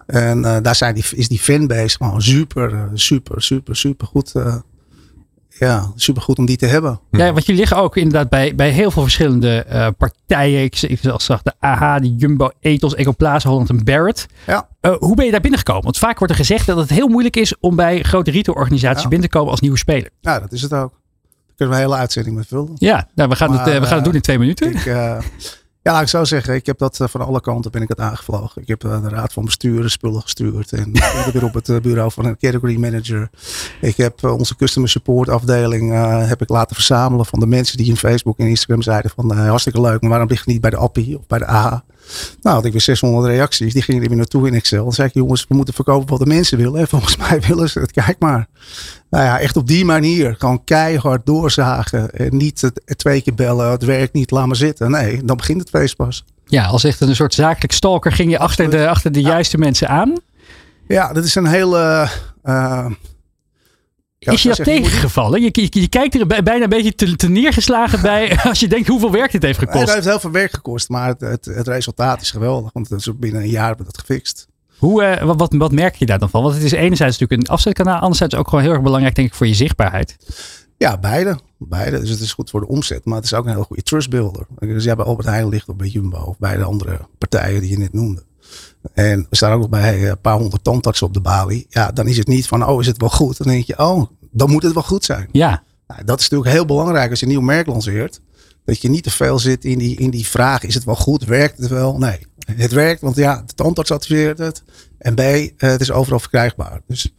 En 0.07 0.39
uh, 0.39 0.57
daar 0.63 0.75
zijn 0.75 0.95
die, 0.95 1.05
is 1.11 1.29
die 1.29 1.39
fanbase 1.39 1.97
gewoon 1.97 2.23
super, 2.23 2.73
uh, 2.73 2.83
super, 2.95 3.43
super, 3.43 3.77
super 3.77 4.07
goed. 4.07 4.33
Uh, 4.37 4.57
ja, 5.49 5.93
super 5.95 6.23
goed 6.23 6.39
om 6.39 6.47
die 6.47 6.57
te 6.57 6.67
hebben. 6.67 7.01
Ja, 7.11 7.33
want 7.33 7.47
jullie 7.47 7.61
liggen 7.61 7.77
ook 7.77 7.97
inderdaad 7.97 8.29
bij, 8.29 8.55
bij 8.55 8.71
heel 8.71 8.91
veel 8.91 9.03
verschillende 9.03 9.67
uh, 9.69 9.89
partijen. 9.99 10.63
Ik, 10.63 10.83
ik 10.83 11.01
zag 11.17 11.43
de 11.43 11.53
AH, 11.59 12.01
de 12.01 12.15
Jumbo, 12.15 12.51
Ethos, 12.61 12.95
Ecoplaza, 12.95 13.49
Holland 13.49 13.69
en 13.69 13.85
Barrett. 13.85 14.27
Ja. 14.47 14.69
Hoe 14.99 15.15
ben 15.15 15.25
je 15.25 15.31
daar 15.31 15.41
binnengekomen? 15.41 15.83
Want 15.83 15.99
vaak 15.99 16.19
wordt 16.19 16.33
er 16.33 16.39
gezegd 16.39 16.67
dat 16.67 16.77
het 16.77 16.91
heel 16.91 17.09
moeilijk 17.09 17.37
is 17.37 17.59
om 17.61 17.77
bij 17.77 18.03
grote 18.03 18.31
retailorganisaties 18.31 19.03
ja. 19.03 19.09
binnen 19.09 19.29
te 19.29 19.37
komen 19.37 19.51
als 19.51 19.61
nieuwe 19.61 19.79
speler. 19.79 20.11
Ja, 20.21 20.41
dat 20.41 20.53
is 20.53 20.63
het 20.63 20.73
ook. 20.73 20.91
Daar 20.91 21.57
kunnen 21.57 21.77
we 21.77 21.83
een 21.83 21.89
hele 21.89 22.01
uitzending 22.01 22.37
mee 22.37 22.45
vullen. 22.45 22.73
Ja, 22.75 23.09
nou, 23.15 23.29
we, 23.29 23.37
gaan 23.37 23.51
maar, 23.51 23.65
het, 23.67 23.79
we 23.79 23.87
gaan 23.87 23.97
het 23.97 24.05
doen 24.05 24.15
in 24.15 24.21
twee 24.21 24.39
minuten. 24.39 24.73
Ik, 24.73 24.85
ja, 25.87 26.01
ik 26.01 26.09
zo 26.09 26.25
zeggen. 26.25 26.55
Ik 26.55 26.66
heb 26.66 26.79
dat 26.79 26.99
uh, 27.01 27.09
van 27.09 27.20
alle 27.20 27.40
kanten 27.40 27.70
ben 27.70 27.83
ik 27.83 27.88
het 27.88 28.01
aangevlogen. 28.01 28.62
Ik 28.62 28.68
heb 28.68 28.85
uh, 28.85 29.03
de 29.03 29.09
raad 29.09 29.33
van 29.33 29.44
bestuur 29.44 29.90
spullen 29.90 30.22
gestuurd. 30.22 30.72
En 30.72 30.87
ik 30.94 31.22
ben 31.25 31.33
weer 31.33 31.44
op 31.44 31.55
het 31.55 31.68
uh, 31.68 31.81
bureau 31.81 32.12
van 32.12 32.25
een 32.25 32.37
category 32.37 32.77
manager. 32.77 33.31
Ik 33.81 33.96
heb 33.96 34.25
onze 34.25 34.57
customer 34.57 34.90
support 34.90 35.29
afdeling 35.29 35.92
heb 36.29 36.42
ik 36.42 36.49
laten 36.49 36.75
verzamelen 36.75 37.27
van 37.27 37.40
de 37.40 37.46
mensen 37.46 37.77
die 37.77 37.87
in 37.87 37.96
Facebook 37.96 38.38
en 38.38 38.46
Instagram 38.46 38.83
zeiden 38.83 39.11
van 39.11 39.37
hartstikke 39.37 39.81
leuk. 39.81 40.01
Maar 40.01 40.11
waarom 40.11 40.29
ligt 40.29 40.44
het 40.44 40.53
niet 40.53 40.61
bij 40.61 40.70
de 40.70 40.77
Appie 40.77 41.18
of 41.18 41.27
bij 41.27 41.38
de 41.38 41.49
A? 41.49 41.85
Nou, 42.40 42.57
had 42.57 42.64
ik 42.64 42.73
weer 42.73 42.81
600 42.81 43.27
reacties. 43.27 43.73
Die 43.73 43.83
gingen 43.83 44.03
er 44.03 44.09
weer 44.09 44.16
naartoe 44.16 44.47
in 44.47 44.55
Excel. 44.55 44.85
Dan 44.85 44.92
zei 44.92 45.09
ik, 45.09 45.14
jongens, 45.14 45.47
we 45.49 45.55
moeten 45.55 45.75
verkopen 45.75 46.09
wat 46.09 46.19
de 46.19 46.27
mensen 46.27 46.59
willen. 46.59 46.81
En 46.81 46.88
volgens 46.88 47.16
mij 47.29 47.40
willen 47.40 47.69
ze 47.69 47.81
het. 47.81 47.92
Kijk 47.92 48.16
maar. 48.19 48.47
Nou 49.11 49.25
ja, 49.25 49.40
echt 49.40 49.57
op 49.57 49.66
die 49.66 49.85
manier. 49.85 50.35
Gewoon 50.38 50.64
keihard 50.64 51.27
doorzagen. 51.27 52.11
En 52.11 52.37
niet 52.37 52.61
het, 52.61 52.81
het 52.85 52.99
twee 52.99 53.23
keer 53.23 53.35
bellen. 53.35 53.71
Het 53.71 53.85
werkt 53.85 54.12
niet, 54.12 54.31
laat 54.31 54.47
maar 54.47 54.57
zitten. 54.57 54.90
Nee, 54.90 55.25
dan 55.25 55.37
begint 55.37 55.61
het 55.61 55.71
feest 55.71 55.97
pas. 55.97 56.25
Ja, 56.47 56.64
als 56.64 56.85
echt 56.85 57.01
een 57.01 57.16
soort 57.16 57.35
zakelijk 57.35 57.73
stalker 57.73 58.12
ging 58.12 58.31
je 58.31 58.38
achter 58.38 58.71
de, 58.71 58.88
achter 58.88 59.12
de 59.12 59.21
ja. 59.21 59.29
juiste 59.29 59.59
mensen 59.59 59.88
aan. 59.88 60.14
Ja, 60.88 61.12
dat 61.12 61.25
is 61.25 61.35
een 61.35 61.47
hele... 61.47 62.09
Uh, 62.45 62.87
ja, 64.19 64.33
is 64.33 64.43
je 64.43 64.49
dat 64.49 64.65
tegengevallen? 64.65 65.43
Je, 65.43 65.49
je, 65.53 65.81
je, 65.81 65.89
kijkt 65.89 66.15
er 66.15 66.27
bijna 66.27 66.63
een 66.63 66.69
beetje 66.69 66.95
te, 66.95 67.17
te 67.17 67.29
neergeslagen 67.29 68.03
bij 68.03 68.39
als 68.49 68.61
je 68.61 68.69
denkt 68.69 68.89
hoeveel 68.89 69.11
werk 69.11 69.33
dit 69.33 69.43
heeft 69.43 69.59
gekost. 69.59 69.81
Het 69.81 69.93
heeft 69.93 70.07
heel 70.07 70.21
veel 70.21 70.31
werk 70.31 70.53
gekost, 70.53 70.89
maar 70.89 71.09
het, 71.09 71.21
het, 71.21 71.45
het 71.45 71.69
resultaat 71.69 72.21
is 72.21 72.31
geweldig. 72.31 72.73
Want 72.73 72.89
het 72.89 73.01
is 73.01 73.19
binnen 73.19 73.43
een 73.43 73.49
jaar 73.49 73.67
hebben 73.67 73.87
we 73.87 73.93
dat 73.93 74.01
gefixt. 74.01 74.49
Hoe, 74.79 75.03
uh, 75.03 75.23
wat, 75.23 75.39
wat, 75.39 75.55
wat, 75.55 75.73
merk 75.73 75.95
je 75.95 76.07
daar 76.07 76.19
dan 76.19 76.31
van? 76.31 76.43
Want 76.43 76.55
het 76.55 76.63
is 76.63 76.73
enerzijds 76.73 77.19
natuurlijk 77.19 77.49
een 77.49 77.55
afzetkanaal, 77.55 78.01
anderzijds 78.01 78.35
ook 78.35 78.49
gewoon 78.49 78.65
heel 78.65 78.73
erg 78.73 78.83
belangrijk 78.83 79.15
denk 79.15 79.29
ik 79.29 79.35
voor 79.35 79.47
je 79.47 79.55
zichtbaarheid. 79.55 80.17
Ja, 80.77 80.99
beide. 80.99 81.39
beide. 81.59 82.01
Dus 82.01 82.11
het 82.11 82.21
is 82.21 82.33
goed 82.33 82.51
voor 82.51 82.61
de 82.61 82.69
omzet, 82.69 83.05
maar 83.05 83.17
het 83.17 83.25
is 83.25 83.35
ook 83.35 83.45
een 83.45 83.53
heel 83.53 83.63
goede 83.63 83.83
trustbuilder. 83.83 84.47
Dus 84.59 84.85
ja, 84.85 84.95
bij 84.95 85.05
Albert 85.05 85.29
Heijn 85.29 85.49
ligt 85.49 85.69
of 85.69 85.77
bij 85.77 85.89
Jumbo 85.89 86.19
of 86.19 86.39
bij 86.39 86.57
de 86.57 86.65
andere 86.65 87.01
partijen 87.19 87.61
die 87.61 87.71
je 87.71 87.79
net 87.79 87.93
noemde. 87.93 88.23
En 88.93 89.27
we 89.31 89.37
staan 89.37 89.53
ook 89.53 89.61
nog 89.61 89.69
bij 89.69 90.11
een 90.11 90.21
paar 90.21 90.39
honderd 90.39 90.65
tandartsen 90.65 91.07
op 91.07 91.15
de 91.15 91.21
balie. 91.21 91.67
Ja, 91.69 91.93
dan 91.93 92.07
is 92.07 92.17
het 92.17 92.27
niet 92.27 92.47
van, 92.47 92.67
oh, 92.67 92.81
is 92.81 92.87
het 92.87 93.01
wel 93.01 93.11
goed? 93.11 93.37
Dan 93.39 93.47
denk 93.47 93.65
je, 93.65 93.79
oh, 93.79 94.11
dan 94.31 94.51
moet 94.51 94.63
het 94.63 94.73
wel 94.73 94.83
goed 94.83 95.05
zijn. 95.05 95.29
Ja. 95.33 95.63
Nou, 95.87 96.05
dat 96.05 96.21
is 96.21 96.29
natuurlijk 96.29 96.57
heel 96.57 96.67
belangrijk 96.67 97.11
als 97.11 97.21
je 97.21 97.27
een 97.27 97.33
nieuw 97.33 97.41
merk 97.41 97.67
lanceert. 97.67 98.21
Dat 98.65 98.81
je 98.81 98.89
niet 98.89 99.03
te 99.03 99.11
veel 99.11 99.39
zit 99.39 99.65
in 99.65 99.79
die, 99.79 99.97
in 99.97 100.11
die 100.11 100.27
vraag, 100.27 100.63
is 100.63 100.75
het 100.75 100.85
wel 100.85 100.97
goed? 100.97 101.25
Werkt 101.25 101.59
het 101.59 101.69
wel? 101.69 101.99
Nee, 101.99 102.19
het 102.57 102.73
werkt, 102.73 103.01
want 103.01 103.17
ja, 103.17 103.43
de 103.47 103.55
tandarts 103.55 103.91
adviseert 103.91 104.39
het. 104.39 104.63
En 104.99 105.15
B, 105.15 105.21
het 105.57 105.81
is 105.81 105.91
overal 105.91 106.21
verkrijgbaar. 106.21 106.81
Dus... 106.87 107.13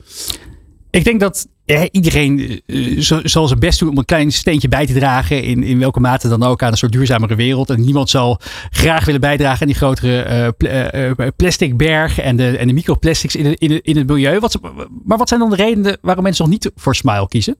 Ik 0.89 1.03
denk 1.03 1.19
dat 1.19 1.47
eh, 1.65 1.83
iedereen 1.91 2.61
uh, 2.65 3.01
zal 3.23 3.47
zijn 3.47 3.59
best 3.59 3.79
doen 3.79 3.89
om 3.89 3.97
een 3.97 4.05
klein 4.05 4.31
steentje 4.31 4.67
bij 4.67 4.85
te 4.85 4.93
dragen. 4.93 5.43
In, 5.43 5.63
in 5.63 5.79
welke 5.79 5.99
mate 5.99 6.27
dan 6.27 6.43
ook 6.43 6.63
aan 6.63 6.71
een 6.71 6.77
soort 6.77 6.91
duurzamere 6.91 7.35
wereld. 7.35 7.69
En 7.69 7.81
niemand 7.81 8.09
zal 8.09 8.39
graag 8.69 9.05
willen 9.05 9.21
bijdragen 9.21 9.61
aan 9.61 9.67
die 9.67 9.75
grotere 9.75 10.25
uh, 10.29 10.47
pl 10.57 11.21
uh, 11.21 11.27
plastic 11.35 11.77
berg 11.77 12.19
en 12.19 12.35
de, 12.35 12.57
en 12.57 12.67
de 12.67 12.73
microplastics 12.73 13.35
in, 13.35 13.43
de, 13.43 13.55
in, 13.57 13.69
de, 13.69 13.81
in 13.81 13.97
het 13.97 14.07
milieu. 14.07 14.39
Wat, 14.39 14.59
maar 15.03 15.17
wat 15.17 15.27
zijn 15.27 15.39
dan 15.39 15.49
de 15.49 15.55
redenen 15.55 15.97
waarom 16.01 16.23
mensen 16.23 16.43
nog 16.43 16.53
niet 16.53 16.71
voor 16.75 16.95
Smile 16.95 17.27
kiezen? 17.27 17.57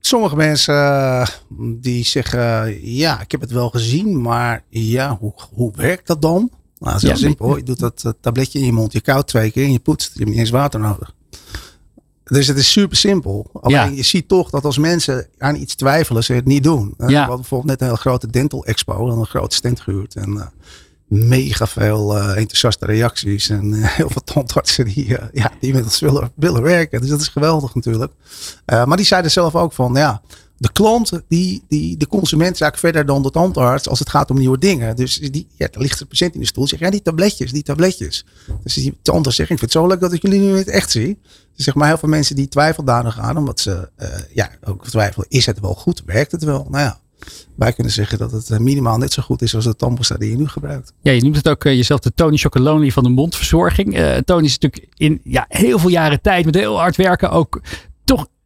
Sommige 0.00 0.36
mensen 0.36 1.28
die 1.80 2.04
zeggen, 2.04 2.78
ja, 2.94 3.20
ik 3.20 3.30
heb 3.30 3.40
het 3.40 3.50
wel 3.50 3.70
gezien, 3.70 4.22
maar 4.22 4.64
ja, 4.68 5.16
hoe, 5.20 5.34
hoe 5.52 5.72
werkt 5.76 6.06
dat 6.06 6.22
dan? 6.22 6.50
Nou, 6.78 6.92
dat 6.92 6.94
is 6.94 7.02
heel 7.02 7.10
ja, 7.10 7.16
simpel. 7.16 7.56
Je 7.56 7.62
doet 7.62 7.78
dat 7.78 8.14
tabletje 8.20 8.58
in 8.58 8.64
je 8.64 8.72
mond, 8.72 8.92
je 8.92 9.00
koudt 9.00 9.28
twee 9.28 9.50
keer 9.50 9.64
en 9.64 9.72
je 9.72 9.78
poetst. 9.78 10.12
Je 10.12 10.18
hebt 10.18 10.30
niet 10.30 10.38
eens 10.38 10.50
water 10.50 10.80
nodig. 10.80 11.14
Dus 12.24 12.46
het 12.46 12.56
is 12.56 12.72
super 12.72 12.96
simpel. 12.96 13.50
Alleen 13.60 13.76
Ja. 13.76 13.84
je 13.96 14.02
ziet 14.02 14.28
toch 14.28 14.50
dat 14.50 14.64
als 14.64 14.78
mensen 14.78 15.26
aan 15.38 15.56
iets 15.56 15.74
twijfelen, 15.74 16.24
ze 16.24 16.32
het 16.32 16.44
niet 16.44 16.62
doen. 16.62 16.94
Eh, 16.98 17.06
We 17.06 17.14
hadden 17.16 17.36
bijvoorbeeld 17.36 17.70
net 17.70 17.80
een 17.80 17.86
heel 17.86 17.96
grote 17.96 18.26
dental 18.30 18.64
expo, 18.64 19.08
dan 19.08 19.18
een 19.18 19.26
grote 19.26 19.56
stand 19.56 19.80
gehuurd. 19.80 20.14
En 20.14 20.36
eh, 20.36 20.46
mega 21.08 21.66
veel 21.66 22.16
eh, 22.18 22.36
enthousiaste 22.36 22.86
reacties. 22.86 23.48
En 23.48 23.72
heel 23.72 24.10
veel 24.10 24.22
tandartsen 24.24 24.84
die, 24.84 25.18
ja, 25.32 25.50
die 25.60 25.72
met 25.72 25.84
ons 25.84 26.00
willen, 26.00 26.32
willen 26.34 26.62
werken. 26.62 27.00
Dus 27.00 27.10
dat 27.10 27.20
is 27.20 27.28
geweldig 27.28 27.74
natuurlijk. 27.74 28.12
Maar 28.66 28.96
die 28.96 29.06
zeiden 29.06 29.30
zelf 29.30 29.54
ook 29.54 29.72
van, 29.72 29.94
ja, 29.94 30.22
de 30.56 30.72
klant, 30.72 31.10
die, 31.28 31.62
die, 31.68 31.96
de 31.96 32.06
consument 32.06 32.60
eigenlijk 32.60 32.78
verder 32.78 33.06
dan 33.06 33.22
de 33.22 33.30
tandarts 33.30 33.88
als 33.88 33.98
het 33.98 34.10
gaat 34.10 34.30
om 34.30 34.38
nieuwe 34.38 34.58
dingen. 34.58 34.96
Dus 34.96 35.18
die, 35.18 35.46
ja, 35.56 35.68
er 35.70 35.80
ligt 35.80 36.00
een 36.00 36.06
patiënt 36.06 36.34
in 36.34 36.40
de 36.40 36.46
stoel. 36.46 36.66
Zegt, 36.66 36.82
ja, 36.82 36.90
die 36.90 37.02
tabletjes, 37.02 37.52
die 37.52 37.62
tabletjes. 37.62 38.26
Dus 38.62 38.74
die 38.74 38.98
tandarts 39.02 39.36
zegt, 39.36 39.50
ik 39.50 39.58
vind 39.58 39.72
het 39.72 39.82
zo 39.82 39.88
leuk 39.88 40.00
dat 40.00 40.12
ik 40.12 40.22
jullie 40.22 40.40
nu 40.40 40.56
het 40.56 40.68
echt 40.68 40.90
zie. 40.90 41.18
Dus 41.56 41.64
zeg 41.64 41.74
maar, 41.74 41.88
heel 41.88 41.98
veel 41.98 42.08
mensen 42.08 42.36
die 42.36 42.48
twijfelen 42.48 42.86
daar 42.86 43.04
nog 43.04 43.18
aan. 43.18 43.36
Omdat 43.36 43.60
ze, 43.60 43.90
uh, 44.02 44.08
ja, 44.32 44.50
ook 44.64 44.86
twijfelen, 44.88 45.26
is 45.28 45.46
het 45.46 45.60
wel 45.60 45.74
goed? 45.74 46.02
Werkt 46.06 46.32
het 46.32 46.44
wel? 46.44 46.66
Nou 46.70 46.84
ja, 46.84 47.00
wij 47.54 47.72
kunnen 47.72 47.92
zeggen 47.92 48.18
dat 48.18 48.32
het 48.32 48.58
minimaal 48.58 48.98
net 48.98 49.12
zo 49.12 49.22
goed 49.22 49.42
is 49.42 49.54
als 49.54 49.64
de 49.64 49.76
tandpasta 49.76 50.16
die 50.16 50.30
je 50.30 50.36
nu 50.36 50.48
gebruikt. 50.48 50.92
Ja, 51.02 51.12
je 51.12 51.22
noemt 51.22 51.36
het 51.36 51.48
ook 51.48 51.64
uh, 51.64 51.74
jezelf 51.74 52.00
de 52.00 52.12
Tony 52.14 52.36
Chocolonely 52.36 52.90
van 52.90 53.02
de 53.02 53.08
mondverzorging. 53.08 53.92
Tony 54.24 54.44
is 54.44 54.58
natuurlijk 54.58 54.88
in 54.96 55.20
ja, 55.24 55.44
heel 55.48 55.78
veel 55.78 55.90
jaren 55.90 56.20
tijd 56.20 56.44
met 56.44 56.54
heel 56.54 56.78
hard 56.78 56.96
werken 56.96 57.30
ook 57.30 57.60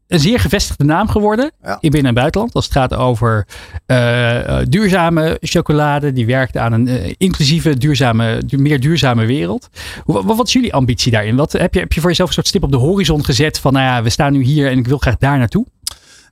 een 0.09 0.21
zeer 0.21 0.41
gevestigde 0.41 0.85
naam 0.85 1.09
geworden 1.09 1.51
Ja. 1.63 1.79
in 1.81 1.91
binnen- 1.91 2.09
en 2.09 2.15
buitenland. 2.15 2.55
Als 2.55 2.65
het 2.65 2.75
gaat 2.75 2.95
over 2.95 3.47
eh, 3.87 4.61
eh, 4.61 4.67
duurzame 4.69 5.37
chocolade. 5.41 6.13
Die 6.13 6.27
werkt 6.27 6.57
aan 6.57 6.73
een 6.73 6.89
eh, 6.89 7.15
inclusieve, 7.17 7.77
duurzame, 7.79 8.43
du- 8.47 8.59
meer 8.59 8.81
duurzame 8.81 9.27
wereld. 9.27 9.69
Wat, 10.05 10.25
wat 10.25 10.47
is 10.47 10.53
jullie 10.53 10.75
ambitie 10.75 11.13
daarin? 11.13 11.37
Wat, 11.37 11.53
heb, 11.53 11.75
je, 11.75 11.81
heb 11.81 11.93
je 11.93 12.01
voor 12.01 12.09
jezelf 12.11 12.29
een 12.29 12.35
soort 12.35 12.47
stip 12.47 12.63
op 12.63 12.71
de 12.71 12.77
horizon 12.77 13.25
gezet 13.25 13.59
van, 13.59 13.73
nou 13.73 13.85
ja, 13.85 14.03
we 14.03 14.11
staan 14.11 14.33
nu 14.33 14.43
hier 14.43 14.71
en 14.71 14.79
ik 14.79 14.87
wil 14.87 14.99
graag 14.99 15.17
daar 15.17 15.39
naartoe? 15.39 15.67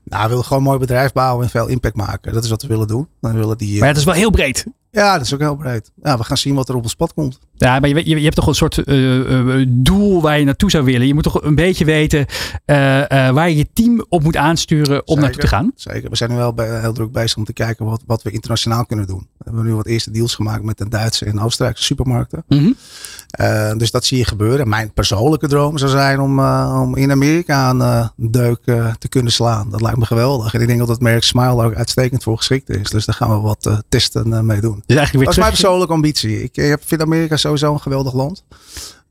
Nou, 0.04 0.22
we 0.22 0.28
willen 0.28 0.44
gewoon 0.44 0.58
een 0.62 0.68
mooi 0.68 0.78
bedrijf 0.78 1.12
bouwen 1.12 1.44
en 1.44 1.50
veel 1.50 1.66
impact 1.66 1.96
maken. 1.96 2.32
Dat 2.32 2.44
is 2.44 2.50
wat 2.50 2.62
we 2.62 2.68
willen 2.68 2.86
doen. 2.86 3.08
We 3.20 3.32
willen 3.32 3.58
die, 3.58 3.78
Maar 3.78 3.88
dat 3.88 3.96
is 3.96 4.04
wel 4.04 4.14
heel 4.14 4.30
breed. 4.30 4.66
ja, 4.90 5.12
dat 5.16 5.26
is 5.26 5.34
ook 5.34 5.40
heel 5.40 5.56
breed. 5.56 5.90
Ja, 6.02 6.18
we 6.18 6.24
gaan 6.24 6.36
zien 6.36 6.54
wat 6.54 6.68
er 6.68 6.74
op 6.74 6.82
ons 6.82 6.94
pad 6.94 7.14
komt. 7.14 7.38
Ja, 7.58 7.80
maar 7.80 7.88
je, 7.88 7.94
je, 7.94 8.16
je 8.16 8.22
hebt 8.24 8.34
toch 8.36 8.46
een 8.46 8.54
soort 8.54 8.78
eh, 8.78 9.60
eh, 9.60 9.66
doel 9.68 10.22
waar 10.22 10.38
je 10.38 10.44
naartoe 10.44 10.70
zou 10.70 10.84
willen. 10.84 11.06
Je 11.06 11.14
moet 11.14 11.22
toch 11.22 11.42
een 11.42 11.54
beetje 11.54 11.84
weten 11.84 12.26
eh, 12.64 13.28
eh, 13.28 13.34
waar 13.34 13.48
je 13.50 13.56
je 13.56 13.66
team 13.72 14.04
op 14.08 14.22
moet 14.22 14.36
aansturen 14.36 14.96
om 14.98 15.02
Zeker. 15.06 15.20
naartoe 15.22 15.40
te 15.40 15.46
gaan. 15.46 15.72
Zeker. 15.74 16.10
We 16.10 16.16
zijn 16.16 16.30
nu 16.30 16.36
wel 16.36 16.54
bij- 16.54 16.80
heel 16.80 16.92
druk 16.92 17.12
bezig 17.12 17.36
om 17.36 17.44
te 17.44 17.52
kijken 17.52 17.84
wat, 17.86 18.02
wat 18.06 18.22
we 18.22 18.30
internationaal 18.30 18.86
kunnen 18.86 19.06
doen. 19.06 19.26
We 19.38 19.44
hebben 19.44 19.64
nu 19.64 19.74
wat 19.74 19.86
eerste 19.86 20.10
deals 20.10 20.34
gemaakt 20.34 20.62
met 20.62 20.78
de 20.78 20.88
Duitse 20.88 21.24
en 21.24 21.40
Oostenrijkse 21.40 21.84
supermarkten. 21.84 22.44
Mhm. 22.48 22.70
Eh, 23.30 23.72
dus 23.76 23.90
dat 23.90 24.04
zie 24.04 24.18
je 24.18 24.24
gebeuren. 24.24 24.68
Mijn 24.68 24.92
persoonlijke 24.92 25.48
droom 25.48 25.78
zou 25.78 25.90
zijn 25.90 26.20
om, 26.20 26.38
eh, 26.38 26.78
om 26.82 26.96
in 26.96 27.10
Amerika 27.10 27.70
een 27.70 27.80
eh, 27.80 28.08
deuk 28.16 28.58
eh, 28.64 28.94
te 28.98 29.08
kunnen 29.08 29.32
slaan. 29.32 29.70
Dat 29.70 29.80
lijkt 29.80 29.98
me 29.98 30.04
geweldig. 30.06 30.54
En 30.54 30.60
ik 30.60 30.66
denk 30.66 30.78
dat 30.78 30.88
het 30.88 31.00
merk 31.00 31.22
Smile 31.22 31.64
ook 31.64 31.74
uitstekend 31.74 32.22
voor 32.22 32.36
geschikt 32.36 32.68
is. 32.68 32.90
Dus 32.90 33.04
daar 33.04 33.14
gaan 33.14 33.30
we 33.30 33.40
wat 33.40 33.66
eh, 33.66 33.78
testen 33.88 34.32
eh, 34.32 34.40
mee 34.40 34.60
doen. 34.60 34.82
Dus 34.86 34.96
eigenlijk 34.96 35.12
weer 35.12 35.24
Dat 35.24 35.32
is 35.32 35.38
mijn 35.38 35.50
persoonlijke 35.50 35.92
ambitie. 35.94 36.42
Ik 36.42 36.56
eh, 36.56 36.72
vind 36.86 37.00
Amerika 37.02 37.36
sowieso 37.46 37.72
een 37.72 37.80
geweldig 37.80 38.12
land. 38.12 38.44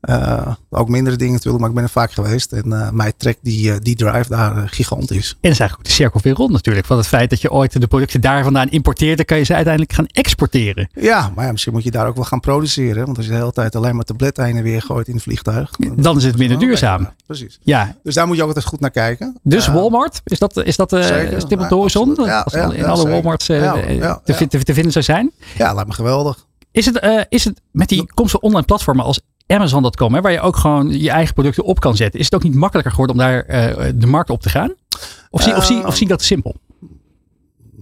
Eh, 0.00 0.52
ook 0.70 0.88
mindere 0.88 1.16
dingen 1.16 1.32
natuurlijk, 1.32 1.58
maar 1.60 1.68
ik 1.68 1.74
ben 1.74 1.84
er 1.84 1.90
vaak 1.90 2.12
geweest. 2.12 2.52
En 2.52 2.72
eh, 2.72 2.90
mij 2.90 3.12
trekt 3.16 3.38
die, 3.42 3.72
eh, 3.72 3.76
die 3.82 3.96
drive 3.96 4.28
daar 4.28 4.68
gigantisch. 4.68 5.30
En 5.30 5.36
dat 5.40 5.52
is 5.52 5.58
eigenlijk 5.60 5.78
ook 5.78 5.84
de 5.84 5.90
cirkel 5.90 6.20
weer 6.22 6.34
rond 6.34 6.52
natuurlijk. 6.52 6.86
Van 6.86 6.96
het 6.96 7.06
feit 7.06 7.30
dat 7.30 7.40
je 7.40 7.50
ooit 7.50 7.80
de 7.80 7.86
producten 7.86 8.20
daar 8.20 8.42
vandaan 8.42 8.68
importeert, 8.68 9.16
dan 9.16 9.26
kan 9.26 9.38
je 9.38 9.44
ze 9.44 9.54
uiteindelijk 9.54 9.92
gaan 9.92 10.06
exporteren. 10.06 10.88
Ja, 10.94 11.32
maar 11.34 11.44
ja, 11.44 11.50
misschien 11.52 11.72
moet 11.72 11.82
je 11.84 11.90
daar 11.90 12.06
ook 12.06 12.14
wel 12.14 12.24
gaan 12.24 12.40
produceren. 12.40 13.04
Want 13.04 13.16
als 13.16 13.26
je 13.26 13.32
de 13.32 13.38
hele 13.38 13.52
tijd 13.52 13.76
alleen 13.76 13.96
maar 13.96 14.04
tabletten 14.04 14.44
heen 14.44 14.56
en 14.56 14.62
weer 14.62 14.82
gooit 14.82 15.08
in 15.08 15.14
het 15.14 15.22
vliegtuig. 15.22 15.70
Dan 15.96 16.16
is 16.16 16.24
het 16.24 16.38
minder 16.38 16.58
duurzaam. 16.58 17.02
Ja, 17.02 17.14
precies. 17.26 17.58
Ja, 17.62 17.96
Dus 18.02 18.14
daar 18.14 18.26
moet 18.26 18.36
je 18.36 18.42
ook 18.42 18.48
altijd 18.48 18.66
goed 18.66 18.80
naar 18.80 18.90
kijken. 18.90 19.38
dus 19.42 19.68
Walmart, 19.68 20.20
is 20.24 20.38
dat, 20.38 20.56
is 20.56 20.76
dat 20.76 20.90
zeker. 20.90 21.40
stip 21.40 21.58
op 21.58 21.62
Ja, 21.62 21.68
de 21.68 21.74
horizon? 21.74 22.14
Ja, 22.24 22.40
Als 22.40 22.54
in 22.54 22.84
alle 22.84 22.96
zeker. 22.96 23.10
Walmarts 23.12 23.46
te, 23.46 24.62
te 24.62 24.74
vinden 24.74 24.92
zou 24.92 25.04
zijn. 25.04 25.30
Ja, 25.56 25.72
lijkt 25.74 25.88
me 25.88 25.94
geweldig. 25.94 26.44
Is 26.76 26.86
het, 26.86 26.98
eh, 26.98 27.20
is 27.28 27.44
het 27.44 27.60
met 27.70 27.88
die 27.88 28.12
komst 28.14 28.30
van 28.30 28.40
online 28.40 28.64
platformen 28.64 29.04
als 29.04 29.20
Amazon.com, 29.46 30.14
hè, 30.14 30.20
waar 30.20 30.32
je 30.32 30.40
ook 30.40 30.56
gewoon 30.56 31.00
je 31.00 31.10
eigen 31.10 31.34
producten 31.34 31.64
op 31.64 31.80
kan 31.80 31.96
zetten, 31.96 32.20
is 32.20 32.24
het 32.24 32.34
ook 32.34 32.42
niet 32.42 32.54
makkelijker 32.54 32.92
geworden 32.92 33.16
om 33.16 33.22
daar 33.22 33.42
eh, 33.42 33.92
de 33.94 34.06
markt 34.06 34.30
op 34.30 34.42
te 34.42 34.48
gaan? 34.48 34.74
Of 35.30 35.42
zie, 35.42 35.56
of 35.56 35.64
zie, 35.64 35.86
of 35.86 35.94
zie 35.94 36.02
ik 36.02 36.08
dat 36.08 36.22
simpel? 36.22 36.54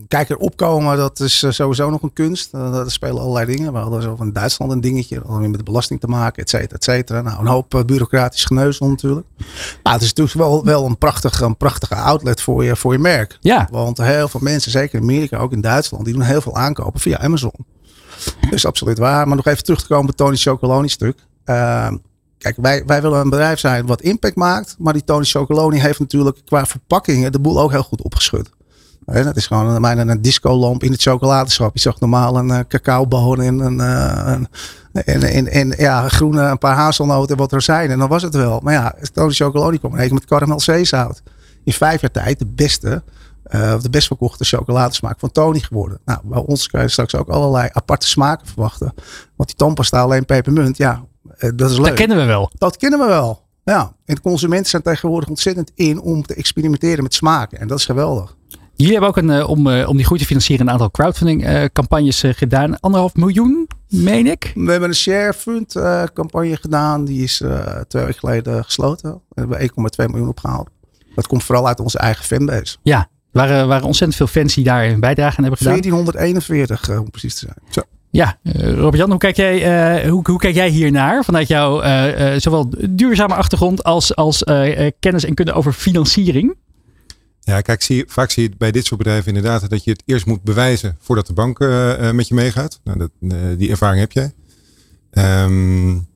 Kijk, 0.09 0.30
erop 0.30 0.57
komen, 0.57 0.96
dat 0.96 1.20
is 1.20 1.42
eh, 1.42 1.50
sowieso 1.50 1.90
nog 1.90 2.02
een 2.02 2.12
kunst. 2.12 2.52
Er 2.52 2.90
spelen 2.90 3.20
allerlei 3.20 3.57
dingen. 3.57 3.72
We 3.72 3.78
hadden 3.78 4.02
zo 4.02 4.16
van 4.16 4.33
Duitsland 4.33 4.72
een 4.72 4.80
dingetje. 4.80 5.22
Dat 5.26 5.38
weer 5.38 5.50
met 5.50 5.59
de 5.59 5.64
belasting 5.64 6.00
te 6.00 6.07
maken, 6.07 6.42
et 6.42 6.50
cetera, 6.50 6.76
et 6.76 6.85
cetera. 6.85 7.20
Nou, 7.20 7.40
een 7.40 7.46
hoop 7.46 7.83
bureaucratisch 7.87 8.44
geneuzel 8.44 8.88
natuurlijk. 8.88 9.26
Maar 9.83 9.92
het 9.92 10.02
is 10.02 10.12
natuurlijk 10.12 10.37
wel, 10.38 10.64
wel 10.64 10.87
een, 10.87 10.98
prachtige, 10.98 11.44
een 11.44 11.57
prachtige 11.57 11.94
outlet 11.94 12.40
voor 12.40 12.64
je, 12.64 12.76
voor 12.76 12.92
je 12.92 12.98
merk. 12.98 13.38
Ja. 13.40 13.68
Want 13.70 13.98
heel 13.98 14.28
veel 14.28 14.40
mensen, 14.40 14.70
zeker 14.70 14.94
in 14.94 15.02
Amerika, 15.02 15.38
ook 15.38 15.52
in 15.52 15.61
Duitsland, 15.61 16.04
die 16.04 16.14
doen 16.14 16.22
heel 16.22 16.40
veel 16.40 16.57
aankopen 16.57 17.00
via 17.00 17.18
Amazon. 17.18 17.54
Dat 18.40 18.53
is 18.53 18.66
absoluut 18.66 18.98
waar. 18.98 19.27
Maar 19.27 19.37
nog 19.37 19.46
even 19.46 19.64
terug 19.64 19.81
te 19.81 19.87
komen 19.87 20.11
op 20.11 20.16
Tony 20.16 20.37
Chocoloni 20.37 20.88
stuk. 20.88 21.18
Uh, 21.44 21.88
Kijk, 22.44 22.57
wij, 22.61 22.83
wij 22.87 23.03
willen 23.03 23.20
een 23.20 23.31
bedrijf 23.31 23.59
zijn 23.59 23.87
wat 23.87 24.00
impact 24.00 24.37
maakt. 24.37 24.77
Maar 24.79 24.92
die 24.92 25.05
Tony 25.05 25.24
Chocoloni 25.24 25.81
heeft 25.81 25.98
natuurlijk 25.98 26.38
qua 26.44 26.66
verpakkingen 26.66 27.33
de 27.33 27.40
boel 27.40 27.61
ook 27.61 27.70
heel 27.70 27.83
goed 27.83 28.03
opgeschud. 28.03 28.50
Dat 29.05 29.37
is 29.37 29.46
gewoon 29.46 29.85
een, 29.85 30.09
een 30.09 30.22
discolamp 30.22 30.83
in 30.83 30.92
het 30.92 31.03
chocoladeschap. 31.03 31.74
Je 31.74 31.81
zag 31.81 32.00
normaal 32.00 32.37
een 32.37 32.48
uh, 32.48 32.59
cacaoboon 32.68 33.40
en 33.40 33.59
een, 33.59 33.79
uh, 33.79 34.33
en, 34.92 35.48
en, 35.50 35.74
ja, 35.77 36.09
groene, 36.09 36.42
een 36.42 36.59
paar 36.59 36.74
hazelnoten 36.74 37.31
en 37.31 37.40
wat 37.40 37.53
rozijnen. 37.53 37.90
En 37.90 37.98
dan 37.98 38.09
was 38.09 38.22
het 38.22 38.35
wel. 38.35 38.61
Maar 38.62 38.72
ja, 38.72 38.94
Tony 39.12 39.33
Chocoloni 39.33 39.79
kwam 39.79 39.92
in 39.92 39.98
één 39.98 40.14
met 40.14 40.24
karamel 40.24 40.61
zeezout. 40.61 41.22
In 41.64 41.72
vijf 41.72 42.00
jaar 42.00 42.11
tijd 42.11 42.38
de 42.38 42.46
beste, 42.46 43.03
uh, 43.50 43.80
de 43.80 43.90
best 43.90 44.07
verkochte 44.07 44.44
chocoladesmaak 44.44 45.18
van 45.18 45.30
Tony 45.30 45.59
geworden. 45.59 45.98
Nou, 46.04 46.18
bij 46.24 46.42
ons 46.46 46.66
kan 46.66 46.83
je 46.83 46.88
straks 46.88 47.14
ook 47.14 47.28
allerlei 47.28 47.68
aparte 47.72 48.07
smaken 48.07 48.46
verwachten. 48.46 48.94
Want 49.37 49.48
die 49.48 49.59
tandpasta 49.59 50.00
alleen 50.00 50.24
pepermunt, 50.24 50.76
ja, 50.76 51.04
uh, 51.38 51.50
dat 51.54 51.70
is 51.70 51.76
leuk. 51.76 51.87
Dat 51.87 51.94
kennen 51.94 52.16
we 52.16 52.24
wel. 52.24 52.50
Dat 52.59 52.76
kennen 52.76 52.98
we 52.98 53.07
wel. 53.07 53.42
Ja, 53.64 53.96
en 54.04 54.14
de 54.14 54.20
consumenten 54.20 54.70
zijn 54.70 54.83
tegenwoordig 54.83 55.28
ontzettend 55.28 55.70
in 55.74 56.00
om 56.00 56.22
te 56.26 56.35
experimenteren 56.35 57.02
met 57.02 57.14
smaken. 57.14 57.59
En 57.59 57.68
dat 57.68 57.78
is 57.78 57.85
geweldig. 57.85 58.37
Jullie 58.74 58.92
hebben 58.92 59.11
ook 59.11 59.16
een, 59.16 59.30
uh, 59.30 59.48
om, 59.48 59.68
om 59.85 59.96
die 59.96 60.04
groei 60.04 60.20
te 60.20 60.26
financieren 60.26 60.66
een 60.66 60.72
aantal 60.72 60.90
crowdfunding 60.90 61.68
campagnes 61.72 62.22
gedaan. 62.26 62.80
Anderhalf 62.80 63.14
miljoen, 63.14 63.68
meen 63.88 64.26
ik? 64.26 64.52
We 64.54 64.70
hebben 64.70 64.88
een 64.88 64.94
share 64.94 65.35
fund 65.35 65.72
campagne 66.12 66.57
gedaan. 66.57 67.04
Die 67.04 67.22
is 67.22 67.37
twee 67.88 68.04
weken 68.04 68.18
geleden 68.18 68.64
gesloten. 68.64 69.20
We 69.28 69.40
hebben 69.40 69.61
1,2 69.61 70.11
miljoen 70.11 70.28
opgehaald. 70.28 70.68
Dat 71.14 71.26
komt 71.26 71.44
vooral 71.44 71.66
uit 71.66 71.80
onze 71.80 71.98
eigen 71.98 72.24
fanbase. 72.24 72.76
Ja, 72.83 73.09
waren, 73.35 73.68
waren 73.68 73.87
ontzettend 73.87 74.18
veel 74.18 74.27
fans 74.27 74.55
die 74.55 74.64
daar 74.64 74.87
een 74.87 75.01
bijdrage 75.01 75.37
aan 75.37 75.44
hebben 75.44 75.59
gedaan. 75.59 75.81
1441 75.81 76.99
om 76.99 77.11
precies 77.11 77.35
te 77.35 77.47
zijn. 77.47 77.59
Zo. 77.70 77.83
Ja, 78.11 78.38
uh, 78.42 78.73
Robert-Jan, 78.73 79.11
hoe, 79.11 79.18
kijk 79.18 79.37
jij, 79.37 80.03
uh, 80.05 80.11
hoe, 80.11 80.20
hoe 80.23 80.38
kijk 80.38 80.55
jij 80.55 80.68
hiernaar 80.68 81.25
vanuit 81.25 81.49
jouw 81.49 81.85
uh, 81.85 82.35
zowel 82.37 82.73
duurzame 82.90 83.35
achtergrond 83.35 83.85
als, 83.85 84.16
als 84.16 84.42
kennis 85.01 85.25
en 85.25 85.35
kunde 85.35 85.53
over 85.53 85.73
financiering? 85.73 86.55
Ja, 87.44 87.61
kijk, 87.61 87.83
zie, 87.83 88.05
vaak 88.07 88.31
zie 88.31 88.42
je 88.42 88.55
bij 88.59 88.70
dit 88.70 88.87
soort 88.87 88.99
bedrijven 88.99 89.35
inderdaad 89.35 89.70
dat 89.70 89.85
je 89.85 89.90
het 89.90 90.03
eerst 90.07 90.27
moet 90.27 90.42
bewijzen 90.42 90.97
voordat 91.01 91.27
de 91.27 91.33
bank 91.33 91.59
uh, 91.59 92.11
met 92.11 92.29
je 92.29 92.35
meegaat. 92.35 92.81
Nou, 92.85 92.99
dat, 92.99 93.11
uh, 93.20 93.38
die 93.57 93.70
ervaring 93.70 94.01
heb 94.01 94.12
jij. 94.12 94.33
Um, 95.44 96.07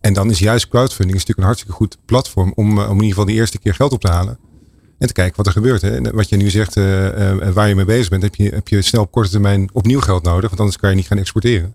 en 0.00 0.12
dan 0.12 0.30
is 0.30 0.38
juist 0.38 0.68
crowdfunding 0.68 1.18
is 1.18 1.26
natuurlijk 1.26 1.38
een 1.38 1.44
hartstikke 1.44 1.76
goed 1.76 1.98
platform 2.04 2.52
om, 2.54 2.78
uh, 2.78 2.84
om 2.84 2.88
in 2.88 2.92
ieder 2.94 3.08
geval 3.08 3.24
de 3.24 3.32
eerste 3.32 3.58
keer 3.58 3.74
geld 3.74 3.92
op 3.92 4.00
te 4.00 4.10
halen. 4.10 4.38
En 4.98 5.06
te 5.06 5.12
kijken 5.12 5.36
wat 5.36 5.46
er 5.46 5.52
gebeurt. 5.52 5.82
Hè. 5.82 6.00
Wat 6.10 6.28
je 6.28 6.36
nu 6.36 6.50
zegt, 6.50 6.74
waar 7.54 7.68
je 7.68 7.74
mee 7.74 7.84
bezig 7.84 8.08
bent, 8.08 8.22
heb 8.22 8.34
je, 8.34 8.50
heb 8.50 8.68
je 8.68 8.82
snel 8.82 9.02
op 9.02 9.10
korte 9.10 9.30
termijn 9.30 9.68
opnieuw 9.72 10.00
geld 10.00 10.22
nodig. 10.22 10.48
Want 10.48 10.60
anders 10.60 10.78
kan 10.78 10.90
je 10.90 10.96
niet 10.96 11.06
gaan 11.06 11.18
exporteren. 11.18 11.74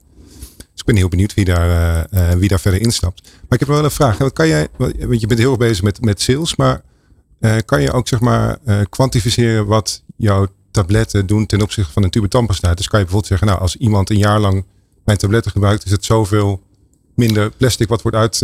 Dus 0.57 0.79
ik 0.79 0.85
ben 0.85 0.95
heel 0.95 1.07
benieuwd 1.09 1.33
wie 1.33 1.45
daar, 1.45 2.07
wie 2.37 2.49
daar 2.49 2.59
verder 2.59 2.81
instapt. 2.81 3.21
Maar 3.23 3.59
ik 3.59 3.59
heb 3.59 3.67
wel 3.67 3.83
een 3.83 3.91
vraag. 3.91 4.17
Wat 4.17 4.33
kan 4.33 4.47
jij, 4.47 4.67
want 4.77 5.21
je 5.21 5.27
bent 5.27 5.39
heel 5.39 5.49
erg 5.49 5.59
bezig 5.59 5.83
met, 5.83 6.01
met 6.01 6.21
sales, 6.21 6.55
maar 6.55 6.81
uh, 7.39 7.55
kan 7.65 7.81
je 7.81 7.91
ook 7.91 8.07
zeg 8.07 8.19
maar 8.19 8.57
uh, 8.65 8.79
kwantificeren 8.89 9.65
wat 9.65 10.03
jouw 10.15 10.47
tabletten 10.71 11.25
doen 11.25 11.45
ten 11.45 11.61
opzichte 11.61 11.91
van 11.91 12.03
een 12.03 12.09
tube 12.09 12.27
tandpasta? 12.27 12.73
Dus 12.73 12.87
kan 12.87 12.99
je 12.99 13.05
bijvoorbeeld 13.05 13.25
zeggen, 13.25 13.47
nou 13.47 13.59
als 13.59 13.75
iemand 13.75 14.09
een 14.09 14.17
jaar 14.17 14.39
lang 14.39 14.65
mijn 15.05 15.17
tabletten 15.17 15.51
gebruikt, 15.51 15.85
is 15.85 15.91
het 15.91 16.05
zoveel 16.05 16.61
minder 17.15 17.51
plastic 17.51 17.89
wat 17.89 18.01
wordt 18.01 18.17
uit. 18.17 18.39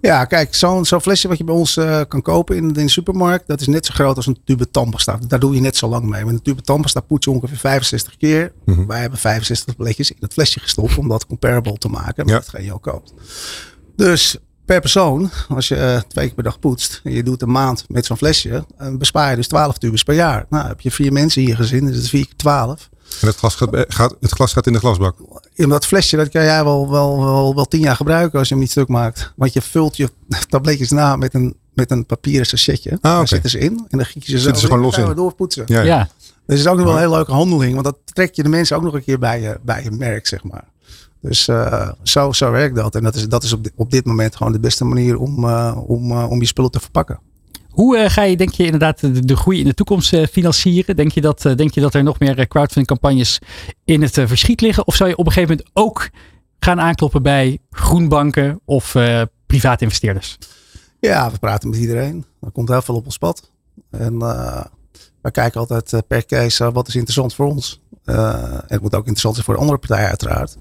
Ja, 0.00 0.24
kijk, 0.24 0.54
zo'n 0.54 0.84
zo 0.84 1.00
flesje 1.00 1.28
wat 1.28 1.38
je 1.38 1.44
bij 1.44 1.54
ons 1.54 1.74
kan 2.08 2.22
kopen 2.22 2.56
in, 2.56 2.64
in 2.64 2.72
de 2.72 2.88
supermarkt, 2.88 3.46
dat 3.46 3.60
is 3.60 3.66
net 3.66 3.86
zo 3.86 3.94
groot 3.94 4.16
als 4.16 4.26
een 4.26 4.40
tube 4.44 4.70
tandpasta. 4.70 5.18
Daar 5.28 5.40
doe 5.40 5.54
je 5.54 5.60
net 5.60 5.76
zo 5.76 5.88
lang 5.88 6.04
mee. 6.04 6.24
Met 6.24 6.34
een 6.34 6.42
tube 6.42 6.62
tandpasta 6.62 7.00
poets 7.00 7.24
je 7.24 7.30
ongeveer 7.30 7.56
65 7.56 8.16
keer. 8.16 8.52
Mm 8.64 8.74
-hmm. 8.74 8.86
Wij 8.86 9.00
hebben 9.00 9.18
65 9.18 9.74
tabletjes 9.74 10.10
in 10.10 10.16
het 10.20 10.32
flesje 10.32 10.60
gestopt 10.60 10.98
om 10.98 11.08
dat 11.08 11.26
comparable 11.26 11.78
te 11.78 11.88
maken 11.88 12.24
met 12.24 12.34
ja. 12.34 12.40
hetgeen 12.40 12.64
je 12.64 12.74
ook 12.74 12.82
koopt. 12.82 13.12
Dus 13.96 14.38
per 14.64 14.80
persoon, 14.80 15.30
als 15.48 15.68
je 15.68 15.76
uh, 15.76 16.00
twee 16.00 16.26
keer 16.26 16.34
per 16.34 16.44
dag 16.44 16.58
poetst 16.58 17.00
en 17.04 17.12
je 17.12 17.22
doet 17.22 17.42
een 17.42 17.50
maand 17.50 17.84
met 17.88 18.06
zo'n 18.06 18.16
flesje, 18.16 18.64
uh, 18.80 18.96
bespaar 18.96 19.30
je 19.30 19.36
dus 19.36 19.48
12 19.48 19.78
tubes 19.78 20.02
per 20.02 20.14
jaar. 20.14 20.46
Nou, 20.48 20.66
heb 20.66 20.80
je 20.80 20.90
vier 20.90 21.12
mensen 21.12 21.42
in 21.42 21.48
je 21.48 21.56
gezin, 21.56 21.86
dus 21.86 21.94
dat 21.94 22.04
is 22.04 22.10
4 22.10 22.24
keer 22.24 22.36
12. 22.36 22.88
En 23.20 23.26
het 23.26 23.36
glas 23.36 23.54
gaat, 23.54 23.84
gaat, 23.88 24.16
het 24.20 24.32
glas 24.32 24.52
gaat 24.52 24.66
in 24.66 24.72
de 24.72 24.78
glasbak? 24.78 25.16
In 25.54 25.68
dat 25.68 25.86
flesje, 25.86 26.16
dat 26.16 26.28
kan 26.28 26.42
jij 26.42 26.64
wel, 26.64 26.90
wel, 26.90 27.24
wel, 27.24 27.54
wel 27.54 27.64
tien 27.64 27.80
jaar 27.80 27.96
gebruiken 27.96 28.38
als 28.38 28.48
je 28.48 28.54
hem 28.54 28.62
niet 28.62 28.72
stuk 28.72 28.88
maakt. 28.88 29.32
Want 29.36 29.52
je 29.52 29.62
vult 29.62 29.96
je 29.96 30.10
tabletjes 30.48 30.90
na 30.90 31.16
met 31.16 31.34
een, 31.34 31.56
met 31.74 31.90
een 31.90 32.06
papieren 32.06 32.46
sachetje. 32.46 32.90
Ah, 32.90 32.96
okay. 32.98 33.12
Daar 33.16 33.28
zitten 33.28 33.50
ze 33.50 33.58
in 33.58 33.86
en 33.88 33.98
dan 33.98 34.06
giet 34.06 34.26
je 34.26 34.30
ze, 34.30 34.38
zitten 34.38 34.54
zo 34.54 34.60
ze 34.60 34.66
gewoon 34.66 34.82
los 34.82 34.98
in. 34.98 35.14
doorpoetsen. 35.14 35.64
Ja, 35.66 35.80
ja. 35.80 36.08
Dus 36.46 36.58
het 36.58 36.58
is 36.58 36.66
ook 36.66 36.76
nog 36.76 36.84
wel 36.84 36.94
een 36.94 37.00
hele 37.00 37.14
leuke 37.14 37.32
handeling, 37.32 37.72
want 37.72 37.84
dat 37.84 37.96
trek 38.04 38.34
je 38.34 38.42
de 38.42 38.48
mensen 38.48 38.76
ook 38.76 38.82
nog 38.82 38.94
een 38.94 39.04
keer 39.04 39.18
bij 39.18 39.40
je, 39.40 39.58
bij 39.62 39.82
je 39.82 39.90
merk, 39.90 40.26
zeg 40.26 40.44
maar. 40.44 40.64
Dus 41.20 41.48
uh, 41.48 41.90
zo, 42.02 42.32
zo 42.32 42.50
werkt 42.50 42.76
dat. 42.76 42.94
En 42.94 43.02
dat 43.02 43.14
is, 43.14 43.28
dat 43.28 43.42
is 43.42 43.52
op, 43.52 43.64
dit, 43.64 43.72
op 43.76 43.90
dit 43.90 44.04
moment 44.04 44.36
gewoon 44.36 44.52
de 44.52 44.60
beste 44.60 44.84
manier 44.84 45.18
om, 45.18 45.44
uh, 45.44 45.78
om, 45.86 46.10
uh, 46.10 46.30
om 46.30 46.40
je 46.40 46.46
spullen 46.46 46.70
te 46.70 46.80
verpakken. 46.80 47.20
Hoe 47.70 47.98
uh, 47.98 48.10
ga 48.10 48.22
je, 48.22 48.36
denk 48.36 48.52
je, 48.52 48.64
inderdaad 48.64 49.26
de, 49.28 49.36
groei 49.36 49.58
in 49.58 49.64
de 49.64 49.74
toekomst 49.74 50.12
uh, 50.12 50.26
financieren? 50.26 50.96
Denk 50.96 51.12
je, 51.12 51.20
dat, 51.20 51.44
uh, 51.44 51.54
denk 51.54 51.74
je 51.74 51.80
dat 51.80 51.94
er 51.94 52.02
nog 52.02 52.18
meer 52.18 52.48
crowdfunding 52.48 52.86
campagnes 52.86 53.38
in 53.84 54.02
het 54.02 54.12
verschiet 54.12 54.60
liggen? 54.60 54.86
Of 54.86 54.94
zou 54.94 55.08
je 55.08 55.16
op 55.16 55.26
een 55.26 55.32
gegeven 55.32 55.56
moment 55.56 55.76
ook 55.76 56.10
gaan 56.58 56.80
aankloppen 56.80 57.22
bij 57.22 57.58
groenbanken 57.70 58.60
of 58.64 58.92
private 59.46 59.84
investeerders? 59.84 60.38
Ja, 61.00 61.30
we 61.30 61.38
praten 61.38 61.70
met 61.70 61.78
iedereen. 61.78 62.24
Er 62.40 62.50
komt 62.50 62.68
heel 62.68 62.82
veel 62.82 62.94
op 62.94 63.04
ons 63.04 63.18
pad. 63.18 63.50
En 63.90 64.18
wij 65.20 65.30
kijken 65.32 65.60
altijd 65.60 66.02
per 66.06 66.26
case 66.26 66.72
wat 66.72 66.88
is 66.88 66.94
interessant 66.94 67.34
voor 67.34 67.46
ons. 67.46 67.80
en 68.04 68.64
het 68.66 68.80
moet 68.80 68.94
ook 68.94 69.06
interessant 69.06 69.34
zijn 69.34 69.46
voor 69.46 69.54
de 69.54 69.60
andere 69.60 69.78
partijen 69.78 70.08
uiteraard. 70.08 70.56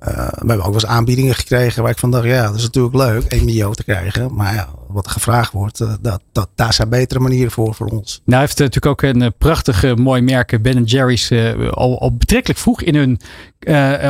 Uh, 0.00 0.08
we 0.08 0.36
hebben 0.36 0.56
ook 0.56 0.64
wel 0.64 0.72
eens 0.72 0.86
aanbiedingen 0.86 1.34
gekregen 1.34 1.82
waar 1.82 1.90
ik 1.90 1.98
van 1.98 2.10
dacht, 2.10 2.24
ja, 2.24 2.46
dat 2.46 2.54
is 2.54 2.62
natuurlijk 2.62 2.94
leuk, 2.94 3.24
1 3.24 3.44
miljoen 3.44 3.74
te 3.74 3.84
krijgen. 3.84 4.34
Maar 4.34 4.54
ja, 4.54 4.68
wat 4.88 5.04
er 5.04 5.10
gevraagd 5.10 5.52
wordt, 5.52 5.80
uh, 5.80 5.92
dat, 6.00 6.22
dat, 6.32 6.48
daar 6.54 6.72
zijn 6.72 6.88
betere 6.88 7.20
manieren 7.20 7.50
voor 7.50 7.74
voor 7.74 7.86
ons. 7.86 8.20
Nou, 8.24 8.40
heeft 8.40 8.58
natuurlijk 8.58 8.86
ook 8.86 9.02
een 9.02 9.34
prachtig 9.38 9.96
mooi 9.96 10.22
merk, 10.22 10.62
Ben 10.62 10.84
Jerry's, 10.84 11.32
al, 11.70 12.00
al 12.00 12.16
betrekkelijk 12.16 12.60
vroeg 12.60 12.82
in 12.82 12.94
hun 12.94 13.20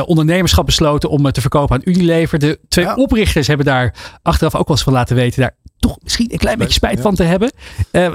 ondernemerschap 0.05 0.65
besloten 0.65 1.09
om 1.09 1.31
te 1.31 1.41
verkopen 1.41 1.75
aan 1.75 1.93
Unilever. 1.93 2.39
De 2.39 2.59
twee 2.67 2.85
ja. 2.85 2.95
oprichters 2.95 3.47
hebben 3.47 3.65
daar 3.65 3.95
achteraf 4.21 4.55
ook 4.55 4.67
wel 4.67 4.75
eens 4.75 4.85
van 4.85 4.93
laten 4.93 5.15
weten, 5.15 5.41
daar 5.41 5.55
toch 5.79 5.97
misschien 6.03 6.31
een 6.31 6.37
klein 6.37 6.57
beetje 6.57 6.73
spijt 6.73 6.95
ja. 6.95 7.01
van 7.01 7.15
te 7.15 7.23
hebben. 7.23 7.51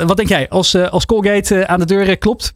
wat 0.07 0.17
denk 0.17 0.29
jij, 0.29 0.49
als, 0.49 0.75
als 0.75 1.07
Colgate 1.07 1.67
aan 1.67 1.79
de 1.79 1.87
deur 1.87 2.19
klopt? 2.19 2.53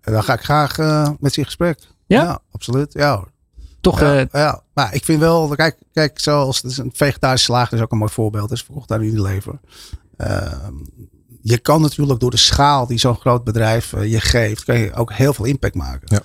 Dan 0.00 0.22
ga 0.22 0.32
ik 0.32 0.40
graag 0.40 0.76
met 1.20 1.32
ze 1.32 1.38
in 1.38 1.44
gesprek. 1.44 1.78
Ja? 2.06 2.22
ja, 2.22 2.38
absoluut. 2.50 2.92
Ja, 2.92 3.24
toch. 3.80 4.00
Ja, 4.00 4.20
uh, 4.20 4.24
ja, 4.32 4.62
maar 4.74 4.94
ik 4.94 5.04
vind 5.04 5.20
wel, 5.20 5.48
kijk, 5.48 5.76
kijk 5.92 6.20
zoals 6.20 6.62
het 6.62 6.70
is 6.70 6.78
een 6.78 6.92
vegetarische 6.94 7.44
slager 7.44 7.76
is 7.76 7.82
ook 7.82 7.92
een 7.92 7.98
mooi 7.98 8.12
voorbeeld. 8.12 8.50
is 8.50 8.62
verkocht 8.62 8.92
aan 8.92 9.02
Unilever. 9.02 9.58
Uh, 10.18 10.52
je 11.42 11.58
kan 11.58 11.80
natuurlijk 11.80 12.20
door 12.20 12.30
de 12.30 12.36
schaal 12.36 12.86
die 12.86 12.98
zo'n 12.98 13.16
groot 13.16 13.44
bedrijf 13.44 13.92
uh, 13.92 14.10
je 14.10 14.20
geeft, 14.20 14.64
kan 14.64 14.78
je 14.78 14.94
ook 14.94 15.12
heel 15.12 15.34
veel 15.34 15.44
impact 15.44 15.74
maken. 15.74 16.02
Ja. 16.04 16.22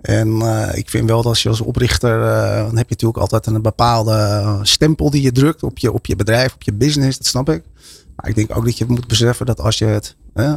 En 0.00 0.28
uh, 0.28 0.68
ik 0.74 0.90
vind 0.90 1.08
wel 1.08 1.16
dat 1.16 1.26
als 1.26 1.42
je 1.42 1.48
als 1.48 1.60
oprichter, 1.60 2.20
uh, 2.20 2.56
dan 2.56 2.76
heb 2.76 2.88
je 2.88 2.94
natuurlijk 2.94 3.20
altijd 3.20 3.46
een 3.46 3.62
bepaalde 3.62 4.58
stempel 4.62 5.10
die 5.10 5.22
je 5.22 5.32
drukt 5.32 5.62
op 5.62 5.78
je, 5.78 5.92
op 5.92 6.06
je 6.06 6.16
bedrijf, 6.16 6.54
op 6.54 6.62
je 6.62 6.72
business, 6.72 7.18
dat 7.18 7.26
snap 7.26 7.48
ik. 7.48 7.62
Maar 8.16 8.28
ik 8.28 8.34
denk 8.34 8.56
ook 8.56 8.64
dat 8.64 8.78
je 8.78 8.84
moet 8.88 9.06
beseffen 9.06 9.46
dat 9.46 9.60
als 9.60 9.78
je 9.78 9.84
het 9.84 10.16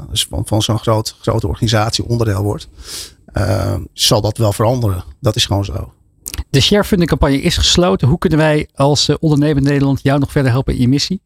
dus 0.10 0.28
van, 0.30 0.46
van 0.46 0.62
zo'n 0.62 0.80
groot, 0.80 1.16
grote 1.22 1.48
organisatie 1.48 2.06
onderdeel 2.06 2.44
wordt, 2.44 2.68
uh, 3.34 3.76
zal 3.94 4.22
dat 4.22 4.38
wel 4.38 4.54
veranderen. 4.54 5.04
Dat 5.20 5.36
is 5.36 5.46
gewoon 5.46 5.66
zo. 5.66 5.94
De 6.50 6.60
sharefunding 6.60 7.10
campagne 7.10 7.42
is 7.42 7.58
gesloten. 7.58 8.08
Hoe 8.08 8.18
kunnen 8.18 8.40
wij 8.40 8.68
als 8.76 9.10
uh, 9.10 9.16
ondernemer 9.20 9.62
Nederland 9.62 10.00
jou 10.04 10.20
nog 10.20 10.32
verder 10.32 10.52
helpen 10.52 10.74
in 10.74 10.82
je 10.82 10.88
missie? 10.88 11.22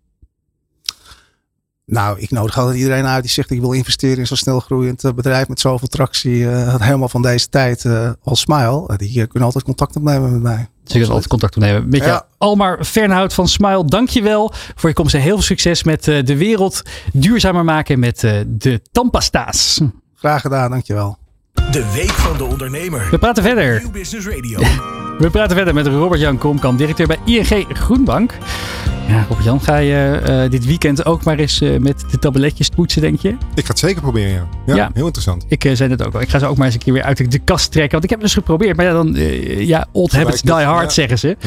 Nou, 1.86 2.20
ik 2.20 2.32
nodig 2.32 2.58
altijd 2.58 2.78
iedereen 2.78 3.06
uit 3.06 3.22
die 3.24 3.32
zegt 3.32 3.52
ik 3.52 3.60
wil 3.60 3.72
investeren 3.72 4.18
in 4.18 4.28
zo'n 4.28 4.38
snel 4.38 4.60
groeiend 4.60 5.04
uh, 5.04 5.12
bedrijf 5.12 5.48
met 5.48 5.60
zoveel 5.60 5.88
tractie. 5.88 6.36
Uh, 6.36 6.76
helemaal 6.80 7.10
van 7.10 7.22
deze 7.22 7.50
tijd 7.50 7.86
als 8.24 8.40
Smile. 8.40 8.98
die 8.98 9.28
kunnen 9.28 9.44
altijd 9.44 9.64
contact 9.64 9.96
opnemen 9.96 10.32
met 10.32 10.42
mij. 10.42 10.70
Ze 10.84 10.92
kunnen 10.92 11.10
altijd 11.10 11.28
contact 11.28 11.56
opnemen 11.56 11.90
met 11.90 12.00
ja. 12.00 12.06
jou. 12.06 12.22
Almar 12.38 12.84
Fernhout 12.84 13.34
van 13.34 13.48
Smile, 13.48 13.86
dankjewel 13.86 14.54
voor 14.76 14.90
je 14.90 14.96
komst 14.96 15.14
en 15.14 15.22
heel 15.22 15.34
veel 15.34 15.44
succes 15.44 15.84
met 15.84 16.04
de 16.04 16.38
wereld 16.38 16.82
duurzamer 17.14 17.64
maken 17.64 18.00
met 18.00 18.20
de 18.48 18.82
tandpasta's. 18.92 19.82
Graag 20.16 20.42
gedaan, 20.42 20.70
dankjewel. 20.70 21.18
De 21.54 21.92
Week 21.94 22.12
van 22.12 22.38
de 22.38 22.44
Ondernemer. 22.44 23.08
We 23.12 23.18
praten 23.18 23.44
verder. 23.44 23.80
Nieuw 23.80 23.92
Business 23.92 24.28
Radio. 24.28 24.60
We 25.22 25.30
praten 25.30 25.56
verder 25.56 25.74
met 25.74 25.88
Robert-Jan 25.88 26.38
Kromkamp, 26.38 26.78
directeur 26.78 27.08
bij 27.08 27.20
ING 27.26 27.66
Groenbank. 27.74 28.38
Ja, 29.12 29.26
Robert-Jan, 29.28 29.62
ga 29.62 29.78
je 29.78 30.22
uh, 30.30 30.50
dit 30.50 30.66
weekend 30.66 31.06
ook 31.06 31.24
maar 31.24 31.38
eens 31.38 31.62
uh, 31.62 31.80
met 31.80 32.04
de 32.12 32.20
tabletjes 32.20 32.70
poetsen, 32.70 33.02
denk 33.02 33.20
je? 33.20 33.30
Ik 33.30 33.66
ga 33.66 33.68
het 33.68 33.80
zeker 33.80 34.02
proberen, 34.02 34.32
ja. 34.32 34.48
Ja, 34.66 34.76
ja. 34.76 34.92
heel 34.94 35.06
interessant. 35.06 35.46
Ik 35.48 35.66
uh, 35.66 35.76
zei 35.76 35.90
het 35.90 36.06
ook 36.06 36.14
al. 36.14 36.22
Ik 36.22 36.30
ga 36.30 36.40
ze 36.40 36.46
ook 36.46 36.58
maar 36.58 36.66
eens 36.66 36.76
een 36.76 36.82
keer 36.82 36.94
weer 36.94 37.04
uit 37.04 37.32
de 37.32 37.40
kast 37.40 37.72
trekken. 37.72 37.92
Want 37.92 38.04
ik 38.04 38.10
heb 38.10 38.20
het 38.20 38.28
dus 38.28 38.38
geprobeerd. 38.38 38.76
Maar 38.76 38.86
ja, 38.86 38.92
dan, 38.92 39.16
ja, 39.66 39.88
old 39.92 40.12
habits 40.12 40.42
die 40.42 40.54
hard, 40.54 40.84
ja. 40.84 40.90
zeggen 40.90 41.20
ze. 41.20 41.38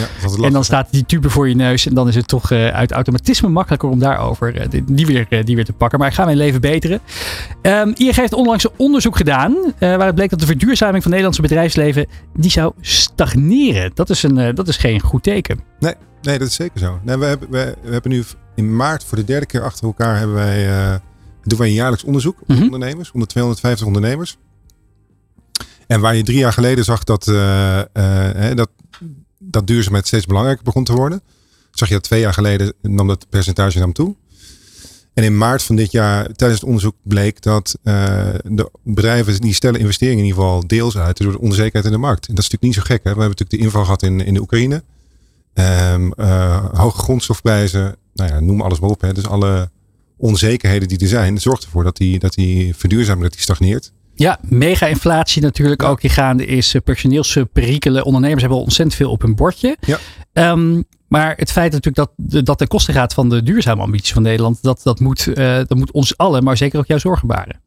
En 0.43 0.53
dan 0.53 0.65
staat 0.65 0.89
die 0.91 1.05
tube 1.07 1.31
voor 1.31 1.49
je 1.49 1.55
neus. 1.55 1.87
En 1.87 1.95
dan 1.95 2.09
is 2.09 2.15
het 2.15 2.29
toch 2.29 2.53
uit 2.53 2.93
automatisme 2.93 3.49
makkelijker 3.49 3.89
om 3.89 3.99
daarover 3.99 4.69
die, 4.87 5.07
weer, 5.07 5.45
die 5.45 5.55
weer 5.55 5.65
te 5.65 5.73
pakken. 5.73 5.99
Maar 5.99 6.09
ik 6.09 6.15
ga 6.15 6.25
mijn 6.25 6.37
leven 6.37 6.61
beteren. 6.61 7.01
Um, 7.63 7.93
ING 7.97 8.15
heeft 8.15 8.35
onlangs 8.35 8.65
een 8.65 8.71
onderzoek 8.77 9.17
gedaan. 9.17 9.57
waar 9.79 10.07
het 10.07 10.15
bleek 10.15 10.31
dat 10.31 10.41
de 10.41 10.47
verduurzaming 10.47 11.03
van 11.03 11.13
het 11.13 11.21
Nederlandse 11.21 11.43
bedrijfsleven, 11.43 12.07
die 12.35 12.51
zou 12.51 12.73
stagneren. 12.81 13.91
Dat 13.95 14.11
is, 14.11 14.23
een, 14.23 14.55
dat 14.55 14.69
is 14.69 14.77
geen 14.77 15.01
goed 15.01 15.23
teken. 15.23 15.61
Nee. 15.79 15.95
Nee, 16.25 16.39
dat 16.39 16.49
is 16.49 16.55
zeker 16.55 16.79
zo. 16.79 17.01
Nee, 17.03 17.17
we, 17.17 17.25
hebben, 17.25 17.51
we, 17.51 17.77
we, 17.83 17.93
hebben 17.93 18.11
nu 18.11 18.25
in 18.55 18.77
maart 18.77 19.05
voor 19.05 19.19
de 19.19 19.25
derde 19.25 19.47
keer 19.47 19.63
achter 19.63 19.85
elkaar 19.85 20.19
hebben 20.19 20.37
wij, 20.37 20.69
uh, 20.69 20.95
doen 21.43 21.59
wij 21.59 21.69
een 21.69 21.75
jaarlijks 21.75 22.05
onderzoek 22.05 22.41
onder 22.41 22.57
mm 22.57 22.63
-hmm. 22.63 22.73
ondernemers, 22.73 23.13
onder 23.13 23.29
250 23.29 23.87
ondernemers. 23.87 24.39
En 25.87 26.01
waar 26.01 26.17
je 26.17 26.23
drie 26.23 26.39
jaar 26.39 26.53
geleden 26.53 26.85
zag 26.85 27.05
dat, 27.05 27.27
uh, 27.27 27.83
uh, 27.95 28.55
dat, 28.55 28.71
dat 29.39 29.67
duurzaamheid 29.67 30.07
steeds 30.07 30.27
belangrijker 30.27 30.65
begon 30.65 30.85
te 30.85 30.93
worden, 30.93 31.21
zag 31.71 31.89
je 31.89 31.95
dat 31.95 32.03
twee 32.03 32.21
jaar 32.21 32.35
geleden 32.35 32.73
nam 32.83 33.07
dat 33.07 33.27
percentage 33.29 33.79
nam 33.79 33.93
toe. 33.93 34.17
En 35.15 35.25
in 35.25 35.39
maart 35.39 35.63
van 35.63 35.77
dit 35.77 35.93
jaar, 35.93 36.33
tijdens 36.33 36.61
het 36.61 36.69
onderzoek, 36.69 36.95
bleek 37.03 37.43
dat 37.43 37.79
de 37.83 38.71
bedrijven 38.83 39.41
die 39.41 39.55
stellen 39.55 39.81
investeringen 39.81 40.19
in 40.19 40.25
ieder 40.25 40.43
geval 40.43 40.67
deels 40.67 40.97
uit 40.97 41.17
door 41.17 41.33
de 41.33 41.41
onzekerheid 41.41 41.85
in 41.85 41.93
de 41.93 41.99
markt. 41.99 42.29
En 42.29 42.35
dat 42.35 42.45
is 42.45 42.51
natuurlijk 42.51 42.63
niet 42.63 42.87
zo 42.87 42.95
gek. 42.95 43.05
Hè? 43.05 43.15
We 43.15 43.21
hebben 43.21 43.29
natuurlijk 43.29 43.51
de 43.51 43.59
inval 43.59 43.85
gehad 43.85 44.03
in, 44.03 44.21
in 44.21 44.35
de 44.35 44.41
Oekraïne. 44.41 44.83
Um, 45.55 46.13
uh, 46.17 46.65
hoge 46.73 46.99
grondstofprijzen, 46.99 47.97
nou 48.15 48.33
ja, 48.33 48.41
noem 48.41 48.61
alles 48.61 48.81
maar 48.81 48.91
op. 48.91 49.01
Hè. 49.01 49.13
Dus 49.13 49.27
alle 49.27 49.71
onzekerheden 50.17 50.89
die 50.89 50.99
er 50.99 51.09
zijn, 51.09 51.39
zorgt 51.39 51.65
ervoor 51.65 51.85
dat 51.85 51.97
die, 51.97 52.19
dat 52.19 52.35
die 52.35 52.77
verduurzaming 52.77 53.23
dat 53.23 53.33
die 53.33 53.43
stagneert. 53.43 53.93
Ja, 54.15 54.39
mega-inflatie 54.43 55.43
natuurlijk 55.43 55.83
ja. 55.83 55.89
ook 55.89 56.01
die 56.01 56.11
gaande 56.11 56.47
is. 56.47 56.77
Personeelsperikelen. 56.85 58.05
Ondernemers 58.05 58.41
hebben 58.41 58.61
ontzettend 58.61 58.97
veel 58.97 59.11
op 59.11 59.23
hun 59.23 59.35
bordje. 59.35 59.77
Ja. 59.81 59.99
Um, 60.51 60.85
maar 61.09 61.35
het 61.37 61.53
feit 61.53 61.73
natuurlijk 61.73 62.09
dat 62.17 62.45
dat 62.45 62.59
ten 62.59 62.69
koste 62.69 62.93
gaat 62.93 63.15
van 63.15 63.29
de 63.29 63.43
duurzame 63.43 63.83
ambities 63.83 64.13
van 64.13 64.23
Nederland, 64.23 64.63
dat, 64.63 64.81
dat, 64.83 65.01
moet, 65.01 65.27
uh, 65.27 65.35
dat 65.35 65.75
moet 65.75 65.91
ons 65.91 66.17
allen, 66.17 66.45
maar 66.45 66.57
zeker 66.57 66.79
ook 66.79 66.87
jou 66.87 67.01
zorgen 67.01 67.29
baren. 67.29 67.61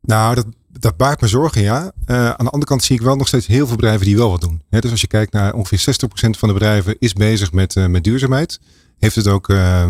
Nou, 0.00 0.34
dat, 0.34 0.46
dat 0.80 0.96
baart 0.96 1.20
me 1.20 1.26
zorgen, 1.26 1.62
ja. 1.62 1.92
Uh, 2.06 2.16
aan 2.16 2.44
de 2.44 2.50
andere 2.50 2.64
kant 2.64 2.82
zie 2.82 2.96
ik 2.96 3.02
wel 3.02 3.16
nog 3.16 3.26
steeds 3.26 3.46
heel 3.46 3.66
veel 3.66 3.76
bedrijven 3.76 4.06
die 4.06 4.16
wel 4.16 4.30
wat 4.30 4.40
doen. 4.40 4.62
He, 4.70 4.80
dus 4.80 4.90
als 4.90 5.00
je 5.00 5.06
kijkt 5.06 5.32
naar 5.32 5.54
ongeveer 5.54 5.94
60% 6.26 6.30
van 6.30 6.48
de 6.48 6.54
bedrijven 6.54 6.96
is 6.98 7.12
bezig 7.12 7.52
met, 7.52 7.76
uh, 7.76 7.86
met 7.86 8.04
duurzaamheid. 8.04 8.60
Heeft 8.98 9.14
het 9.14 9.26
ook, 9.26 9.48
uh, 9.48 9.86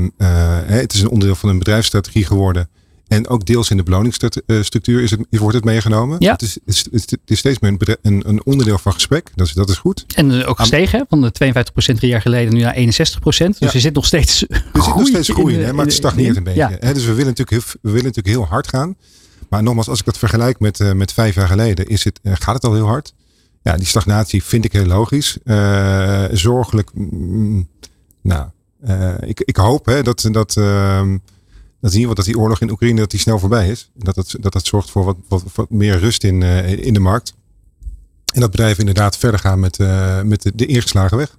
het 0.66 0.92
is 0.92 1.01
een 1.01 1.09
onderdeel 1.09 1.37
van 1.37 1.48
een 1.48 1.59
bedrijfsstrategie 1.59 2.24
geworden. 2.24 2.68
En 3.09 3.29
ook 3.29 3.46
deels 3.46 3.70
in 3.70 3.77
de 3.77 3.83
beloningsstructuur 3.83 5.03
is 5.03 5.11
het, 5.11 5.20
wordt 5.31 5.55
het 5.55 5.64
meegenomen. 5.64 6.16
Ja. 6.20 6.33
Het, 6.33 6.42
is, 6.42 6.59
het, 6.64 6.88
is, 6.90 7.11
het 7.11 7.20
is 7.24 7.38
steeds 7.38 7.59
meer 7.59 7.70
een, 7.70 7.96
een, 8.03 8.29
een, 8.29 8.44
onderdeel 8.44 8.79
van 8.79 8.92
gesprek. 8.92 9.31
Dat 9.35 9.46
is, 9.46 9.53
dat 9.53 9.68
is 9.68 9.77
goed. 9.77 10.05
En 10.14 10.44
ook 10.44 10.59
gestegen, 10.59 11.07
van 11.09 11.20
de 11.20 11.33
52% 11.92 11.94
drie 11.94 12.11
jaar 12.11 12.20
geleden 12.20 12.55
nu 12.55 12.61
naar 12.61 12.77
61%. 12.77 12.81
Dus 12.81 13.59
ja. 13.59 13.72
er 13.72 13.81
zit 13.81 13.94
nog 13.94 14.07
steeds 14.07 14.42
Er 14.48 14.83
zit 14.83 14.94
nog 14.94 15.07
steeds 15.07 15.29
groei, 15.29 15.57
hè, 15.57 15.72
maar 15.72 15.85
het 15.85 15.94
stagneert 15.94 16.37
een 16.37 16.44
beetje. 16.44 16.79
Ja. 16.81 16.92
Dus 16.92 17.05
we 17.05 17.12
willen, 17.12 17.35
natuurlijk 17.37 17.66
we 17.66 17.90
willen 17.90 18.05
natuurlijk 18.05 18.37
heel 18.37 18.46
hard 18.46 18.68
gaan. 18.68 18.96
Maar 19.49 19.63
nogmaals, 19.63 19.89
als 19.89 19.99
ik 19.99 20.05
dat 20.05 20.19
vergelijk 20.19 20.61
met, 20.61 20.81
uh, 20.81 20.93
met 20.93 21.13
vijf 21.13 21.35
jaar 21.35 21.49
geleden, 21.49 21.87
is 21.87 22.05
het, 22.05 22.21
uh, 22.23 22.33
gaat 22.37 22.55
het 22.55 22.65
al 22.65 22.75
heel 22.75 22.87
hard. 22.87 23.15
Ja, 23.63 23.77
die 23.77 23.87
stagnatie 23.87 24.45
vind 24.45 24.65
ik 24.65 24.73
heel 24.73 24.87
logisch. 24.87 25.39
Uh, 25.45 26.25
zorgelijk. 26.33 26.91
Mm, 26.95 27.69
nou, 28.23 28.49
ik, 29.21 29.41
ik 29.41 29.57
hoop 29.57 29.87
hè, 29.87 30.03
dat, 30.03 30.29
dat, 30.31 30.57
ehm, 30.57 31.19
dat, 31.81 31.93
in 31.93 32.15
dat 32.15 32.25
die 32.25 32.39
oorlog 32.39 32.61
in 32.61 32.71
Oekraïne 32.71 33.01
dat 33.01 33.11
die 33.11 33.21
snel 33.21 33.39
voorbij 33.39 33.69
is. 33.69 33.91
Dat 33.95 34.15
dat, 34.15 34.35
dat, 34.41 34.53
dat 34.53 34.67
zorgt 34.67 34.91
voor 34.91 35.05
wat, 35.05 35.17
wat, 35.29 35.43
wat 35.55 35.71
meer 35.71 35.99
rust 35.99 36.25
in, 36.25 36.43
in 36.83 36.95
de 36.95 37.01
markt. 37.01 37.35
En 38.35 38.41
dat 38.41 38.51
bedrijven 38.51 38.79
inderdaad 38.79 39.17
verder 39.17 39.41
gaan 39.41 39.61
met, 39.61 39.79
met 40.25 40.43
de, 40.43 40.53
de 40.55 40.67
ingeslagen 40.67 41.17
weg. 41.17 41.38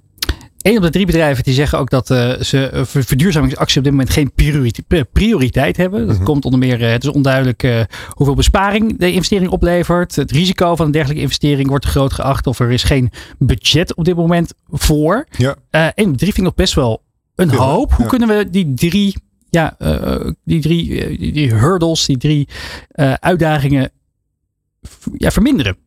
Een 0.61 0.77
op 0.77 0.83
de 0.83 0.89
drie 0.89 1.05
bedrijven 1.05 1.43
die 1.43 1.53
zeggen 1.53 1.79
ook 1.79 1.89
dat 1.89 2.09
uh, 2.09 2.39
ze 2.39 2.71
uh, 2.73 2.81
verduurzamingsactie 2.83 3.77
op 3.77 3.83
dit 3.83 3.93
moment 3.93 4.09
geen 4.09 4.31
prioriteit, 4.31 5.11
prioriteit 5.11 5.77
hebben. 5.77 5.99
Dat 5.99 6.09
mm 6.09 6.15
-hmm. 6.15 6.25
komt 6.25 6.45
onder 6.45 6.59
meer, 6.59 6.81
uh, 6.81 6.91
het 6.91 7.03
is 7.03 7.09
onduidelijk 7.09 7.87
hoeveel 8.09 8.35
besparing 8.35 8.97
de 8.97 9.11
investering 9.11 9.51
oplevert. 9.51 10.15
Het 10.15 10.31
risico 10.31 10.75
van 10.75 10.85
een 10.85 10.91
dergelijke 10.91 11.23
investering 11.23 11.69
wordt 11.69 11.85
te 11.85 11.91
groot 11.91 12.13
geacht 12.13 12.47
of 12.47 12.59
er 12.59 12.71
is 12.71 12.83
geen 12.83 13.11
budget 13.37 13.95
op 13.95 14.05
dit 14.05 14.15
moment 14.15 14.53
voor. 14.67 15.27
Ja. 15.37 15.55
en 15.69 16.15
drie 16.15 16.17
vind 16.17 16.37
ik 16.37 16.43
nog 16.43 16.55
best 16.55 16.73
wel 16.73 17.03
een 17.35 17.49
hoop. 17.49 17.91
Hoe 17.91 18.03
ja. 18.03 18.09
kunnen 18.09 18.27
we 18.27 18.49
die 18.49 18.73
drie, 18.73 19.15
ja, 19.49 19.77
die 20.43 20.61
drie 20.61 21.17
die 21.31 21.53
hurdles, 21.53 22.05
die 22.05 22.17
drie 22.17 22.47
uitdagingen 23.19 23.91
ja, 25.17 25.31
verminderen? 25.31 25.77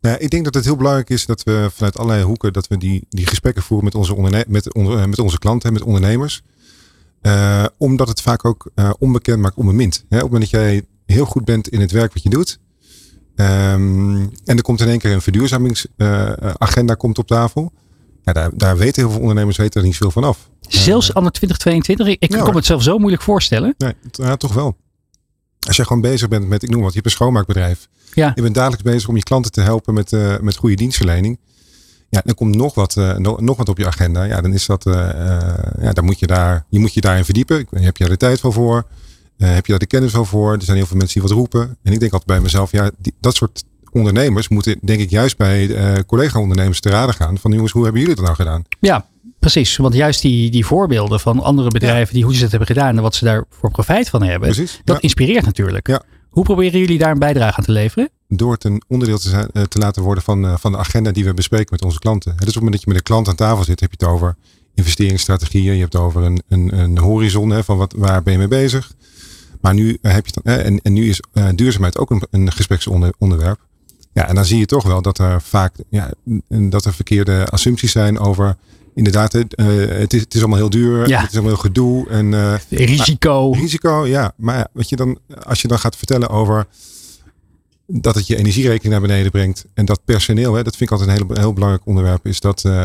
Nou, 0.00 0.16
ik 0.18 0.30
denk 0.30 0.44
dat 0.44 0.54
het 0.54 0.64
heel 0.64 0.76
belangrijk 0.76 1.10
is 1.10 1.26
dat 1.26 1.42
we 1.42 1.68
vanuit 1.72 1.98
allerlei 1.98 2.24
hoeken 2.24 2.52
dat 2.52 2.66
we 2.66 2.78
die, 2.78 3.06
die 3.08 3.26
gesprekken 3.26 3.62
voeren 3.62 3.84
met 3.84 3.94
onze, 3.94 4.14
onderne 4.14 4.44
met, 4.48 4.74
onder, 4.74 5.08
met 5.08 5.18
onze 5.18 5.38
klanten, 5.38 5.72
met 5.72 5.82
ondernemers. 5.82 6.42
Uh, 7.22 7.64
omdat 7.78 8.08
het 8.08 8.20
vaak 8.20 8.44
ook 8.44 8.70
uh, 8.74 8.90
onbekend 8.98 9.40
maakt, 9.40 9.56
onbemind. 9.56 10.04
Hè, 10.08 10.16
op 10.16 10.22
het 10.22 10.32
moment 10.32 10.50
dat 10.50 10.60
jij 10.60 10.82
heel 11.06 11.24
goed 11.24 11.44
bent 11.44 11.68
in 11.68 11.80
het 11.80 11.90
werk 11.90 12.12
wat 12.12 12.22
je 12.22 12.30
doet. 12.30 12.58
Um, 13.36 14.30
en 14.44 14.56
er 14.56 14.62
komt 14.62 14.80
in 14.80 14.88
één 14.88 14.98
keer 14.98 15.12
een 15.12 15.22
verduurzamingsagenda 15.22 16.92
uh, 16.92 16.98
komt 16.98 17.18
op 17.18 17.26
tafel. 17.26 17.72
Ja, 18.22 18.32
daar, 18.32 18.50
daar 18.54 18.76
weten 18.76 19.02
heel 19.02 19.10
veel 19.10 19.20
ondernemers 19.20 19.56
weten 19.56 19.80
er 19.80 19.86
niet 19.86 19.96
veel 19.96 20.10
van 20.10 20.24
af. 20.24 20.50
Zelfs 20.60 21.14
anno 21.14 21.28
2022? 21.28 22.06
Ik, 22.06 22.22
ik 22.22 22.32
ja, 22.32 22.42
kan 22.42 22.50
me 22.50 22.56
het 22.56 22.66
zelf 22.66 22.82
zo 22.82 22.98
moeilijk 22.98 23.22
voorstellen. 23.22 23.74
Nee, 23.78 23.94
ja, 24.10 24.36
toch 24.36 24.54
wel. 24.54 24.76
Als 25.66 25.76
je 25.76 25.86
gewoon 25.86 26.02
bezig 26.02 26.28
bent 26.28 26.48
met, 26.48 26.62
ik 26.62 26.70
noem 26.70 26.80
wat, 26.80 26.88
je 26.88 26.94
hebt 26.94 27.06
een 27.06 27.12
schoonmaakbedrijf. 27.12 27.88
Ja. 28.14 28.32
Je 28.34 28.42
bent 28.42 28.54
dagelijks 28.54 28.82
bezig 28.82 29.08
om 29.08 29.16
je 29.16 29.22
klanten 29.22 29.52
te 29.52 29.60
helpen 29.60 29.94
met, 29.94 30.12
uh, 30.12 30.38
met 30.38 30.56
goede 30.56 30.74
dienstverlening. 30.74 31.38
Ja, 32.08 32.22
dan 32.24 32.34
komt 32.34 32.56
nog 32.56 32.74
wat, 32.74 32.96
uh, 32.96 33.16
nog 33.16 33.56
wat 33.56 33.68
op 33.68 33.78
je 33.78 33.86
agenda. 33.86 34.22
Ja, 34.22 34.40
dan 34.40 34.52
is 34.52 34.66
dat, 34.66 34.86
uh, 34.86 34.94
ja, 35.80 35.92
dan 35.92 36.04
moet 36.04 36.18
je 36.18 36.26
daar, 36.26 36.64
je 36.68 36.78
moet 36.78 36.94
je 36.94 37.00
daarin 37.00 37.24
verdiepen. 37.24 37.66
Heb 37.70 37.96
je 37.96 38.04
daar 38.04 38.12
de 38.12 38.16
tijd 38.16 38.40
wel 38.40 38.52
voor? 38.52 38.86
heb 39.36 39.64
je 39.66 39.70
daar 39.70 39.80
de 39.80 39.86
kennis 39.86 40.12
wel 40.12 40.24
voor? 40.24 40.52
Er 40.52 40.62
zijn 40.62 40.76
heel 40.76 40.86
veel 40.86 40.96
mensen 40.96 41.20
die 41.20 41.28
wat 41.28 41.38
roepen. 41.38 41.76
En 41.82 41.92
ik 41.92 42.00
denk 42.00 42.12
altijd 42.12 42.30
bij 42.30 42.40
mezelf, 42.40 42.72
ja, 42.72 42.90
die, 42.98 43.14
dat 43.20 43.34
soort 43.34 43.64
ondernemers 43.92 44.48
moeten, 44.48 44.78
denk 44.82 45.00
ik, 45.00 45.10
juist 45.10 45.36
bij 45.36 45.66
uh, 45.66 45.92
collega-ondernemers 46.06 46.80
te 46.80 46.88
raden 46.88 47.14
gaan. 47.14 47.38
Van 47.38 47.52
jongens, 47.52 47.72
hoe 47.72 47.82
hebben 47.82 48.00
jullie 48.00 48.16
het 48.16 48.24
nou 48.24 48.36
gedaan? 48.36 48.64
Ja, 48.80 49.06
precies. 49.38 49.76
Want 49.76 49.94
juist 49.94 50.22
die, 50.22 50.50
die 50.50 50.66
voorbeelden 50.66 51.20
van 51.20 51.40
andere 51.40 51.68
bedrijven 51.68 52.14
die 52.14 52.24
hoe 52.24 52.34
ze 52.34 52.40
het 52.42 52.50
hebben 52.50 52.68
gedaan 52.68 52.96
en 52.96 53.02
wat 53.02 53.14
ze 53.14 53.24
daar 53.24 53.44
voor 53.50 53.70
profijt 53.70 54.08
van 54.08 54.22
hebben, 54.22 54.48
precies, 54.48 54.80
dat 54.84 55.00
inspireert 55.00 55.44
natuurlijk. 55.44 55.86
Ja. 55.86 56.02
Hoe 56.30 56.44
proberen 56.44 56.80
jullie 56.80 56.98
daar 56.98 57.10
een 57.10 57.18
bijdrage 57.18 57.56
aan 57.58 57.64
te 57.64 57.72
leveren? 57.72 58.08
Door 58.28 58.52
het 58.52 58.64
een 58.64 58.82
onderdeel 58.88 59.18
te, 59.18 59.28
zijn, 59.28 59.68
te 59.68 59.78
laten 59.78 60.02
worden 60.02 60.24
van, 60.24 60.58
van 60.58 60.72
de 60.72 60.78
agenda 60.78 61.10
die 61.10 61.24
we 61.24 61.34
bespreken 61.34 61.68
met 61.70 61.84
onze 61.84 61.98
klanten. 61.98 62.30
Dus 62.30 62.40
op 62.40 62.46
het 62.46 62.54
moment 62.54 62.72
dat 62.72 62.82
je 62.82 62.88
met 62.88 62.96
een 62.96 63.02
klant 63.02 63.28
aan 63.28 63.34
tafel 63.34 63.64
zit, 63.64 63.80
heb 63.80 63.90
je 63.90 63.96
het 64.06 64.14
over 64.14 64.36
investeringsstrategieën. 64.74 65.74
Je 65.74 65.80
hebt 65.80 65.92
het 65.92 66.02
over 66.02 66.22
een, 66.22 66.42
een, 66.48 66.78
een 66.78 66.98
horizon 66.98 67.50
hè, 67.50 67.64
van 67.64 67.76
wat, 67.76 67.94
waar 67.96 68.22
ben 68.22 68.32
je 68.32 68.38
mee 68.38 68.48
bezig. 68.48 68.92
Maar 69.60 69.74
nu 69.74 69.98
eh, 70.02 70.12
heb 70.12 70.26
je 70.26 70.40
en, 70.42 70.80
en 70.82 70.92
nu 70.92 71.08
is 71.08 71.22
duurzaamheid 71.54 71.98
ook 71.98 72.10
een, 72.10 72.22
een 72.30 72.52
gespreksonderwerp. 72.52 73.58
Ja, 74.12 74.28
en 74.28 74.34
dan 74.34 74.44
zie 74.44 74.58
je 74.58 74.66
toch 74.66 74.84
wel 74.84 75.02
dat 75.02 75.18
er 75.18 75.42
vaak 75.42 75.74
ja, 75.88 76.10
dat 76.48 76.84
er 76.84 76.94
verkeerde 76.94 77.46
assumpties 77.46 77.92
zijn 77.92 78.18
over. 78.18 78.56
Inderdaad, 78.94 79.34
uh, 79.34 79.42
het, 79.88 80.12
is, 80.12 80.20
het 80.20 80.34
is 80.34 80.40
allemaal 80.40 80.58
heel 80.58 80.70
duur. 80.70 81.08
Ja. 81.08 81.20
Het 81.20 81.28
is 81.28 81.34
allemaal 81.34 81.52
heel 81.52 81.62
gedoe. 81.62 82.08
En, 82.08 82.32
uh, 82.32 82.54
risico. 82.68 83.50
Maar, 83.50 83.60
risico, 83.60 84.06
ja. 84.06 84.32
Maar 84.36 84.66
wat 84.72 84.88
je 84.88 84.96
dan, 84.96 85.18
als 85.42 85.62
je 85.62 85.68
dan 85.68 85.78
gaat 85.78 85.96
vertellen 85.96 86.28
over 86.28 86.66
dat 87.86 88.14
het 88.14 88.26
je 88.26 88.36
energierekening 88.36 88.92
naar 88.92 89.08
beneden 89.08 89.30
brengt. 89.30 89.64
En 89.74 89.84
dat 89.84 90.04
personeel, 90.04 90.54
hè, 90.54 90.62
dat 90.62 90.76
vind 90.76 90.90
ik 90.90 90.98
altijd 90.98 91.18
een 91.18 91.26
heel, 91.26 91.36
heel 91.42 91.52
belangrijk 91.52 91.86
onderwerp. 91.86 92.26
Is 92.26 92.40
dat 92.40 92.64
uh, 92.66 92.84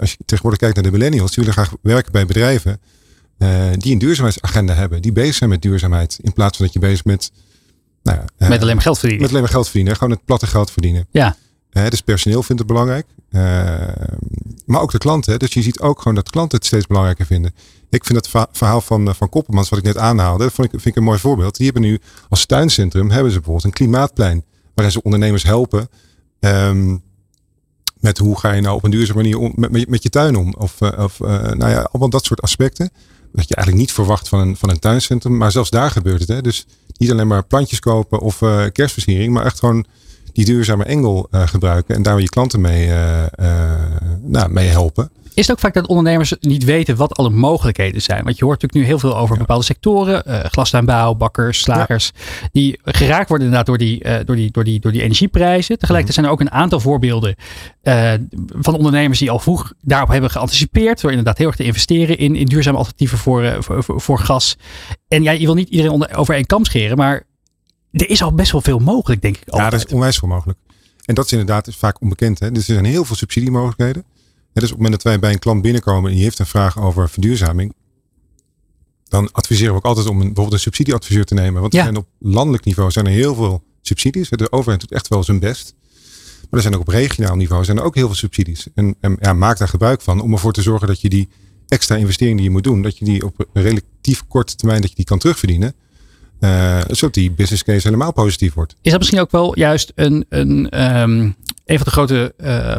als 0.00 0.10
je 0.10 0.16
tegenwoordig 0.24 0.60
kijkt 0.60 0.74
naar 0.74 0.84
de 0.84 0.90
millennials, 0.90 1.34
die 1.34 1.44
willen 1.44 1.64
graag 1.64 1.76
werken 1.82 2.12
bij 2.12 2.26
bedrijven 2.26 2.80
die 3.76 3.92
een 3.92 3.98
duurzaamheidsagenda 3.98 4.74
hebben. 4.74 5.02
Die 5.02 5.12
bezig 5.12 5.34
zijn 5.34 5.50
met 5.50 5.62
duurzaamheid. 5.62 6.18
In 6.22 6.32
plaats 6.32 6.56
van 6.56 6.66
dat 6.66 6.74
je 6.74 6.80
bezig 6.80 7.02
bent. 7.02 7.30
Nou 8.06 8.50
met 8.50 8.62
alleen 8.62 8.74
maar 8.74 8.84
geld 8.84 8.98
verdienen. 8.98 9.22
Met 9.22 9.30
alleen 9.30 9.42
maar 9.42 9.52
geld 9.52 9.64
verdienen. 9.64 9.96
Gewoon 9.96 10.10
het 10.10 10.24
platte 10.24 10.46
geld 10.46 10.70
verdienen. 10.70 11.06
Ja. 11.10 11.36
dus 11.70 12.00
personeel 12.00 12.42
vindt 12.42 12.62
het 12.62 12.70
belangrijk. 12.70 13.06
maar 14.66 14.80
ook 14.80 14.92
de 14.92 14.98
klanten. 14.98 15.38
Dus 15.38 15.54
je 15.54 15.62
ziet 15.62 15.80
ook 15.80 15.98
gewoon 15.98 16.14
dat 16.14 16.30
klanten 16.30 16.58
het 16.58 16.66
steeds 16.66 16.86
belangrijker 16.86 17.26
vinden. 17.26 17.54
Ik 17.90 18.04
vind 18.04 18.24
het 18.24 18.48
verhaal 18.52 18.80
van, 18.80 19.14
van 19.14 19.28
Koppelmans, 19.28 19.68
wat 19.68 19.78
ik 19.78 19.84
net 19.84 19.98
aanhaalde, 19.98 20.44
dat 20.44 20.52
vond 20.52 20.72
ik, 20.72 20.80
vind 20.80 20.86
ik 20.86 20.96
een 20.96 21.08
mooi 21.08 21.18
voorbeeld. 21.18 21.56
Die 21.56 21.64
hebben 21.64 21.82
nu 21.82 22.00
als 22.28 22.46
tuincentrum 22.46 23.10
hebben 23.10 23.32
ze 23.32 23.36
bijvoorbeeld 23.36 23.64
een 23.64 23.72
klimaatplein. 23.72 24.44
Waarin 24.74 24.94
ze 24.94 25.02
ondernemers 25.02 25.42
helpen. 25.42 25.88
Um, 26.40 27.04
met 28.00 28.18
hoe 28.18 28.38
ga 28.38 28.52
je 28.52 28.60
nou 28.60 28.76
op 28.76 28.84
een 28.84 28.90
duurzame 28.90 29.22
manier 29.22 29.38
om, 29.38 29.52
met, 29.54 29.88
met 29.88 30.02
je 30.02 30.08
tuin 30.08 30.36
om. 30.36 30.54
Of, 30.58 30.82
of 30.82 31.20
uh, 31.20 31.28
nou 31.28 31.70
ja, 31.70 31.88
allemaal 31.92 32.10
dat 32.10 32.24
soort 32.24 32.40
aspecten. 32.40 32.90
Dat 33.32 33.48
je 33.48 33.54
eigenlijk 33.54 33.86
niet 33.86 33.94
verwacht 33.94 34.28
van 34.28 34.40
een, 34.40 34.56
van 34.56 34.70
een 34.70 34.78
tuincentrum. 34.78 35.36
Maar 35.36 35.52
zelfs 35.52 35.70
daar 35.70 35.90
gebeurt 35.90 36.20
het. 36.20 36.28
Hè? 36.28 36.40
Dus 36.40 36.66
niet 36.98 37.10
alleen 37.10 37.26
maar 37.26 37.44
plantjes 37.44 37.80
kopen 37.80 38.20
of 38.20 38.40
uh, 38.40 38.64
kerstversiering. 38.72 39.32
Maar 39.32 39.44
echt 39.44 39.58
gewoon 39.58 39.86
die 40.32 40.44
duurzame 40.44 40.84
engel 40.84 41.28
uh, 41.30 41.46
gebruiken. 41.46 41.94
En 41.94 42.02
daar 42.02 42.20
je 42.20 42.28
klanten 42.28 42.60
mee, 42.60 42.90
nou, 44.22 44.50
mee 44.50 44.68
helpen. 44.68 45.10
Is 45.36 45.46
het 45.46 45.56
ook 45.56 45.62
vaak 45.62 45.74
dat 45.74 45.86
ondernemers 45.86 46.34
niet 46.40 46.64
weten 46.64 46.96
wat 46.96 47.16
alle 47.16 47.30
mogelijkheden 47.30 48.02
zijn? 48.02 48.24
Want 48.24 48.38
je 48.38 48.44
hoort 48.44 48.62
natuurlijk 48.62 48.88
nu 48.88 48.94
heel 48.94 48.98
veel 48.98 49.18
over 49.18 49.38
bepaalde 49.38 49.64
sectoren. 49.64 50.22
Uh, 50.26 50.44
glastuinbouw, 50.44 51.14
bakkers, 51.14 51.60
slagers. 51.60 52.12
Die 52.52 52.80
geraakt 52.84 53.28
worden 53.28 53.46
inderdaad 53.46 53.66
door 53.66 53.78
die, 53.78 54.04
uh, 54.04 54.16
door 54.24 54.36
die, 54.36 54.50
door 54.50 54.64
die, 54.64 54.80
door 54.80 54.92
die 54.92 55.02
energieprijzen. 55.02 55.78
Tegelijkertijd 55.78 56.14
zijn 56.14 56.26
er 56.26 56.32
ook 56.32 56.40
een 56.40 56.60
aantal 56.60 56.80
voorbeelden 56.80 57.34
uh, 57.82 58.12
van 58.48 58.74
ondernemers 58.74 59.18
die 59.18 59.30
al 59.30 59.38
vroeg 59.38 59.72
daarop 59.80 60.08
hebben 60.08 60.30
geanticipeerd. 60.30 61.00
Door 61.00 61.10
inderdaad 61.10 61.38
heel 61.38 61.46
erg 61.46 61.56
te 61.56 61.64
investeren 61.64 62.18
in, 62.18 62.36
in 62.36 62.46
duurzame 62.46 62.76
alternatieven 62.76 63.18
voor, 63.18 63.56
voor, 63.58 64.00
voor, 64.00 64.18
gas. 64.18 64.56
En 65.08 65.22
ja, 65.22 65.30
je 65.30 65.46
wil 65.46 65.54
niet 65.54 65.68
iedereen 65.68 65.92
onder, 65.92 66.16
over 66.16 66.34
één 66.34 66.46
kam 66.46 66.64
scheren. 66.64 66.96
Maar 66.96 67.22
er 67.90 68.10
is 68.10 68.22
al 68.22 68.34
best 68.34 68.52
wel 68.52 68.60
veel 68.60 68.78
mogelijk, 68.78 69.22
denk 69.22 69.36
ik. 69.36 69.48
Altijd. 69.48 69.72
Ja, 69.72 69.78
er 69.78 69.86
is 69.86 69.92
onwijs 69.92 70.18
veel 70.18 70.28
mogelijk. 70.28 70.58
En 71.04 71.14
dat 71.14 71.24
is 71.24 71.32
inderdaad 71.32 71.68
vaak 71.74 72.00
onbekend. 72.00 72.38
Hè? 72.38 72.52
Dus 72.52 72.68
er 72.68 72.74
zijn 72.74 72.86
heel 72.86 73.04
veel 73.04 73.16
subsidiemogelijkheden 73.16 74.04
dus 74.60 74.72
op 74.72 74.76
het 74.76 74.84
moment 74.86 75.02
dat 75.02 75.12
wij 75.12 75.18
bij 75.18 75.32
een 75.32 75.38
klant 75.38 75.62
binnenkomen 75.62 76.08
en 76.10 76.14
die 76.14 76.24
heeft 76.24 76.38
een 76.38 76.46
vraag 76.46 76.80
over 76.80 77.08
verduurzaming, 77.08 77.74
dan 79.08 79.32
adviseren 79.32 79.72
we 79.72 79.78
ook 79.78 79.84
altijd 79.84 80.06
om 80.06 80.14
een, 80.14 80.24
bijvoorbeeld 80.26 80.52
een 80.52 80.60
subsidieadviseur 80.60 81.24
te 81.24 81.34
nemen. 81.34 81.60
Want 81.60 81.74
er 81.74 81.82
zijn 81.82 81.96
op 81.96 82.06
landelijk 82.18 82.64
niveau 82.64 82.90
zijn 82.90 83.06
er 83.06 83.12
heel 83.12 83.34
veel 83.34 83.62
subsidies. 83.82 84.28
De 84.28 84.52
overheid 84.52 84.80
doet 84.80 84.92
echt 84.92 85.08
wel 85.08 85.24
zijn 85.24 85.38
best. 85.38 85.74
Maar 86.40 86.50
er 86.50 86.60
zijn 86.60 86.74
ook 86.74 86.80
op 86.80 86.88
regionaal 86.88 87.36
niveau 87.36 87.64
zijn 87.64 87.76
er 87.76 87.82
ook 87.82 87.94
heel 87.94 88.06
veel 88.06 88.16
subsidies. 88.16 88.66
En, 88.74 88.96
en 89.00 89.16
ja, 89.20 89.32
maak 89.32 89.58
daar 89.58 89.68
gebruik 89.68 90.00
van 90.00 90.20
om 90.20 90.32
ervoor 90.32 90.52
te 90.52 90.62
zorgen 90.62 90.86
dat 90.86 91.00
je 91.00 91.08
die 91.08 91.28
extra 91.68 91.96
investering 91.96 92.36
die 92.36 92.46
je 92.46 92.52
moet 92.52 92.64
doen, 92.64 92.82
dat 92.82 92.98
je 92.98 93.04
die 93.04 93.24
op 93.24 93.46
een 93.52 93.62
relatief 93.62 94.26
korte 94.28 94.56
termijn 94.56 94.80
dat 94.80 94.90
je 94.90 94.96
die 94.96 95.04
kan 95.04 95.18
terugverdienen. 95.18 95.74
Uh, 96.40 96.80
zodat 96.88 97.14
die 97.14 97.30
business 97.30 97.62
case 97.64 97.86
helemaal 97.86 98.12
positief 98.12 98.54
wordt. 98.54 98.76
Is 98.82 98.90
dat 98.90 99.00
misschien 99.00 99.20
ook 99.20 99.30
wel 99.30 99.58
juist 99.58 99.92
een, 99.94 100.26
een, 100.28 100.82
um, 100.82 101.34
een 101.64 101.78
van 101.78 101.84
de 101.84 101.90
grote, 101.90 102.34
uh, 102.38 102.76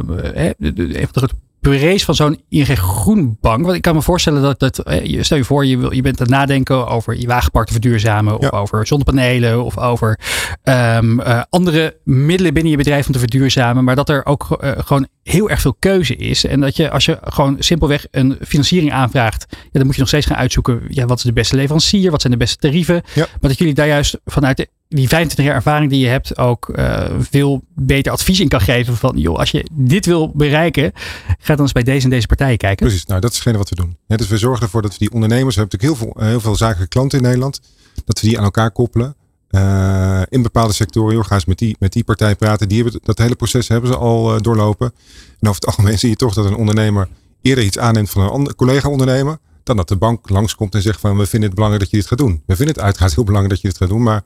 een 0.58 0.94
van 0.94 1.12
de 1.12 1.20
grote 1.20 1.36
purées 1.70 2.06
van 2.06 2.16
zo'n 2.16 2.42
ING 2.50 2.80
Groenbank. 2.80 3.64
Want 3.64 3.76
ik 3.76 3.82
kan 3.82 3.96
me 3.96 4.02
voorstellen 4.02 4.42
dat, 4.42 4.60
dat 4.60 4.80
eh, 4.80 5.22
stel 5.22 5.38
je 5.38 5.44
voor, 5.44 5.66
je, 5.66 5.78
wil, 5.78 5.94
je 5.94 6.02
bent 6.02 6.20
aan 6.20 6.26
het 6.26 6.36
nadenken 6.36 6.88
over 6.88 7.20
je 7.20 7.28
wagenpark 7.28 7.68
te 7.68 7.72
verduurzamen. 7.72 8.38
Of 8.38 8.52
over 8.52 8.88
zonnepanelen. 8.88 9.64
Of 9.64 9.78
over 9.78 10.20
um, 10.64 11.20
uh, 11.20 11.42
andere 11.50 11.98
middelen 12.04 12.54
binnen 12.54 12.72
je 12.72 12.78
bedrijf 12.78 13.08
om 13.08 13.14
te 13.14 13.20
verduurzamen. 13.20 13.84
Maar 13.84 13.96
dat 13.96 14.10
er 14.10 14.26
ook 14.26 14.58
uh, 14.62 14.72
gewoon 14.78 15.08
heel 15.24 15.50
erg 15.50 15.62
veel 15.62 15.76
keuze 15.80 16.16
is. 16.16 16.46
En 16.46 16.60
dat 16.60 16.76
je 16.76 16.90
als 16.90 17.06
je 17.06 17.18
gewoon 17.24 17.56
simpelweg 17.60 18.06
een 18.12 18.38
financiering 18.48 18.92
aanvraagt. 18.92 19.46
Ja, 19.50 19.58
dan 19.72 19.86
moet 19.86 19.94
je 19.94 20.00
nog 20.00 20.10
steeds 20.10 20.26
gaan 20.26 20.38
uitzoeken. 20.38 20.82
Ja, 20.90 21.06
wat 21.06 21.18
is 21.18 21.24
de 21.24 21.34
beste 21.34 21.56
leverancier? 21.56 22.12
Wat 22.12 22.22
zijn 22.22 22.34
de 22.34 22.40
beste 22.40 22.58
tarieven? 22.58 23.02
Ja. 23.14 23.28
Maar 23.42 23.50
dat 23.50 23.58
jullie 23.58 23.74
daar 23.74 23.88
juist 23.88 24.20
vanuit 24.26 24.58
de 24.58 24.68
die 24.90 25.08
25 25.08 25.46
jaar 25.46 25.56
ervaring 25.56 25.92
die 25.92 26.00
je 26.00 26.08
hebt 26.08 26.38
ook 26.38 26.70
uh, 26.76 27.06
veel 27.20 27.64
beter 27.76 28.12
advies 28.12 28.40
in 28.40 28.48
kan 28.48 28.62
geven. 28.62 28.98
Van 28.98 29.18
joh, 29.18 29.38
als 29.38 29.52
je 29.52 29.66
dit 29.72 30.06
wil 30.06 30.32
bereiken, 30.34 30.92
ga 31.40 31.56
dan 31.56 31.60
eens 31.60 31.72
bij 31.72 31.84
deze 31.84 32.04
en 32.04 32.10
deze 32.10 32.28
partijen 32.28 32.58
kijken. 32.58 32.86
Precies, 32.86 33.06
nou 33.06 33.22
dat 33.22 33.30
is 33.30 33.36
hetgene 33.36 33.58
wat 33.58 33.70
we 33.70 33.76
doen. 33.76 33.98
Ja, 34.08 34.18
dus 34.18 34.28
we 34.28 34.38
zorgen 34.38 34.64
ervoor 34.64 34.82
dat 34.82 34.92
we 34.92 34.98
die 34.98 35.12
ondernemers, 35.12 35.56
we 35.56 35.62
hebben 35.62 35.80
natuurlijk 35.80 36.02
heel 36.02 36.14
veel, 36.22 36.30
heel 36.30 36.40
veel 36.40 36.56
zakelijke 36.56 36.88
klanten 36.88 37.18
in 37.18 37.24
Nederland, 37.24 37.62
dat 38.06 38.22
we 38.22 38.28
die 38.28 38.38
aan 38.38 38.44
elkaar 38.44 38.72
koppelen. 38.72 39.16
Uh, 39.52 40.22
in 40.30 40.42
bepaalde 40.42 40.74
sectoren, 40.74 41.14
joh, 41.16 41.26
ga 41.26 41.36
eens 41.36 41.46
met 41.46 41.58
die, 41.58 41.76
met 41.80 41.94
die 41.94 42.04
partij 42.04 42.36
praten. 42.36 42.68
Die 42.68 42.84
hebben, 42.84 43.00
dat 43.04 43.18
hele 43.18 43.36
proces 43.36 43.68
hebben 43.68 43.90
ze 43.90 43.98
al 43.98 44.36
uh, 44.36 44.42
doorlopen. 44.42 44.92
En 45.40 45.50
over 45.50 45.62
het 45.62 45.66
algemeen 45.66 46.00
zie 46.04 46.10
je 46.10 46.16
toch 46.16 46.34
dat 46.34 46.46
een 46.46 46.56
ondernemer 46.56 47.08
eerder 47.42 47.64
iets 47.64 47.78
aanneemt 47.78 48.10
van 48.10 48.22
een 48.22 48.30
andere 48.30 48.56
collega-ondernemer. 48.56 49.38
Dan 49.64 49.78
dat 49.78 49.88
de 49.88 49.96
bank 49.96 50.30
langskomt 50.30 50.76
en 50.76 50.82
zegt 50.82 51.00
van 51.00 51.18
we 51.18 51.26
vinden 51.26 51.50
het 51.50 51.54
belangrijk 51.54 51.84
dat 51.84 51.92
je 51.92 51.98
dit 51.98 52.08
gaat 52.08 52.18
doen. 52.18 52.44
We 52.46 52.56
vinden 52.56 52.76
het 52.76 52.84
uiteraard 52.84 53.16
heel 53.16 53.24
belangrijk 53.24 53.54
dat 53.54 53.64
je 53.64 53.70
dit 53.70 53.78
gaat 53.78 53.90
doen. 53.90 54.04
Maar 54.04 54.24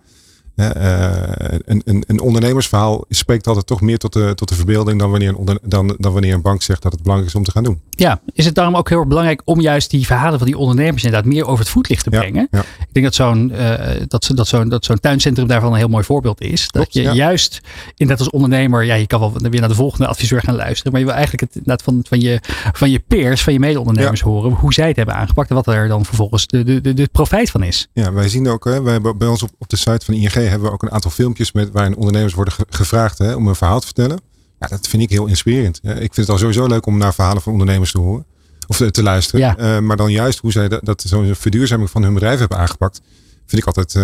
een, 0.56 1.82
een, 1.86 2.04
een, 2.08 2.20
ondernemersverhaal 2.20 3.06
spreekt 3.10 3.47
altijd 3.47 3.68
toch 3.68 3.82
meer 3.82 3.97
tot 3.97 4.14
de, 4.14 4.32
tot 4.36 4.49
de 4.49 4.56
verbeelding 4.56 4.99
dan 4.99 5.10
wanneer, 5.10 5.36
een 5.38 5.60
dan, 5.64 5.95
dan 5.97 6.14
wanneer 6.14 6.34
een 6.34 6.41
bank 6.41 6.62
zegt 6.62 6.82
dat 6.82 6.91
het 6.91 7.02
belangrijk 7.02 7.32
is 7.32 7.38
om 7.38 7.43
te 7.43 7.52
gaan 7.52 7.64
doen. 7.64 7.82
Ja, 7.89 8.22
is 8.34 8.45
het 8.45 8.56
daarom 8.56 8.76
ook 8.76 8.89
heel 8.89 8.97
erg 8.97 9.08
belangrijk 9.08 9.41
om 9.45 9.62
juist 9.62 9.89
die 9.89 10.06
verhalen 10.06 10.38
van 10.38 10.47
die 10.47 10.58
ondernemers 10.58 11.04
inderdaad 11.04 11.32
meer 11.32 11.45
over 11.45 11.60
het 11.60 11.70
voetlicht 11.70 12.04
te 12.04 12.10
brengen? 12.10 12.47
Ja, 12.52 12.60
Ik 12.60 12.93
denk 12.93 13.06
dat 13.06 13.16
zo'n 13.16 13.52
uh, 13.52 13.76
dat, 14.08 14.32
dat 14.36 14.47
zo'n 14.47 14.70
dat 14.70 14.86
zo'n 14.86 14.99
tuincentrum 14.99 15.47
daarvan 15.47 15.72
een 15.72 15.78
heel 15.78 15.88
mooi 15.88 16.04
voorbeeld 16.04 16.41
is. 16.41 16.68
Dat 16.68 16.93
je 16.93 17.02
juist 17.02 17.62
inderdaad 17.95 18.26
als 18.26 18.34
ondernemer, 18.34 18.84
ja, 18.84 18.95
je 18.95 19.08
kan 19.08 19.20
wel 19.20 19.34
weer 19.34 19.60
naar 19.60 19.70
de 19.70 19.76
volgende 19.76 20.08
adviseur 20.08 20.41
gaan 20.41 20.56
luisteren, 20.56 20.91
maar 20.91 21.02
je 21.02 21.08
wil 21.08 21.16
eigenlijk 21.16 21.54
het 21.66 21.82
van, 21.82 21.99
van, 22.08 22.20
je, 22.20 22.39
van 22.74 22.89
je 22.89 22.99
peers, 22.99 23.43
van 23.43 23.54
je 23.54 23.60
mede-ondernemers 23.60 24.22
horen, 24.22 24.52
hoe 24.52 24.74
zij 24.74 24.88
het 24.88 24.95
hebben 24.95 25.16
aangepakt 25.16 25.49
en 25.49 25.56
wat 25.56 25.68
er 25.68 25.88
dan 25.88 26.06
vervolgens 26.06 26.47
de, 26.47 26.64
de, 26.64 26.82
de, 26.82 26.93
de 26.93 27.10
profijt 27.12 27.49
van 27.49 27.64
is. 27.64 27.88
Ja, 27.93 28.14
wij 28.14 28.30
zien 28.30 28.47
ook, 28.47 28.66
hè, 28.66 28.82
wij 28.82 29.02
bij 29.02 29.28
ons 29.28 29.43
op, 29.43 29.49
op 29.58 29.70
de 29.70 29.78
site 29.78 30.06
van 30.06 30.14
ING 30.14 30.41
hebben 30.48 30.68
we 30.68 30.74
ook 30.74 30.84
een 30.84 30.92
aantal 30.92 31.12
filmpjes 31.12 31.52
met, 31.52 31.72
waarin 31.72 31.96
ondernemers 31.96 32.34
worden 32.34 32.54
gevraagd 32.70 33.18
hè, 33.18 33.34
om 33.34 33.48
een 33.48 33.56
verhaal 33.56 33.80
te 33.80 33.86
vertellen. 33.86 34.20
Ja, 34.60 34.68
dat 34.68 34.88
vind 34.88 35.04
ik 35.04 35.10
heel 35.10 35.28
inspirerend. 35.28 35.80
Ik 35.84 35.98
vind 35.98 36.16
het 36.16 36.30
al 36.30 36.38
sowieso 36.38 36.68
leuk 36.68 36.86
om 36.86 36.98
naar 36.98 37.14
verhalen 37.14 37.42
van 37.42 37.52
ondernemers 37.52 37.92
te 37.92 38.00
horen. 38.00 38.26
Of 38.68 38.78
te 38.78 39.04
luisteren. 39.04 39.39
Ja. 39.39 39.76
Uh, 39.76 39.80
maar 39.80 39.98
dan 39.98 40.12
juist 40.12 40.39
hoe 40.39 40.52
zij 40.52 40.68
dat, 40.68 40.86
dat 40.86 41.02
zo'n 41.02 41.36
verduurzaming 41.36 41.89
van 41.89 42.04
hun 42.04 42.14
bedrijf 42.14 42.39
hebben 42.39 42.58
aangepakt. 42.58 43.02
Vind 43.46 43.62
ik 43.62 43.68
altijd. 43.68 43.94
Uh, 43.94 44.04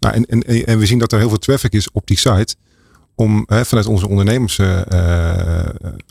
nou, 0.00 0.14
en, 0.14 0.26
en, 0.26 0.66
en 0.66 0.78
we 0.78 0.86
zien 0.86 0.98
dat 0.98 1.12
er 1.12 1.18
heel 1.18 1.28
veel 1.28 1.38
traffic 1.38 1.72
is 1.72 1.90
op 1.92 2.06
die 2.06 2.18
site 2.18 2.54
om 3.16 3.44
hè, 3.46 3.64
vanuit 3.64 3.86
onze 3.86 4.08
ondernemers 4.08 4.58
uh, 4.58 4.80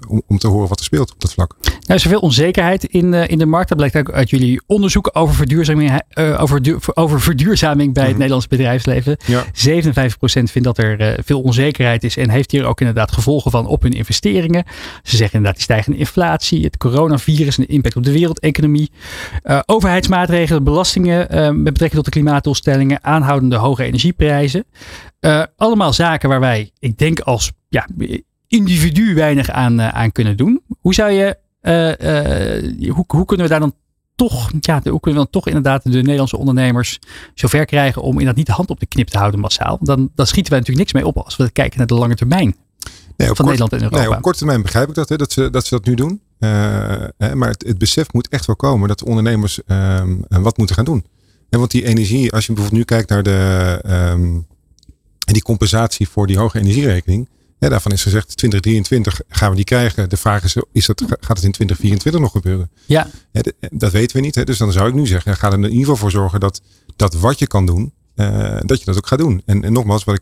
om, 0.07 0.21
om, 0.27 0.37
te 0.37 0.47
horen 0.47 0.67
wat 0.67 0.79
er 0.79 0.85
speelt 0.85 1.13
op 1.13 1.21
dat 1.21 1.33
vlak. 1.33 1.55
Nou, 1.61 1.73
er 1.85 1.95
is 1.95 2.03
veel 2.03 2.19
onzekerheid 2.19 2.83
in, 2.83 3.13
uh, 3.13 3.27
in 3.27 3.37
de 3.37 3.45
markt. 3.45 3.69
Dat 3.69 3.77
blijkt 3.77 3.97
ook 3.97 4.11
uit 4.11 4.29
jullie 4.29 4.61
onderzoek 4.65 5.09
over 5.13 5.35
verduurzaming, 5.35 6.01
over, 6.37 6.61
du 6.61 6.77
over 6.93 7.21
verduurzaming 7.21 7.93
bij 7.93 8.01
het 8.01 8.11
mhm. 8.11 8.19
Nederlands 8.19 8.47
bedrijfsleven. 8.47 9.17
Ja. 9.25 9.43
57% 9.43 9.47
vindt 10.27 10.63
dat 10.63 10.77
er 10.77 11.19
veel 11.23 11.41
onzekerheid 11.41 12.03
is 12.03 12.17
en 12.17 12.29
heeft 12.29 12.51
hier 12.51 12.65
ook 12.65 12.79
inderdaad 12.79 13.11
gevolgen 13.11 13.51
van 13.51 13.67
op 13.67 13.81
hun 13.81 13.93
investeringen. 13.93 14.63
Ze 15.03 15.15
zeggen 15.15 15.35
inderdaad 15.35 15.55
die 15.55 15.63
stijgende 15.63 15.97
inflatie, 15.97 16.63
het 16.63 16.77
coronavirus 16.77 17.57
en 17.57 17.63
de 17.67 17.73
impact 17.73 17.95
op 17.95 18.03
de 18.03 18.11
wereldeconomie. 18.11 18.91
overheidsmaatregelen, 19.65 20.63
belastingen 20.63 21.27
met 21.29 21.63
betrekking 21.63 22.03
tot 22.03 22.05
de 22.05 22.19
klimaatdoelstellingen, 22.19 23.03
aanhoudende 23.03 23.55
hoge 23.55 23.83
energieprijzen. 23.83 24.65
Uh, 25.25 25.43
allemaal 25.57 25.93
zaken 25.93 26.29
waar 26.29 26.39
wij, 26.39 26.71
ik 26.79 26.97
denk 26.97 27.19
als 27.19 27.51
ja, 27.69 27.87
individu 28.47 29.15
weinig 29.15 29.49
aan, 29.49 29.79
uh, 29.79 29.87
aan 29.87 30.11
kunnen 30.11 30.37
doen. 30.37 30.61
Hoe 30.79 30.93
zou 30.93 31.11
je, 31.11 31.37
uh, 31.61 32.91
hoe, 32.93 33.03
hoe 33.07 33.25
kunnen 33.25 33.45
we 33.45 33.51
daar 33.51 33.59
dan 33.59 33.73
toch, 34.15 34.51
ja, 34.59 34.81
hoe 34.83 34.99
kunnen 34.99 35.01
we 35.01 35.13
dan 35.13 35.29
toch 35.29 35.47
inderdaad 35.47 35.83
de 35.83 35.89
Nederlandse 35.89 36.37
ondernemers 36.37 36.99
zover 37.33 37.65
krijgen 37.65 38.01
om 38.01 38.11
inderdaad 38.11 38.35
niet 38.35 38.45
de 38.45 38.51
hand 38.51 38.69
op 38.69 38.79
de 38.79 38.85
knip 38.85 39.07
te 39.07 39.17
houden 39.17 39.39
massaal? 39.39 39.77
Dan, 39.81 40.11
dan 40.15 40.27
schieten 40.27 40.51
wij 40.51 40.59
natuurlijk 40.59 40.87
niks 40.87 41.03
mee 41.03 41.13
op 41.13 41.23
als 41.23 41.35
we 41.35 41.51
kijken 41.51 41.77
naar 41.77 41.87
de 41.87 41.93
lange 41.93 42.15
termijn. 42.15 42.55
Nee, 43.17 43.29
op 43.29 43.35
van 43.35 43.45
kort- 43.45 43.59
Nederland 43.59 43.71
en 43.71 43.81
Europa. 43.81 43.97
Nee, 43.97 44.15
op 44.15 44.21
korte 44.21 44.37
termijn 44.37 44.61
begrijp 44.61 44.89
ik 44.89 44.95
dat, 44.95 45.09
hè, 45.09 45.15
dat, 45.17 45.31
ze, 45.31 45.49
dat 45.49 45.65
ze 45.65 45.75
dat 45.75 45.85
nu 45.85 45.95
doen. 45.95 46.21
Eh, 46.39 46.49
hè, 47.17 47.35
maar 47.35 47.49
het, 47.49 47.63
het 47.67 47.77
besef 47.77 48.13
moet 48.13 48.29
echt 48.29 48.45
wel 48.45 48.55
komen 48.55 48.87
dat 48.87 48.99
de 48.99 49.05
ondernemers 49.05 49.63
ehm, 49.63 50.15
wat 50.29 50.57
moeten 50.57 50.75
gaan 50.75 50.85
doen. 50.85 51.05
En 51.49 51.59
want 51.59 51.71
die 51.71 51.85
energie, 51.85 52.31
als 52.31 52.45
je 52.45 52.53
bijvoorbeeld 52.53 52.79
nu 52.81 52.95
kijkt 52.95 53.09
naar 53.09 53.23
de, 53.23 53.79
ehm, 55.25 55.33
die 55.33 55.41
compensatie 55.43 56.09
voor 56.09 56.27
die 56.27 56.37
hoge 56.37 56.59
energierekening. 56.59 57.29
Hè, 57.59 57.69
daarvan 57.69 57.91
is 57.91 58.03
gezegd 58.03 58.37
2023 58.37 59.21
gaan 59.29 59.49
we 59.49 59.55
die 59.55 59.65
krijgen. 59.65 60.09
De 60.09 60.17
vraag 60.17 60.43
is, 60.43 60.55
is 60.71 60.85
dat, 60.85 61.01
gaat 61.01 61.37
het 61.37 61.43
in 61.45 61.51
2024 61.51 62.21
nog 62.21 62.31
gebeuren? 62.31 62.69
Ja, 63.31 63.41
de- 63.41 63.55
dat 63.71 63.91
weten 63.91 64.15
we 64.15 64.21
niet. 64.21 64.35
Hè? 64.35 64.43
Dus 64.43 64.57
dan 64.57 64.71
zou 64.71 64.87
ik 64.89 64.93
nu 64.93 65.07
zeggen, 65.07 65.35
ga 65.37 65.47
er 65.47 65.53
in 65.53 65.63
ieder 65.63 65.77
geval 65.79 65.95
voor 65.95 66.11
zorgen 66.11 66.39
dat, 66.39 66.61
dat 66.95 67.13
wat 67.13 67.39
je 67.39 67.47
kan 67.47 67.65
doen, 67.65 67.93
eh, 68.15 68.57
dat 68.59 68.79
je 68.79 68.85
dat 68.85 68.97
ook 68.97 69.07
gaat 69.07 69.19
doen. 69.19 69.41
En, 69.45 69.63
en 69.63 69.73
nogmaals, 69.73 70.03
wat 70.03 70.15
ik, 70.15 70.21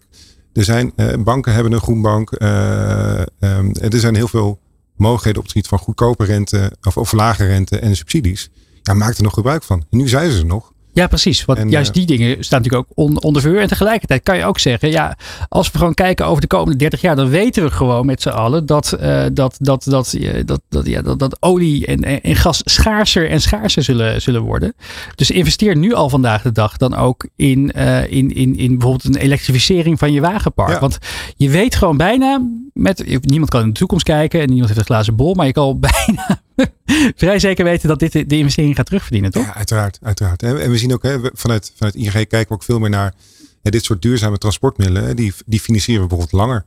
er 0.54 0.64
zijn 0.64 0.92
eh, 0.96 1.18
banken 1.24 1.54
hebben 1.54 1.72
een 1.72 1.82
groenbank. 1.82 2.32
eh, 2.32 3.20
ehm, 3.20 3.72
er 3.80 4.00
zijn 4.00 4.16
heel 4.16 4.28
veel 4.28 4.60
mogelijkheden 4.96 5.38
op 5.40 5.44
het 5.44 5.54
gebied 5.54 5.70
van 5.70 5.80
goedkope 5.80 6.26
rente 6.26 6.72
of, 6.82 6.98
of 6.98 7.12
lage 7.12 7.46
rente 7.46 7.80
en 7.80 7.96
subsidies. 7.96 8.50
Ja, 8.84 8.94
maak 8.94 9.16
er 9.18 9.24
nog 9.24 9.34
gebruik 9.34 9.64
van. 9.64 9.86
En 9.90 9.98
nu 9.98 10.08
zijn 10.08 10.32
ze 10.32 10.38
er 10.40 10.46
nog. 10.46 10.73
Ja, 10.94 11.08
precies. 11.08 11.46
Want 11.46 11.60
En, 11.60 11.70
juist 11.70 11.90
eh, 11.90 11.96
die 11.96 12.06
dingen 12.06 12.44
staan 12.44 12.62
natuurlijk 12.62 12.90
ook 12.90 12.98
on- 13.08 13.22
onder 13.22 13.42
vuur. 13.42 13.60
En 13.62 13.68
tegelijkertijd 13.68 14.24
kan 14.24 14.38
je 14.38 14.46
ook 14.46 14.60
zeggen, 14.60 14.90
ja, 14.90 15.18
als 15.50 15.72
we 15.72 15.78
gewoon 15.78 15.94
kijken 15.94 16.26
over 16.26 16.42
de 16.42 16.48
komende 16.48 16.78
30 16.78 17.02
jaar, 17.02 17.16
dan 17.16 17.30
weten 17.30 17.64
we 17.64 17.72
gewoon 17.72 18.06
met 18.06 18.22
z'n 18.22 18.30
allen 18.30 18.66
dat, 18.66 18.92
eh, 18.92 19.26
dat, 19.34 19.56
dat, 19.60 19.84
dat, 19.90 20.14
eh, 20.14 20.42
dat, 20.46 20.62
dat, 20.70 20.86
ja, 20.86 21.02
dat, 21.02 21.20
dat 21.20 21.38
olie 21.40 21.86
en, 21.86 22.04
en 22.04 22.22
en 22.22 22.36
gas 22.36 22.62
schaarser 22.66 23.30
en 23.30 23.42
schaarser 23.42 23.84
zullen, 23.84 24.22
zullen 24.22 24.42
worden. 24.42 24.74
Dus 25.16 25.32
investeer 25.32 25.78
nu 25.78 25.94
al 25.94 26.10
vandaag 26.10 26.42
de 26.42 26.52
dag 26.52 26.78
dan 26.78 26.96
ook 26.96 27.28
in, 27.36 27.72
in, 28.10 28.36
in, 28.36 28.58
in 28.58 28.78
bijvoorbeeld 28.78 29.16
een 29.16 29.22
elektrificering 29.22 30.00
van 30.00 30.12
je 30.14 30.22
wagenpark. 30.22 30.72
Ja. 30.72 30.80
Want 30.80 30.98
je 31.36 31.50
weet 31.50 31.76
gewoon 31.76 31.98
bijna, 31.98 32.42
met, 32.74 33.20
niemand 33.22 33.50
kan 33.50 33.62
in 33.62 33.68
de 33.68 33.74
toekomst 33.74 34.06
kijken 34.06 34.40
en 34.42 34.48
niemand 34.48 34.68
heeft 34.68 34.80
een 34.80 34.86
glazen 34.86 35.16
bol, 35.16 35.34
maar 35.34 35.46
je 35.46 35.52
kan 35.52 35.64
al 35.64 35.80
bijna 36.08 36.42
vrij 37.16 37.40
zeker 37.40 37.66
weten 37.66 37.88
dat 37.88 38.00
dit 38.00 38.12
de, 38.12 38.38
investering 38.38 38.76
gaat 38.76 38.86
terugverdienen, 38.86 39.32
toch? 39.32 39.46
Ja, 39.46 39.56
uiteraard. 39.56 40.00
uiteraard. 40.02 40.44
En, 40.44 40.70
we 40.70 40.78
zien 40.78 40.94
ook 40.94 41.04
hè, 41.04 41.18
vanuit, 41.34 41.72
vanuit 41.76 41.96
ING 41.96 42.12
kijken 42.12 42.48
we 42.48 42.54
ook 42.54 42.64
veel 42.64 42.80
meer 42.80 42.90
naar 42.90 43.14
hè, 43.62 43.72
dit 43.72 43.84
soort 43.84 44.02
duurzame 44.02 44.38
transportmiddelen. 44.38 45.04
hè, 45.04 45.14
Die, 45.14 45.34
die 45.46 45.60
financieren 45.60 46.02
we 46.04 46.08
bijvoorbeeld 46.08 46.42
langer. 46.42 46.66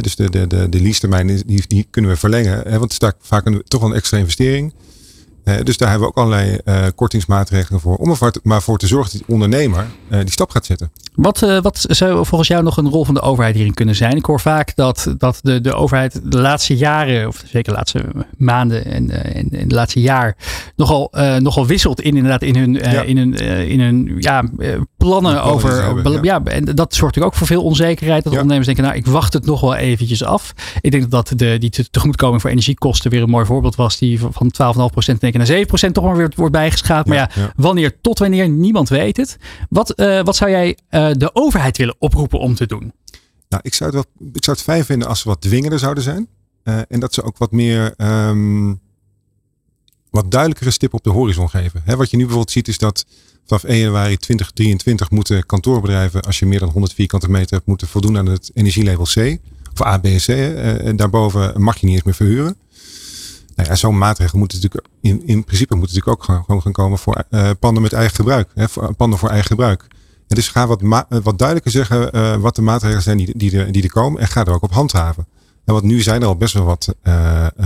Dus 0.00 0.16
de, 0.16 0.30
de, 0.30 0.46
de, 0.46 0.68
de 0.68 0.80
lease-termijn 0.80 1.28
is- 1.30 1.42
die, 1.42 1.62
die 1.66 1.86
kunnen 1.90 2.10
we 2.10 2.16
verlengen. 2.16 2.64
Want 2.70 2.82
het 2.82 2.92
is 2.92 2.98
daar 2.98 3.12
vaak 3.20 3.46
een, 3.46 3.62
toch 3.64 3.80
wel 3.80 3.90
een 3.90 3.96
extra 3.96 4.18
investering. 4.18 4.74
Dus 5.62 5.76
daar 5.76 5.88
hebben 5.90 6.08
we 6.08 6.14
ook 6.14 6.24
allerlei 6.24 6.58
eh, 6.64 6.84
kortingsmaatregelen 6.94 7.80
voor. 7.80 7.96
Om 7.96 8.10
ervoor 8.10 8.30
te, 8.32 8.40
maar 8.42 8.62
voor 8.62 8.78
te 8.78 8.86
zorgen 8.86 9.10
dat 9.12 9.20
die 9.26 9.34
ondernemer 9.34 9.86
eh, 10.08 10.20
die 10.20 10.30
stap 10.30 10.50
gaat 10.50 10.66
zetten. 10.66 10.90
Wat, 11.14 11.42
eh, 11.42 11.60
wat 11.62 11.84
zou 11.88 12.26
volgens 12.26 12.48
jou 12.48 12.62
nog 12.62 12.76
een 12.76 12.88
rol 12.88 13.04
van 13.04 13.14
de 13.14 13.20
overheid 13.20 13.54
hierin 13.54 13.74
kunnen 13.74 13.94
zijn? 13.94 14.16
Ik 14.16 14.24
hoor 14.24 14.40
vaak 14.40 14.76
dat, 14.76 15.14
dat 15.18 15.38
de, 15.42 15.60
de 15.60 15.74
overheid 15.74 16.20
de 16.32 16.38
laatste 16.40 16.76
jaren, 16.76 17.28
of 17.28 17.42
zeker 17.46 17.72
de 17.72 17.78
laatste 17.78 18.04
maanden 18.36 18.84
en, 18.84 19.10
en, 19.34 19.48
en 19.50 19.68
de 19.68 19.74
laatste 19.74 20.00
jaar, 20.00 20.36
nogal, 20.76 21.12
nogal 21.38 21.66
wisselt 21.66 22.00
in, 22.00 22.16
inderdaad 22.16 22.42
in 22.42 22.56
hun, 22.56 22.72
Ja. 22.74 23.02
in 23.02 23.16
hun, 23.16 23.34
in 23.68 23.80
hun 23.80 24.16
ja, 24.18 24.44
plannen 24.96 25.42
over. 25.42 25.84
hebben, 25.84 26.12
ja. 26.12 26.20
ja. 26.22 26.42
en 26.44 26.64
dat 26.64 26.94
zorgt 26.94 27.00
natuurlijk 27.00 27.24
ook 27.26 27.34
voor 27.34 27.46
veel 27.46 27.62
onzekerheid. 27.62 28.24
Dat 28.24 28.32
Ja. 28.32 28.38
ondernemers 28.40 28.66
denken, 28.66 28.84
nou, 28.84 28.96
ik 28.96 29.06
wacht 29.06 29.32
het 29.32 29.46
nog 29.46 29.60
wel 29.60 29.74
eventjes 29.74 30.24
af. 30.24 30.52
Ik 30.80 30.90
denk 30.90 31.10
dat 31.10 31.32
de, 31.36 31.58
die 31.58 31.70
te- 31.70 31.90
tegemoetkoming 31.90 32.40
voor 32.40 32.50
energiekosten 32.50 33.10
weer 33.10 33.22
een 33.22 33.30
mooi 33.30 33.44
voorbeeld 33.46 33.74
was. 33.76 33.98
Die 33.98 34.20
van 34.20 34.52
12,5% 34.62 35.18
denk 35.18 35.34
ik 35.34 35.35
naar 35.38 35.88
7% 35.88 35.92
toch 35.92 36.04
maar 36.04 36.16
weer 36.16 36.32
wordt 36.36 36.52
bijgeschaafd. 36.52 37.06
Maar 37.06 37.16
ja, 37.16 37.52
wanneer 37.56 38.00
tot 38.00 38.18
wanneer, 38.18 38.48
niemand 38.48 38.88
weet 38.88 39.16
het. 39.16 39.36
Wat, 39.68 39.90
eh, 39.90 40.22
wat 40.22 40.36
zou 40.36 40.50
jij 40.50 40.78
eh, 40.88 41.10
de 41.12 41.34
overheid 41.34 41.76
willen 41.76 41.96
oproepen 41.98 42.38
om 42.38 42.54
te 42.54 42.66
doen? 42.66 42.92
Nou, 43.48 43.62
ik 43.64 43.74
zou, 43.74 43.96
het 43.96 44.04
wel, 44.04 44.28
ik 44.32 44.44
zou 44.44 44.56
het 44.56 44.66
fijn 44.66 44.84
vinden 44.84 45.08
als 45.08 45.20
ze 45.20 45.28
wat 45.28 45.40
dwingender 45.40 45.78
zouden 45.78 46.02
zijn. 46.02 46.28
Eh, 46.62 46.78
en 46.88 47.00
dat 47.00 47.14
ze 47.14 47.22
ook 47.22 47.38
wat 47.38 47.52
meer, 47.52 47.94
ehm, 47.96 48.74
wat 50.10 50.30
duidelijkere 50.30 50.70
stip 50.70 50.94
op 50.94 51.04
de 51.04 51.10
horizon 51.10 51.48
geven. 51.48 51.82
Hè, 51.84 51.96
wat 51.96 52.10
je 52.10 52.16
nu 52.16 52.22
bijvoorbeeld 52.22 52.52
ziet 52.52 52.68
is 52.68 52.78
dat 52.78 53.06
vanaf 53.46 53.64
1 53.64 53.78
januari 53.78 54.16
2023 54.16 55.10
moeten 55.10 55.46
kantoorbedrijven, 55.46 56.22
als 56.22 56.38
je 56.38 56.46
meer 56.46 56.58
dan 56.58 56.68
100 56.68 56.94
vierkante 56.94 57.30
meter 57.30 57.54
hebt, 57.54 57.66
moeten 57.66 57.88
voldoen 57.88 58.18
aan 58.18 58.26
het 58.26 58.50
energielabel 58.54 59.04
C. 59.04 59.38
Of 59.72 59.86
A, 59.86 59.98
B 59.98 60.04
en 60.04 60.16
C. 60.16 60.28
Eh, 60.28 60.86
en 60.86 60.96
daarboven 60.96 61.62
mag 61.62 61.76
je 61.76 61.86
niet 61.86 61.94
eens 61.94 62.04
meer 62.04 62.14
verhuren. 62.14 62.56
Nou 63.56 63.68
ja, 63.68 63.74
zo'n 63.74 63.98
maatregel 63.98 64.38
moet 64.38 64.52
natuurlijk 64.52 64.86
in, 65.00 65.26
in 65.26 65.44
principe 65.44 65.74
moet 65.74 65.88
natuurlijk 65.92 66.28
ook 66.28 66.44
gewoon, 66.44 66.62
gaan 66.62 66.72
komen 66.72 66.98
voor 66.98 67.24
eh, 67.30 67.50
panden 67.58 67.82
met 67.82 67.92
eigen 67.92 68.16
gebruik. 68.16 68.50
Hè, 68.54 68.68
voor, 68.68 68.94
panden 68.94 69.18
voor 69.18 69.28
eigen 69.28 69.46
gebruik. 69.46 69.86
En 70.28 70.36
dus 70.36 70.48
ga 70.48 70.66
wat, 70.66 70.82
eh, 70.82 71.18
wat 71.22 71.38
duidelijker 71.38 71.70
zeggen 71.70 72.12
eh, 72.12 72.36
wat 72.36 72.56
de 72.56 72.62
maatregelen 72.62 73.02
zijn 73.02 73.16
die, 73.16 73.38
die, 73.38 73.58
er, 73.58 73.72
die 73.72 73.90
komen. 73.90 74.20
En 74.20 74.28
ga 74.28 74.44
er 74.44 74.52
ook 74.52 74.62
op 74.62 74.72
handhaven. 74.72 75.26
En 75.64 75.72
want 75.72 75.84
nu 75.84 76.00
zijn 76.00 76.22
er 76.22 76.26
al 76.26 76.36
best 76.36 76.54
wel 76.54 76.64
wat 76.64 76.94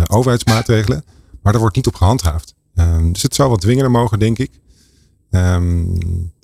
overheidsmaatregelen. 0.07 1.05
Maar 1.43 1.55
er 1.55 1.61
wordt 1.61 1.77
niet 1.77 1.87
op 1.87 1.95
gehandhaafd. 1.95 2.55
Ehm, 2.75 3.13
dus 3.13 3.23
het 3.23 3.35
zou 3.35 3.51
wat 3.51 3.61
dwingender 3.61 3.91
mogen, 3.91 4.19
denk 4.19 4.39
ik. 4.39 4.51
Ehm, 5.31 5.85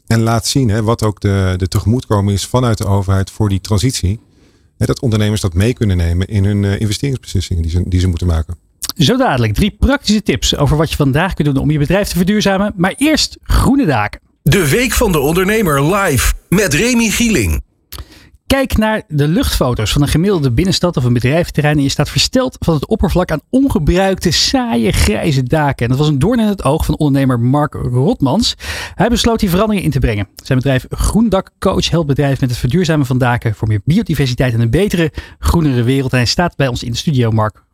en 0.07 0.21
laat 0.21 0.47
zien 0.47 0.69
hè, 0.69 0.83
wat 0.83 1.03
ook 1.03 1.21
de, 1.21 1.55
de 1.57 1.69
tegemoetkoming 1.69 2.37
is 2.37 2.47
vanuit 2.47 2.79
de 2.79 2.87
overheid 2.87 3.31
voor 3.31 3.49
die 3.49 3.61
transitie. 3.61 4.21
Hè, 4.77 4.87
dat 4.87 5.01
ondernemers 5.01 5.41
dat 5.41 5.55
mee 5.55 5.73
kunnen 5.73 5.97
nemen 5.97 6.27
in 6.27 6.45
hun 6.45 6.65
investeringsbeslissingen 6.65 7.63
die 7.63 7.73
ze, 7.73 7.83
die 7.89 8.01
ze 8.01 8.09
moeten 8.09 8.27
maken. 8.27 8.57
Zo 8.97 9.17
dadelijk 9.17 9.55
drie 9.55 9.77
praktische 9.79 10.23
tips 10.23 10.57
over 10.57 10.77
wat 10.77 10.91
je 10.91 10.97
vandaag 10.97 11.35
kunt 11.35 11.49
doen 11.49 11.63
om 11.63 11.71
je 11.71 11.79
bedrijf 11.79 12.09
te 12.09 12.17
verduurzamen. 12.17 12.73
Maar 12.77 12.95
eerst 12.97 13.39
groene 13.43 13.87
daken. 13.87 14.21
De 14.43 14.69
Week 14.69 14.93
van 14.93 15.13
de 15.13 15.19
Ondernemer 15.19 15.95
live 15.95 16.33
met 16.49 16.75
Remy 16.75 17.09
Gieling. 17.09 17.65
Kijk 18.47 18.77
naar 18.77 19.03
de 19.09 19.29
luchtfoto's 19.29 19.93
van 19.93 20.03
een 20.03 20.09
gemiddelde 20.09 20.53
binnenstad 20.53 20.97
of 20.97 21.05
een 21.05 21.13
bedrijventerrein 21.13 21.77
en 21.77 21.83
je 21.83 21.89
staat 21.89 22.11
versteld 22.11 22.57
van 22.59 22.75
het 22.75 22.87
oppervlak 22.87 23.31
aan 23.31 23.41
ongebruikte, 23.51 24.31
saaie, 24.31 24.93
grijze 24.93 25.43
daken. 25.43 25.85
En 25.85 25.89
dat 25.89 25.99
was 25.99 26.09
een 26.09 26.19
doorn 26.19 26.41
in 26.41 26.47
het 26.47 26.65
oog 26.65 26.85
van 26.85 26.97
ondernemer 26.97 27.41
Mark 27.41 27.75
Rotmans. 27.75 28.55
Hij 28.95 29.09
besloot 29.09 29.41
die 29.41 29.51
veranderingen 29.51 29.85
in 29.85 29.91
te 29.93 29.99
brengen. 29.99 30.29
Zijn 30.45 30.59
bedrijf 30.59 30.87
Groendak 30.91 31.51
Coach 31.59 31.91
helpt 31.91 32.07
bedrijven 32.07 32.39
met 32.41 32.51
het 32.51 32.59
verduurzamen 32.59 33.07
van 33.07 33.19
daken 33.19 33.55
voor 33.55 33.69
meer 33.69 33.81
biodiversiteit 33.85 34.55
en 34.55 34.61
een 34.61 34.71
betere, 34.71 35.13
groenere 35.39 35.83
wereld. 35.83 36.13
En 36.13 36.19
hij 36.19 36.27
staat 36.27 36.57
bij 36.57 36.69
ons 36.69 36.83
in 36.83 36.91
de 36.91 36.97
studio, 36.97 37.31
Mark. 37.31 37.65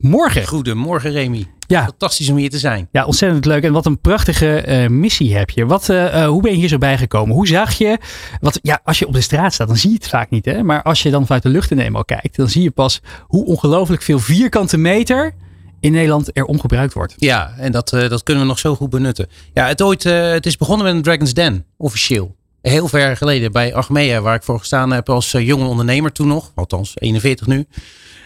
Goedemorgen. 0.00 0.46
Goedemorgen 0.46 1.10
Remy. 1.10 1.46
Ja, 1.66 1.84
Fantastisch 1.84 2.30
om 2.30 2.36
hier 2.36 2.50
te 2.50 2.58
zijn. 2.58 2.88
ja, 2.92 3.04
ontzettend 3.04 3.44
leuk. 3.44 3.62
En 3.62 3.72
wat 3.72 3.86
een 3.86 4.00
prachtige 4.00 4.60
eh, 4.60 4.88
missie 4.88 5.36
heb 5.36 5.50
je. 5.50 5.66
Wat, 5.66 5.88
eh, 5.88 6.22
eh, 6.22 6.28
hoe 6.28 6.42
ben 6.42 6.50
je 6.52 6.56
hier 6.56 6.68
zo 6.68 6.78
bijgekomen? 6.78 7.34
Hoe 7.34 7.46
zag 7.46 7.72
je? 7.72 7.98
Want 8.40 8.58
ja, 8.62 8.80
als 8.84 8.98
je 8.98 9.06
op 9.06 9.12
de 9.12 9.20
straat 9.20 9.52
staat, 9.52 9.66
dan 9.66 9.76
zie 9.76 9.90
je 9.90 9.96
het 9.96 10.08
vaak 10.08 10.30
niet. 10.30 10.44
Hè? 10.44 10.62
Maar 10.62 10.82
als 10.82 11.02
je 11.02 11.10
dan 11.10 11.26
vanuit 11.26 11.42
de 11.42 11.48
lucht 11.48 11.70
in 11.70 11.78
eenmaal 11.78 12.04
kijkt, 12.04 12.36
dan 12.36 12.48
zie 12.48 12.62
je 12.62 12.70
pas 12.70 13.00
hoe 13.20 13.44
ongelooflijk 13.44 14.02
veel 14.02 14.18
vierkante 14.18 14.76
meter 14.76 15.34
in 15.80 15.92
Nederland 15.92 16.36
er 16.36 16.44
ongebruikt 16.44 16.92
wordt. 16.92 17.14
Ja, 17.16 17.54
en 17.58 17.72
dat, 17.72 17.88
dat 17.90 18.22
kunnen 18.22 18.42
we 18.42 18.48
nog 18.48 18.58
zo 18.58 18.74
goed 18.74 18.90
benutten. 18.90 19.28
Ja, 19.52 19.66
het, 19.66 19.82
ooit, 19.82 20.02
het 20.02 20.46
is 20.46 20.56
begonnen 20.56 20.86
met 20.86 20.94
een 20.94 21.02
Dragon's 21.02 21.34
Den, 21.34 21.64
officieel. 21.76 22.36
Heel 22.62 22.88
ver 22.88 23.16
geleden 23.16 23.52
bij 23.52 23.74
Achmea, 23.74 24.20
waar 24.20 24.34
ik 24.34 24.42
voor 24.42 24.58
gestaan 24.58 24.92
heb 24.92 25.08
als 25.08 25.30
jonge 25.30 25.64
ondernemer 25.64 26.12
toen 26.12 26.28
nog. 26.28 26.52
Althans, 26.54 26.92
41 26.94 27.46
nu. 27.46 27.66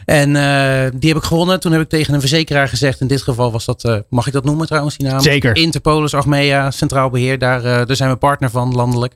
En 0.05 0.37
eh, 0.37 0.91
die 0.95 1.09
heb 1.09 1.19
ik 1.19 1.25
gewonnen. 1.25 1.61
Toen 1.61 1.73
heb 1.73 1.81
ik 1.81 1.89
tegen 1.89 2.15
een 2.15 2.21
verzekeraar 2.21 2.69
gezegd. 2.69 3.01
In 3.01 3.07
dit 3.07 3.23
geval 3.23 3.53
was 3.53 3.65
dat, 3.65 3.85
eh, 3.85 3.97
mag 4.09 4.27
ik 4.27 4.33
dat 4.33 4.45
noemen 4.45 4.67
trouwens, 4.67 4.97
die 4.97 5.09
naam? 5.09 5.21
Zeker. 5.21 5.57
Interpolis, 5.57 6.15
Achmea, 6.15 6.71
Centraal 6.71 7.11
Beheer. 7.11 7.39
Daar, 7.39 7.65
eh, 7.65 7.87
daar 7.87 7.97
zijn 7.97 8.11
we 8.11 8.17
partner 8.17 8.51
van 8.51 8.75
landelijk. 8.75 9.15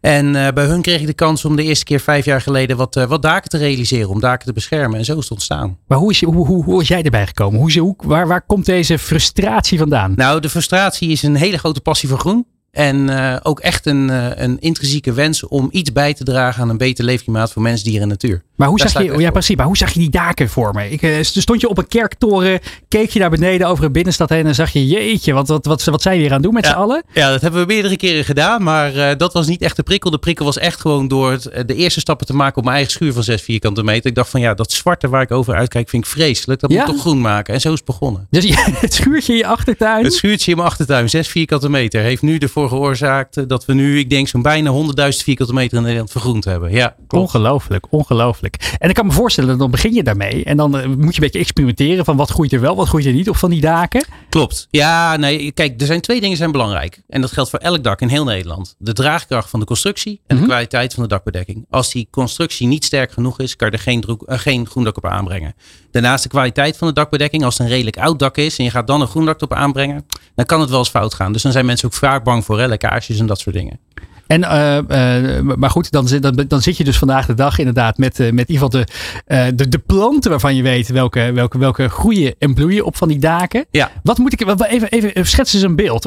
En 0.00 0.32
bij 0.32 0.64
hun 0.64 0.82
kreeg 0.82 1.00
ik 1.00 1.06
de 1.06 1.12
kans 1.12 1.44
om 1.44 1.56
de 1.56 1.62
eerste 1.62 1.84
keer 1.84 2.00
vijf 2.00 2.24
jaar 2.24 2.40
geleden 2.40 2.76
wat, 2.76 2.94
wat 2.94 3.22
daken 3.22 3.50
te 3.50 3.58
realiseren. 3.58 4.08
Om 4.08 4.20
daken 4.20 4.46
te 4.46 4.52
beschermen. 4.52 4.98
En 4.98 5.04
zo 5.04 5.12
is 5.12 5.22
het 5.22 5.30
ontstaan. 5.30 5.78
Maar 5.86 5.98
hoe 5.98 6.10
is, 6.10 6.20
je, 6.20 6.26
hoe, 6.26 6.46
hoe, 6.46 6.64
hoe 6.64 6.80
is 6.82 6.88
jij 6.88 7.02
erbij 7.02 7.26
gekomen? 7.26 7.58
Hoe, 7.60 7.68
is 7.68 7.76
hoe, 7.76 7.94
waar, 7.98 8.26
waar 8.26 8.42
komt 8.46 8.66
deze 8.66 8.98
frustratie 8.98 9.78
vandaan? 9.78 10.12
Nou, 10.16 10.40
de 10.40 10.50
frustratie 10.50 11.08
is 11.08 11.22
een 11.22 11.34
hele 11.34 11.58
grote 11.58 11.80
passie 11.80 12.08
voor 12.08 12.18
groen. 12.18 12.46
En 12.74 13.08
eh, 13.08 13.36
ook 13.42 13.60
echt 13.60 13.86
een, 13.86 14.10
eh, 14.10 14.26
een 14.34 14.56
intrinsieke 14.60 15.12
wens 15.12 15.46
om 15.48 15.68
iets 15.70 15.92
bij 15.92 16.14
te 16.14 16.24
dragen 16.24 16.62
aan 16.62 16.68
een 16.68 16.76
beter 16.76 17.04
leefklimaat 17.04 17.52
voor 17.52 17.62
mens, 17.62 17.82
dier 17.82 18.00
en 18.00 18.08
natuur. 18.08 18.42
Maar 18.56 18.68
hoe 18.68 18.78
Daar 18.78 18.88
zag 18.88 19.02
je, 19.02 19.08
ja, 19.12 19.18
voor. 19.20 19.30
precies, 19.32 19.56
maar 19.56 19.66
hoe 19.66 19.76
zag 19.76 19.92
je 19.92 19.98
die 19.98 20.10
daken 20.10 20.48
voor 20.48 20.74
me? 20.74 20.90
Ik, 20.90 21.02
eh, 21.02 21.10
stond 21.22 21.60
je 21.60 21.68
op 21.68 21.78
een 21.78 21.88
kerktoren, 21.88 22.60
keek 22.88 23.10
je 23.10 23.18
naar 23.18 23.30
beneden 23.30 23.66
over 23.68 23.84
een 23.84 23.92
binnenstad 23.92 24.28
heen 24.28 24.46
en 24.46 24.54
zag 24.54 24.70
je, 24.70 24.86
jeetje, 24.86 25.32
wat, 25.32 25.48
wat, 25.48 25.66
wat, 25.66 25.84
wat 25.84 26.02
zijn 26.02 26.14
we 26.16 26.20
hier 26.20 26.30
aan 26.30 26.36
het 26.36 26.44
doen 26.44 26.54
met 26.54 26.64
Ja. 26.64 26.70
z'n 26.70 26.76
allen? 26.76 27.02
Ja, 27.12 27.30
dat 27.30 27.40
hebben 27.40 27.60
we 27.60 27.66
meerdere 27.66 27.96
keren 27.96 28.24
gedaan, 28.24 28.62
maar 28.62 29.16
dat 29.16 29.32
was 29.32 29.46
niet 29.46 29.62
echt 29.62 29.76
de 29.76 29.82
prikkel. 29.82 30.10
De 30.10 30.18
prikkel 30.18 30.44
was 30.44 30.58
echt 30.58 30.80
gewoon 30.80 31.08
door 31.08 31.30
het, 31.30 31.42
de 31.66 31.74
eerste 31.74 32.00
stappen 32.00 32.26
te 32.26 32.34
maken 32.34 32.56
op 32.56 32.62
mijn 32.64 32.76
eigen 32.76 32.92
schuur 32.92 33.12
van 33.12 33.22
6 33.22 33.42
vierkante 33.42 33.82
meter. 33.82 34.06
Ik 34.10 34.14
dacht 34.14 34.30
van 34.30 34.40
ja, 34.40 34.54
dat 34.54 34.72
zwarte 34.72 35.08
waar 35.08 35.22
ik 35.22 35.30
over 35.30 35.54
uitkijk 35.54 35.88
vind 35.88 36.04
ik 36.04 36.10
vreselijk. 36.10 36.60
Dat 36.60 36.70
Ja? 36.72 36.76
moet 36.76 36.86
toch 36.94 37.00
groen 37.00 37.20
maken. 37.20 37.54
En 37.54 37.60
zo 37.60 37.68
is 37.72 37.76
het 37.76 37.84
begonnen. 37.84 38.26
Dus 38.30 38.44
je- 38.44 38.72
het 38.80 38.94
schuurtje 38.94 39.32
in 39.32 39.38
je 39.38 39.46
achtertuin. 39.46 40.04
Het 40.04 40.14
schuurtje 40.14 40.50
in 40.50 40.56
mijn 40.56 40.68
achtertuin, 40.68 41.10
6 41.10 41.28
vierkante 41.28 41.68
meter, 41.70 42.00
heeft 42.02 42.22
nu 42.22 42.36
ervoor 42.38 42.63
geoorzaakt 42.68 43.48
dat 43.48 43.64
we 43.64 43.74
nu, 43.74 43.98
ik 43.98 44.10
denk, 44.10 44.28
zo'n 44.28 44.42
bijna 44.42 44.72
100.000 44.72 45.08
vierkante 45.08 45.52
meter 45.52 45.76
in 45.76 45.82
Nederland 45.82 46.10
vergroend 46.10 46.44
hebben. 46.44 46.70
Ja, 46.72 46.94
klopt. 47.06 47.24
Ongelooflijk, 47.34 47.86
ongelooflijk. 47.90 48.76
En 48.78 48.88
ik 48.88 48.94
kan 48.94 49.06
me 49.06 49.12
voorstellen, 49.12 49.50
dat 49.50 49.58
dan 49.58 49.70
begin 49.70 49.92
je 49.94 50.02
daarmee. 50.02 50.44
En 50.44 50.56
dan 50.56 50.78
eh, 50.78 50.86
moet 50.86 50.98
je 50.98 51.04
een 51.04 51.12
beetje 51.20 51.38
experimenteren 51.38 52.04
van 52.04 52.16
wat 52.16 52.30
groeit 52.30 52.52
er 52.52 52.60
wel, 52.60 52.76
wat 52.76 52.88
groeit 52.88 53.04
er 53.06 53.12
niet 53.12 53.28
op 53.28 53.36
van 53.36 53.50
die 53.50 53.60
daken. 53.60 54.04
Klopt. 54.28 54.66
Ja, 54.70 55.16
nee, 55.16 55.52
kijk, 55.52 55.80
er 55.80 55.86
zijn 55.86 56.00
twee 56.00 56.20
dingen 56.20 56.36
zijn 56.36 56.52
belangrijk. 56.52 57.02
En 57.08 57.20
dat 57.20 57.32
geldt 57.32 57.50
voor 57.50 57.58
elk 57.58 57.82
dak 57.84 58.00
in 58.00 58.08
heel 58.08 58.24
Nederland. 58.24 58.74
De 58.78 58.92
draagkracht 58.92 59.50
van 59.50 59.60
de 59.60 59.66
constructie 59.66 60.20
en 60.26 60.36
Mhm. 60.36 60.44
de 60.44 60.50
kwaliteit 60.50 60.94
van 60.94 61.02
de 61.02 61.08
dakbedekking. 61.08 61.66
Als 61.70 61.92
die 61.92 62.08
constructie 62.10 62.66
niet 62.66 62.84
sterk 62.84 63.12
genoeg 63.12 63.40
is, 63.40 63.56
kan 63.56 63.68
je 63.70 63.76
er 63.76 63.82
geen, 63.82 64.00
droek- 64.00 64.22
eh, 64.26 64.38
geen 64.38 64.66
groendak 64.66 64.96
op 64.96 65.06
aanbrengen. 65.06 65.54
Daarnaast 65.94 66.22
de 66.22 66.28
kwaliteit 66.28 66.76
van 66.76 66.88
de 66.88 66.94
dakbedekking. 66.94 67.44
Als 67.44 67.58
het 67.58 67.66
een 67.66 67.72
redelijk 67.72 67.98
oud 67.98 68.18
dak 68.18 68.36
is 68.36 68.58
en 68.58 68.64
je 68.64 68.70
gaat 68.70 68.86
dan 68.86 69.00
een 69.00 69.06
groendak 69.06 69.42
op 69.42 69.52
aanbrengen, 69.52 70.06
dan 70.34 70.44
kan 70.44 70.60
het 70.60 70.70
wel 70.70 70.78
eens 70.78 70.88
fout 70.88 71.14
gaan. 71.14 71.32
Dus 71.32 71.42
dan 71.42 71.52
zijn 71.52 71.66
mensen 71.66 71.88
ook 71.88 71.94
vaak 71.94 72.24
bang 72.24 72.44
voor 72.44 72.58
hè, 72.60 72.66
lekkages 72.66 73.18
en 73.18 73.26
dat 73.26 73.38
soort 73.38 73.54
dingen. 73.56 73.78
En, 74.26 74.44
eh, 74.44 75.36
eh, 75.36 75.42
maar 75.42 75.70
goed, 75.70 75.90
dan, 75.90 76.08
zit- 76.08 76.22
dan, 76.22 76.44
dan 76.48 76.62
zit 76.62 76.76
je 76.76 76.84
dus 76.84 76.98
vandaag 76.98 77.26
de 77.26 77.34
dag 77.34 77.58
inderdaad 77.58 77.98
met, 77.98 78.20
eh, 78.20 78.30
met 78.32 78.48
in 78.48 78.54
ieder 78.54 78.70
geval 78.70 78.86
de, 79.26 79.54
de, 79.54 79.68
de 79.68 79.78
planten 79.78 80.30
waarvan 80.30 80.54
je 80.54 80.62
weet 80.62 80.88
welke, 80.88 81.32
welke, 81.34 81.58
welke 81.58 81.88
groeien 81.88 82.34
en 82.38 82.54
bloeien 82.54 82.84
op 82.84 82.96
van 82.96 83.08
die 83.08 83.18
daken. 83.18 83.64
Ja. 83.70 83.90
Wat 84.02 84.18
moet 84.18 84.32
ik, 84.32 84.60
even, 84.68 84.90
even 84.90 85.26
schets 85.26 85.54
eens 85.54 85.62
een 85.62 85.76
beeld. 85.76 86.04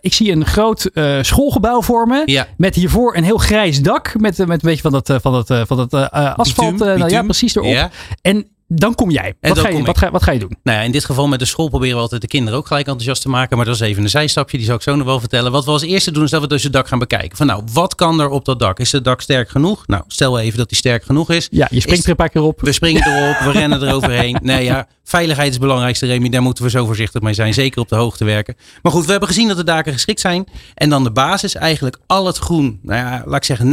Ik 0.00 0.12
zie 0.12 0.32
een 0.32 0.46
groot 0.46 0.90
schoolgebouw 1.20 1.82
vormen. 1.82 2.22
Ja. 2.26 2.46
Met 2.56 2.74
hiervoor 2.74 3.16
een 3.16 3.24
heel 3.24 3.38
grijs 3.38 3.82
dak. 3.82 4.14
Met, 4.18 4.38
met 4.38 4.50
een 4.50 4.58
beetje 4.68 4.90
van 4.90 4.92
dat, 4.92 5.12
van 5.22 5.32
dat, 5.32 5.66
van 5.66 5.76
dat 5.76 6.10
asfalt. 6.36 6.78
Nou 6.78 7.08
ja, 7.08 7.22
precies 7.22 7.54
erop. 7.54 7.70
Ja. 7.70 7.90
En 8.22 8.46
dan 8.68 8.94
kom 8.94 9.10
jij. 9.10 9.34
Wat, 9.40 9.54
dan 9.54 9.64
ga 9.64 9.70
je, 9.70 9.82
wat, 9.82 9.98
ga, 9.98 10.10
wat 10.10 10.22
ga 10.22 10.32
je 10.32 10.38
doen? 10.38 10.56
Nou 10.62 10.78
ja, 10.78 10.84
in 10.84 10.90
dit 10.92 11.04
geval 11.04 11.28
met 11.28 11.38
de 11.38 11.44
school 11.44 11.68
proberen 11.68 11.96
we 11.96 12.02
altijd 12.02 12.20
de 12.20 12.26
kinderen 12.26 12.58
ook 12.58 12.66
gelijk 12.66 12.86
enthousiast 12.86 13.22
te 13.22 13.28
maken. 13.28 13.56
Maar 13.56 13.66
dat 13.66 13.74
is 13.74 13.80
even 13.80 14.02
een 14.02 14.08
zijstapje, 14.10 14.56
die 14.56 14.66
zal 14.66 14.74
ik 14.74 14.82
zo 14.82 14.96
nog 14.96 15.06
wel 15.06 15.20
vertellen. 15.20 15.52
Wat 15.52 15.64
we 15.64 15.70
als 15.70 15.82
eerste 15.82 16.10
doen 16.10 16.24
is 16.24 16.30
dat 16.30 16.40
we 16.40 16.46
dus 16.46 16.62
het 16.62 16.72
dak 16.72 16.88
gaan 16.88 16.98
bekijken. 16.98 17.36
Van 17.36 17.46
nou, 17.46 17.62
wat 17.72 17.94
kan 17.94 18.20
er 18.20 18.28
op 18.28 18.44
dat 18.44 18.58
dak? 18.58 18.78
Is 18.78 18.92
het 18.92 19.04
dak 19.04 19.20
sterk 19.20 19.48
genoeg? 19.48 19.86
Nou, 19.86 20.02
stel 20.06 20.38
even 20.38 20.58
dat 20.58 20.68
die 20.68 20.78
sterk 20.78 21.04
genoeg 21.04 21.30
is. 21.30 21.48
Ja, 21.50 21.66
je 21.70 21.80
springt 21.80 21.98
Is- 21.98 22.04
er 22.04 22.10
een 22.10 22.16
paar 22.16 22.28
keer 22.28 22.42
op. 22.42 22.60
We 22.60 22.72
springen 22.72 23.06
erop, 23.06 23.38
we 23.38 23.50
rennen 23.50 23.82
eroverheen. 23.82 24.36
Nee 24.48 24.64
ja, 24.64 24.86
veiligheid 25.04 25.46
is 25.48 25.54
het 25.54 25.62
belangrijkste, 25.62 26.06
Remy. 26.06 26.28
Daar 26.28 26.42
moeten 26.42 26.64
we 26.64 26.70
zo 26.70 26.86
voorzichtig 26.86 27.20
mee 27.22 27.34
zijn. 27.34 27.54
Zeker 27.54 27.80
op 27.80 27.88
de 27.88 27.96
hoogte 27.96 28.24
werken. 28.24 28.56
Maar 28.82 28.92
goed, 28.92 29.04
we 29.04 29.10
hebben 29.10 29.28
gezien 29.28 29.48
dat 29.48 29.56
de 29.56 29.64
daken 29.64 29.92
geschikt 29.92 30.20
zijn. 30.20 30.46
En 30.74 30.90
dan 30.90 31.04
de 31.04 31.10
basis, 31.10 31.54
eigenlijk 31.54 31.98
al 32.06 32.26
het 32.26 32.36
groen. 32.38 32.78
Nou 32.82 32.98
ja, 32.98 33.22
laat 33.26 33.36
ik 33.36 33.44
zeggen 33.44 33.66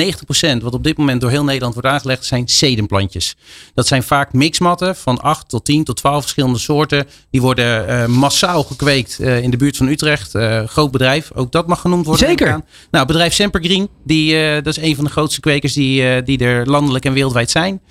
90% 0.60 0.64
wat 0.64 0.74
op 0.74 0.84
dit 0.84 0.98
moment 0.98 1.22
door 1.22 1.30
heel 1.30 1.44
Nederland 1.44 1.74
wordt 1.74 1.90
aangelegd, 1.90 2.26
zijn 2.26 2.48
sedumplantjes. 2.48 3.36
Dat 3.74 3.88
zijn 3.88 4.04
vaak 4.04 4.34
mixmatten 4.34 4.85
van 4.94 5.22
8 5.22 5.50
tot 5.50 5.66
10 5.66 5.84
tot 5.84 5.98
12 5.98 6.22
verschillende 6.22 6.60
soorten. 6.60 7.08
Die 7.30 7.42
worden 7.42 7.88
eh, 7.88 8.06
massaal 8.06 8.64
gekweekt 8.64 9.20
eh, 9.20 9.42
in 9.42 9.52
de 9.52 9.58
buurt 9.58 9.78
van 9.78 9.88
Utrecht. 9.88 10.36
Eh, 10.36 10.64
groot 10.64 10.92
bedrijf, 10.92 11.32
ook 11.34 11.52
dat 11.52 11.68
mag 11.68 11.82
genoemd 11.82 12.06
worden. 12.06 12.28
Zeker. 12.28 12.62
Nou, 12.92 13.06
bedrijf 13.06 13.34
Sempergreen, 13.34 13.90
die, 14.04 14.62
dat 14.62 14.78
is 14.78 14.84
een 14.84 14.96
van 14.96 15.04
de 15.04 15.12
grootste 15.12 15.40
kwekers 15.40 15.74
die, 15.74 16.24
die 16.24 16.38
er 16.38 16.70
landelijk 16.70 17.06
en 17.06 17.14
wereldwijd 17.14 17.52
zijn. 17.52 17.82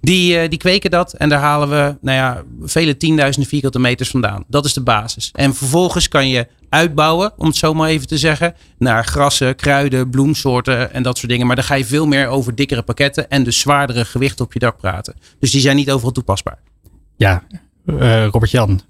Die, 0.00 0.48
die 0.48 0.58
kweken 0.58 0.90
dat 0.90 1.12
en 1.12 1.28
daar 1.28 1.40
halen 1.40 1.68
we 1.68 1.96
nou 2.00 2.16
ja, 2.16 2.42
vele 2.62 2.96
tienduizenden 2.96 3.50
vierkante 3.50 3.78
meters 3.78 4.10
vandaan. 4.10 4.44
Dat 4.48 4.64
is 4.64 4.72
de 4.72 4.82
basis. 4.82 5.30
En 5.32 5.54
vervolgens 5.54 6.08
kan 6.08 6.28
je 6.28 6.46
uitbouwen, 6.74 7.32
om 7.36 7.46
het 7.46 7.56
zo 7.56 7.74
maar 7.74 7.88
even 7.88 8.06
te 8.06 8.18
zeggen, 8.18 8.54
naar 8.78 9.04
grassen, 9.04 9.56
kruiden, 9.56 10.10
bloemsoorten 10.10 10.92
en 10.92 11.02
dat 11.02 11.18
soort 11.18 11.30
dingen. 11.30 11.46
Maar 11.46 11.56
dan 11.56 11.64
ga 11.64 11.74
je 11.74 11.84
veel 11.84 12.06
meer 12.06 12.26
over 12.26 12.54
dikkere 12.54 12.82
pakketten 12.82 13.30
en 13.30 13.44
dus 13.44 13.58
zwaardere 13.58 14.04
gewichten 14.04 14.44
op 14.44 14.52
je 14.52 14.58
dak 14.58 14.76
praten. 14.76 15.14
Dus 15.38 15.50
die 15.50 15.60
zijn 15.60 15.76
niet 15.76 15.90
overal 15.90 16.12
toepasbaar. 16.12 16.58
Ja, 17.16 17.42
eh, 17.86 18.26
Robert-Jan. 18.26 18.80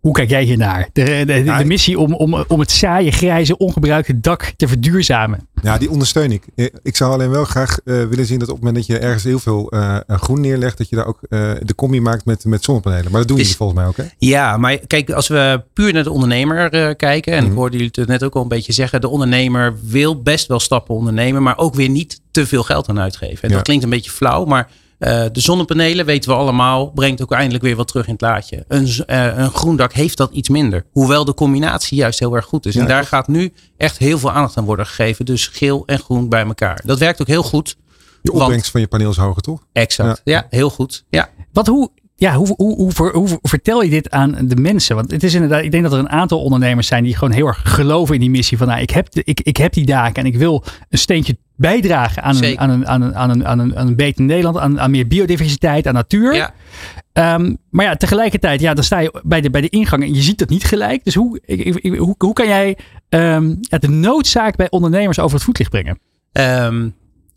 Hoe 0.00 0.12
kijk 0.12 0.30
jij 0.30 0.42
hiernaar? 0.42 0.88
De, 0.92 1.02
de, 1.04 1.24
de, 1.26 1.32
Ja, 1.44 1.56
de 1.56 1.62
ik- 1.62 1.66
missie 1.68 1.98
om, 1.98 2.14
om, 2.14 2.34
om 2.48 2.60
het 2.60 2.70
saaie, 2.70 3.10
grijze, 3.10 3.56
ongebruikte 3.56 4.20
dak 4.20 4.52
te 4.56 4.68
verduurzamen. 4.68 5.48
Ja, 5.62 5.78
die 5.78 5.90
ondersteun 5.90 6.32
ik. 6.32 6.44
Eh, 6.54 6.66
Ik 6.82 6.96
zou 6.96 7.12
alleen 7.12 7.30
wel 7.30 7.44
graag 7.44 7.78
eh, 7.84 8.04
willen 8.04 8.26
zien 8.26 8.38
dat 8.38 8.48
op 8.48 8.54
het 8.54 8.64
moment 8.64 8.86
dat 8.86 8.96
je 8.96 9.02
ergens 9.04 9.24
heel 9.24 9.38
veel 9.38 9.70
eh, 9.70 9.96
groen 10.06 10.40
neerlegt, 10.40 10.78
dat 10.78 10.88
je 10.88 10.96
daar 10.96 11.06
ook 11.06 11.18
eh, 11.28 11.50
de 11.62 11.74
combi 11.74 12.00
maakt 12.00 12.24
met, 12.24 12.44
met 12.44 12.64
zonnepanelen. 12.64 13.10
Maar 13.10 13.20
dat 13.20 13.28
doen 13.28 13.36
Is- 13.36 13.42
jullie 13.42 13.56
volgens 13.58 13.78
mij 13.78 13.88
ook, 13.88 13.96
hè? 13.96 14.04
Ja, 14.18 14.56
maar 14.56 14.78
kijk, 14.86 15.10
als 15.10 15.28
we 15.28 15.62
puur 15.72 15.92
naar 15.92 16.02
de 16.04 16.10
ondernemer 16.10 16.72
eh, 16.72 16.94
kijken, 16.96 17.32
en 17.32 17.42
ik 17.42 17.48
Mhm. 17.48 17.56
hoorde 17.58 17.76
jullie 17.76 17.92
het 17.94 18.08
net 18.08 18.24
ook 18.24 18.34
al 18.34 18.42
een 18.42 18.48
beetje 18.48 18.72
zeggen, 18.72 19.00
de 19.00 19.08
ondernemer 19.08 19.74
wil 19.82 20.22
best 20.22 20.46
wel 20.46 20.60
stappen 20.60 20.94
ondernemen, 20.94 21.42
maar 21.42 21.58
ook 21.58 21.74
weer 21.74 21.88
niet 21.88 22.20
te 22.30 22.46
veel 22.46 22.62
geld 22.62 22.88
aan 22.88 23.00
uitgeven. 23.00 23.42
En 23.42 23.48
Ja. 23.48 23.54
dat 23.54 23.64
klinkt 23.64 23.84
een 23.84 23.90
beetje 23.90 24.10
flauw, 24.10 24.44
maar 24.44 24.68
eh, 25.00 25.24
de 25.32 25.40
zonnepanelen, 25.40 26.06
weten 26.06 26.30
we 26.30 26.36
allemaal, 26.36 26.90
brengt 26.90 27.22
ook 27.22 27.32
eindelijk 27.32 27.64
weer 27.64 27.76
wat 27.76 27.88
terug 27.88 28.06
in 28.06 28.12
het 28.12 28.20
laadje. 28.20 28.64
Een, 28.68 28.88
eh, 29.06 29.38
een 29.38 29.50
groen 29.50 29.76
dak 29.76 29.92
heeft 29.92 30.16
dat 30.16 30.32
iets 30.32 30.48
minder. 30.48 30.84
Hoewel 30.92 31.24
de 31.24 31.34
combinatie 31.34 31.96
juist 31.98 32.18
heel 32.18 32.34
erg 32.34 32.44
goed 32.44 32.66
is. 32.66 32.74
Ja, 32.74 32.80
en 32.80 32.86
daar 32.86 33.04
gaat 33.04 33.28
nu 33.28 33.52
echt 33.76 33.98
heel 33.98 34.18
veel 34.18 34.30
aandacht 34.32 34.56
aan 34.56 34.64
worden 34.64 34.86
gegeven. 34.86 35.24
Dus 35.24 35.46
geel 35.46 35.82
en 35.86 35.98
groen 35.98 36.28
bij 36.28 36.44
elkaar. 36.44 36.80
Dat 36.84 36.98
werkt 36.98 37.20
ook 37.20 37.26
heel 37.26 37.42
goed. 37.42 37.76
Je 38.22 38.30
Want- 38.30 38.42
opbrengst 38.42 38.70
van 38.70 38.80
je 38.80 38.86
paneel 38.86 39.10
is 39.10 39.16
hoger, 39.16 39.42
toch? 39.42 39.60
Exact. 39.72 40.20
Ja, 40.24 40.46
heel 40.50 40.70
goed. 40.70 41.04
Ja. 41.10 41.28
Wat, 41.52 41.66
hoe, 41.66 41.90
ja, 42.16 42.34
hoe, 42.34 42.54
hoe, 42.56 42.92
hoe 43.12 43.38
vertel 43.42 43.82
je 43.82 43.90
dit 43.90 44.10
aan 44.10 44.36
de 44.42 44.56
mensen? 44.56 44.96
Want 44.96 45.10
het 45.10 45.22
is 45.22 45.34
inderdaad, 45.34 45.62
ik 45.62 45.70
denk 45.70 45.82
dat 45.82 45.92
er 45.92 45.98
een 45.98 46.08
aantal 46.10 46.42
ondernemers 46.42 46.86
zijn 46.86 47.04
die 47.04 47.14
gewoon 47.16 47.34
heel 47.34 47.46
erg 47.46 47.60
geloven 47.64 48.14
in 48.14 48.20
die 48.20 48.30
missie. 48.30 48.58
Van 48.58 48.66
nou, 48.66 48.80
ik, 48.80 48.90
heb 48.90 49.10
de, 49.10 49.22
ik, 49.24 49.40
ik 49.40 49.56
heb 49.56 49.72
die 49.72 49.86
daken 49.86 50.22
en 50.22 50.26
ik 50.26 50.36
wil 50.36 50.64
een 50.88 50.98
steentje 50.98 51.38
bijdragen 51.60 52.22
aan 52.22 52.34
een, 52.36 52.58
aan 52.58 52.70
een, 52.70 52.86
aan 52.86 53.02
een, 53.02 53.16
aan 53.16 53.30
een, 53.30 53.46
aan 53.46 53.58
een, 53.58 53.76
aan 53.76 53.86
een 53.86 53.96
beter 53.96 54.24
Nederland, 54.24 54.56
aan, 54.58 54.80
aan 54.80 54.90
meer 54.90 55.06
biodiversiteit, 55.06 55.86
aan 55.86 55.94
natuur. 55.94 56.34
ja. 56.34 56.54
Ehm, 57.12 57.54
maar 57.70 57.84
ja, 57.84 57.94
tegelijkertijd, 57.96 58.60
ja, 58.60 58.74
dan 58.74 58.84
sta 58.84 58.98
je 58.98 59.20
bij 59.24 59.40
de, 59.40 59.50
bij 59.50 59.60
de 59.60 59.68
ingang 59.68 60.02
en 60.02 60.14
je 60.14 60.22
ziet 60.22 60.38
dat 60.38 60.48
niet 60.48 60.64
gelijk. 60.64 61.04
Dus 61.04 61.14
hoe, 61.14 61.40
ik, 61.44 61.64
ik- 61.64 61.76
ik- 61.76 61.96
hoe, 61.98 62.14
hoe 62.18 62.32
kan 62.32 62.46
jij 62.46 62.76
ehm, 63.08 63.54
ja, 63.60 63.78
de 63.78 63.88
noodzaak 63.88 64.56
bij 64.56 64.70
ondernemers 64.70 65.18
over 65.18 65.34
het 65.36 65.44
voetlicht 65.44 65.70
brengen? 65.70 65.98
Ehm, 66.32 66.88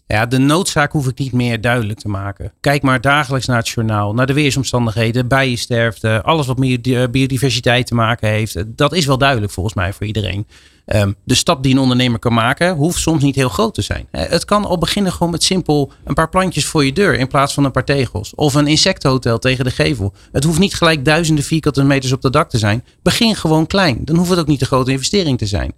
ja, 0.08 0.26
de 0.26 0.38
noodzaak 0.38 0.92
hoef 0.92 1.08
ik 1.08 1.18
niet 1.20 1.32
meer 1.32 1.62
duidelijk 1.62 2.00
te 2.00 2.08
maken. 2.10 2.52
Kijk 2.60 2.82
maar 2.82 3.02
dagelijks 3.02 3.46
naar 3.48 3.58
het 3.58 3.70
journaal, 3.70 4.14
naar 4.14 4.26
de 4.28 4.34
weersomstandigheden, 4.34 5.28
bijensterfte, 5.28 6.22
alles 6.24 6.48
wat 6.48 6.58
met 6.58 6.82
bio- 6.82 7.10
biodiversiteit 7.10 7.88
te 7.88 7.96
maken 7.96 8.30
heeft. 8.30 8.64
Dat 8.78 8.94
is 8.94 9.06
wel 9.06 9.18
duidelijk 9.18 9.52
volgens 9.52 9.76
mij 9.76 9.94
voor 9.94 10.06
iedereen. 10.06 10.48
Ehm, 10.86 11.12
de 11.24 11.36
stap 11.36 11.64
die 11.64 11.74
een 11.74 11.80
ondernemer 11.80 12.20
kan 12.20 12.34
maken, 12.34 12.76
hoeft 12.76 13.00
soms 13.00 13.24
niet 13.24 13.36
heel 13.36 13.50
groot 13.50 13.74
te 13.74 13.82
zijn. 13.82 14.08
Eh, 14.12 14.30
Het 14.30 14.46
kan 14.46 14.66
al 14.66 14.78
beginnen 14.78 15.12
gewoon 15.12 15.32
met 15.32 15.44
simpel 15.44 15.92
een 16.04 16.14
paar 16.14 16.30
plantjes 16.30 16.66
voor 16.66 16.86
je 16.86 16.94
deur 16.94 17.14
in 17.20 17.28
plaats 17.28 17.54
van 17.54 17.64
een 17.64 17.72
paar 17.72 17.86
tegels. 17.86 18.36
Of 18.36 18.54
een 18.54 18.68
insectenhotel 18.68 19.40
tegen 19.40 19.66
de 19.66 19.72
gevel. 19.72 20.14
Het 20.32 20.44
hoeft 20.44 20.60
niet 20.60 20.74
gelijk 20.74 21.06
duizenden 21.06 21.44
vierkante 21.44 21.84
meters 21.84 22.12
op 22.12 22.24
het 22.24 22.34
dak 22.34 22.50
te 22.50 22.58
zijn. 22.58 22.84
Begin 23.02 23.36
gewoon 23.36 23.68
klein. 23.68 23.98
Dan 24.02 24.16
hoeft 24.16 24.30
het 24.30 24.40
ook 24.40 24.48
niet 24.48 24.62
een 24.62 24.68
grote 24.68 24.92
investering 24.92 25.38
te 25.38 25.46
zijn. 25.46 25.74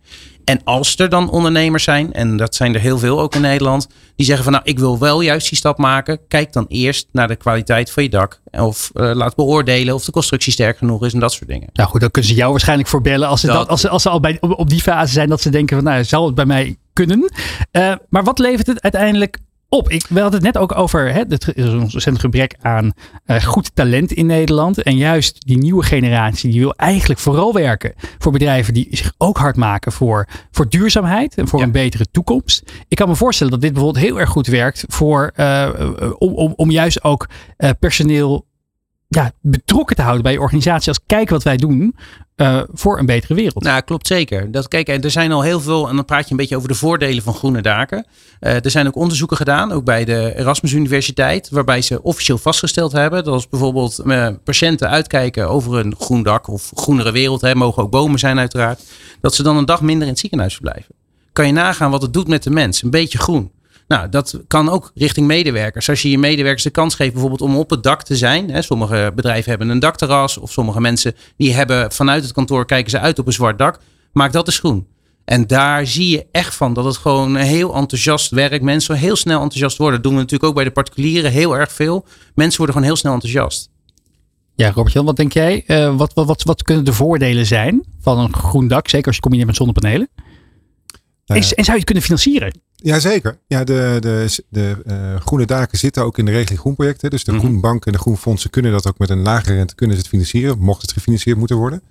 En 0.45 0.61
als 0.63 0.97
er 0.97 1.09
dan 1.09 1.29
ondernemers 1.29 1.83
zijn, 1.83 2.13
en 2.13 2.37
dat 2.37 2.55
zijn 2.55 2.73
er 2.73 2.79
heel 2.79 2.97
veel 2.99 3.19
ook 3.21 3.35
in 3.35 3.41
Nederland, 3.41 3.87
die 4.15 4.25
zeggen 4.25 4.43
van 4.43 4.53
nou 4.53 4.65
ik 4.65 4.79
wil 4.79 4.99
wel 4.99 5.21
juist 5.21 5.49
die 5.49 5.57
stap 5.57 5.77
maken. 5.77 6.19
Kijk 6.27 6.53
dan 6.53 6.65
eerst 6.67 7.07
naar 7.11 7.27
de 7.27 7.35
kwaliteit 7.35 7.91
van 7.91 8.03
je 8.03 8.09
dak. 8.09 8.41
Of 8.51 8.91
eh, 8.93 9.11
laat 9.13 9.35
beoordelen 9.35 9.93
of 9.93 10.05
de 10.05 10.11
constructie 10.11 10.51
sterk 10.53 10.77
genoeg 10.77 11.05
is 11.05 11.13
en 11.13 11.19
dat 11.19 11.31
soort 11.33 11.49
dingen. 11.49 11.69
Nou 11.73 11.89
goed, 11.89 12.01
dan 12.01 12.11
kunnen 12.11 12.31
ze 12.31 12.37
jou 12.37 12.51
waarschijnlijk 12.51 12.89
voorbellen 12.89 13.27
als 13.27 13.41
ze, 13.41 13.47
Dat- 13.47 13.55
dat, 13.55 13.67
als 13.69 13.81
ze, 13.81 13.89
als 13.89 14.01
ze 14.01 14.09
al 14.09 14.19
bij, 14.19 14.37
op, 14.39 14.59
op 14.59 14.69
die 14.69 14.81
fase 14.81 15.13
zijn 15.13 15.29
dat 15.29 15.41
ze 15.41 15.49
denken 15.49 15.75
van 15.75 15.85
nou, 15.85 16.03
zal 16.03 16.25
het 16.25 16.35
bij 16.35 16.45
mij 16.45 16.75
kunnen? 16.93 17.31
Eh, 17.71 17.93
maar 18.09 18.23
wat 18.23 18.39
levert 18.39 18.67
het 18.67 18.81
uiteindelijk 18.81 19.37
op? 19.69 19.89
Ik, 19.89 20.05
we 20.09 20.19
hadden 20.19 20.43
het 20.43 20.53
net 20.53 20.63
ook 20.63 20.77
over 20.77 21.13
hè, 21.13 21.19
het 21.27 21.51
is 21.53 21.63
een 21.65 21.81
ontzettend 21.81 22.19
gebrek 22.19 22.55
aan 22.61 22.91
eh, 23.25 23.43
goed 23.43 23.75
talent 23.75 24.11
in 24.11 24.25
Nederland. 24.25 24.81
En 24.83 24.97
juist 24.97 25.45
die 25.45 25.57
nieuwe 25.57 25.83
generatie 25.83 26.51
die 26.51 26.59
wil 26.59 26.73
eigenlijk 26.75 27.19
vooral 27.19 27.53
werken 27.53 27.93
voor 28.17 28.31
bedrijven 28.31 28.73
die 28.73 28.87
zich 28.91 29.13
ook 29.17 29.37
hard 29.37 29.55
maken 29.55 29.91
voor, 29.91 30.27
voor 30.51 30.69
duurzaamheid 30.69 31.35
en 31.35 31.47
voor 31.47 31.59
Ja. 31.59 31.65
een 31.65 31.71
betere 31.71 32.05
toekomst. 32.11 32.71
Ik 32.87 32.97
kan 32.97 33.07
me 33.07 33.15
voorstellen 33.15 33.51
dat 33.53 33.61
dit 33.61 33.73
bijvoorbeeld 33.73 34.05
heel 34.05 34.19
erg 34.19 34.29
goed 34.29 34.47
werkt 34.47 34.83
voor, 34.87 35.31
eh, 35.35 35.69
om, 36.17 36.33
om, 36.33 36.53
om 36.55 36.71
juist 36.71 37.03
ook 37.03 37.27
eh, 37.57 37.69
personeel 37.79 38.45
ja, 39.07 39.31
betrokken 39.41 39.95
te 39.95 40.01
houden 40.01 40.23
bij 40.23 40.31
je 40.31 40.39
organisatie. 40.39 40.87
Als 40.87 40.99
kijk 41.05 41.29
wat 41.29 41.43
wij 41.43 41.57
doen 41.57 41.95
eh, 42.35 42.61
voor 42.73 42.99
een 42.99 43.05
betere 43.05 43.33
wereld. 43.33 43.63
Nou, 43.63 43.81
klopt 43.81 44.07
zeker. 44.07 44.51
Dat, 44.51 44.67
kijk, 44.67 44.87
er 44.87 45.11
zijn 45.11 45.31
al 45.31 45.41
heel 45.41 45.59
veel, 45.59 45.89
en 45.89 45.95
dan 45.95 46.05
praat 46.05 46.25
je 46.25 46.31
een 46.31 46.37
beetje 46.37 46.55
over 46.55 46.67
de 46.67 46.75
voordelen 46.75 47.23
van 47.23 47.33
groene 47.33 47.61
daken. 47.61 48.05
Eh, 48.39 48.65
er 48.65 48.71
zijn 48.71 48.87
ook 48.87 48.95
onderzoeken 48.95 49.37
gedaan, 49.37 49.71
ook 49.71 49.83
bij 49.83 50.05
de 50.05 50.33
Erasmus 50.35 50.71
Universiteit, 50.71 51.49
waarbij 51.49 51.81
ze 51.81 52.01
officieel 52.01 52.37
vastgesteld 52.37 52.91
hebben 52.91 53.23
dat 53.23 53.33
als 53.33 53.49
bijvoorbeeld 53.49 53.99
eh, 53.99 54.27
patiënten 54.43 54.89
uitkijken 54.89 55.49
over 55.49 55.77
een 55.77 55.95
groen 55.99 56.23
dak 56.23 56.47
of 56.47 56.71
groenere 56.75 57.11
wereld, 57.11 57.41
hè, 57.41 57.55
mogen 57.55 57.83
ook 57.83 57.91
bomen 57.91 58.19
zijn 58.19 58.39
uiteraard, 58.39 58.83
dat 59.21 59.35
ze 59.35 59.43
dan 59.43 59.57
een 59.57 59.65
dag 59.65 59.81
minder 59.81 60.03
in 60.03 60.09
het 60.09 60.19
ziekenhuis 60.19 60.53
verblijven. 60.53 60.95
Kan 61.33 61.47
je 61.47 61.53
nagaan 61.53 61.91
wat 61.91 62.01
het 62.01 62.13
doet 62.13 62.27
met 62.27 62.43
de 62.43 62.49
mens? 62.49 62.83
Een 62.83 62.89
beetje 62.89 63.17
groen. 63.17 63.51
Nou, 63.87 64.09
dat 64.09 64.39
kan 64.47 64.69
ook 64.69 64.91
richting 64.95 65.27
medewerkers. 65.27 65.89
Als 65.89 66.01
je 66.01 66.09
je 66.09 66.17
medewerkers 66.17 66.63
de 66.63 66.69
kans 66.69 66.95
geeft 66.95 67.11
bijvoorbeeld 67.11 67.41
om 67.41 67.57
op 67.57 67.69
het 67.69 67.83
dak 67.83 68.03
te 68.03 68.15
zijn. 68.15 68.49
Hè, 68.49 68.61
sommige 68.61 69.11
bedrijven 69.15 69.49
hebben 69.49 69.69
een 69.69 69.79
dakterras. 69.79 70.37
Of 70.37 70.51
sommige 70.51 70.81
mensen 70.81 71.15
die 71.37 71.53
hebben 71.53 71.91
vanuit 71.91 72.23
het 72.23 72.33
kantoor 72.33 72.65
kijken 72.65 72.91
ze 72.91 72.99
uit 72.99 73.19
op 73.19 73.27
een 73.27 73.33
zwart 73.33 73.57
dak. 73.57 73.79
Maak 74.11 74.31
dat 74.31 74.47
eens 74.47 74.59
groen. 74.59 74.87
En 75.25 75.47
daar 75.47 75.87
zie 75.87 76.09
je 76.09 76.25
echt 76.31 76.55
van 76.55 76.73
dat 76.73 76.85
het 76.85 76.97
gewoon 76.97 77.35
heel 77.35 77.75
enthousiast 77.75 78.31
werkt. 78.31 78.63
Mensen 78.63 78.95
heel 78.95 79.15
snel 79.15 79.41
enthousiast 79.41 79.77
worden. 79.77 79.95
Dat 79.95 80.03
doen 80.03 80.13
we 80.13 80.19
natuurlijk 80.19 80.49
ook 80.49 80.55
bij 80.55 80.63
de 80.63 80.71
particulieren 80.71 81.31
heel 81.31 81.57
erg 81.57 81.71
veel. 81.71 82.05
Mensen 82.35 82.57
worden 82.57 82.75
gewoon 82.75 82.91
heel 82.91 82.99
snel 82.99 83.13
enthousiast. 83.13 83.69
Ja, 84.55 84.71
Robert-Jan, 84.71 85.05
wat 85.05 85.15
denk 85.15 85.33
jij? 85.33 85.63
Eh, 85.65 85.95
wat, 85.97 86.13
wat, 86.13 86.25
wat, 86.25 86.43
wat 86.43 86.63
kunnen 86.63 86.85
de 86.85 86.93
voordelen 86.93 87.45
zijn 87.45 87.83
van 88.01 88.19
een 88.19 88.33
groen 88.33 88.67
dak? 88.67 88.89
Zeker 88.89 89.07
als 89.07 89.15
je 89.15 89.21
combineert 89.21 89.49
met 89.49 89.57
zonnepanelen. 89.57 90.09
En, 91.25 91.35
en 91.35 91.43
zou 91.43 91.55
je 91.65 91.73
het 91.73 91.83
kunnen 91.83 92.03
financieren? 92.03 92.59
Jazeker. 92.75 93.37
Ja, 93.47 93.63
de, 93.63 93.97
de, 93.99 94.43
de 94.49 94.77
uh, 94.87 95.21
groene 95.21 95.45
daken 95.45 95.77
zitten 95.77 96.03
ook 96.03 96.17
in 96.17 96.25
de 96.25 96.31
regeling 96.31 96.59
groenprojecten. 96.59 97.09
Dus 97.09 97.23
de 97.23 97.31
Mhm. 97.31 97.39
groenbanken 97.41 97.85
en 97.85 97.91
de 97.91 97.99
groenfondsen 98.03 98.49
kunnen 98.49 98.71
dat 98.71 98.87
ook 98.87 98.97
met 98.97 99.09
een 99.09 99.21
lagere 99.21 99.55
rente 99.55 99.75
kunnen 99.75 99.95
ze 99.95 100.01
het 100.01 100.11
financieren, 100.11 100.59
mocht 100.59 100.81
het 100.81 100.91
gefinancierd 100.91 101.37
moeten 101.37 101.55
worden. 101.57 101.81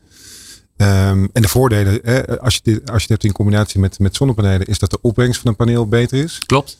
Ehm, 0.76 1.26
en 1.32 1.42
de 1.42 1.48
voordelen, 1.48 1.98
hè, 2.02 2.40
als, 2.40 2.54
je 2.54 2.60
dit, 2.62 2.78
als 2.90 2.96
je 3.02 3.02
het 3.02 3.08
hebt 3.08 3.24
in 3.24 3.32
combinatie 3.32 3.80
met, 3.80 3.98
met 3.98 4.16
zonnepanelen, 4.16 4.66
is 4.66 4.78
dat 4.78 4.90
de 4.90 4.98
opbrengst 5.00 5.40
van 5.40 5.50
een 5.50 5.56
paneel 5.56 5.88
beter 5.88 6.18
is. 6.24 6.38
Klopt. 6.46 6.78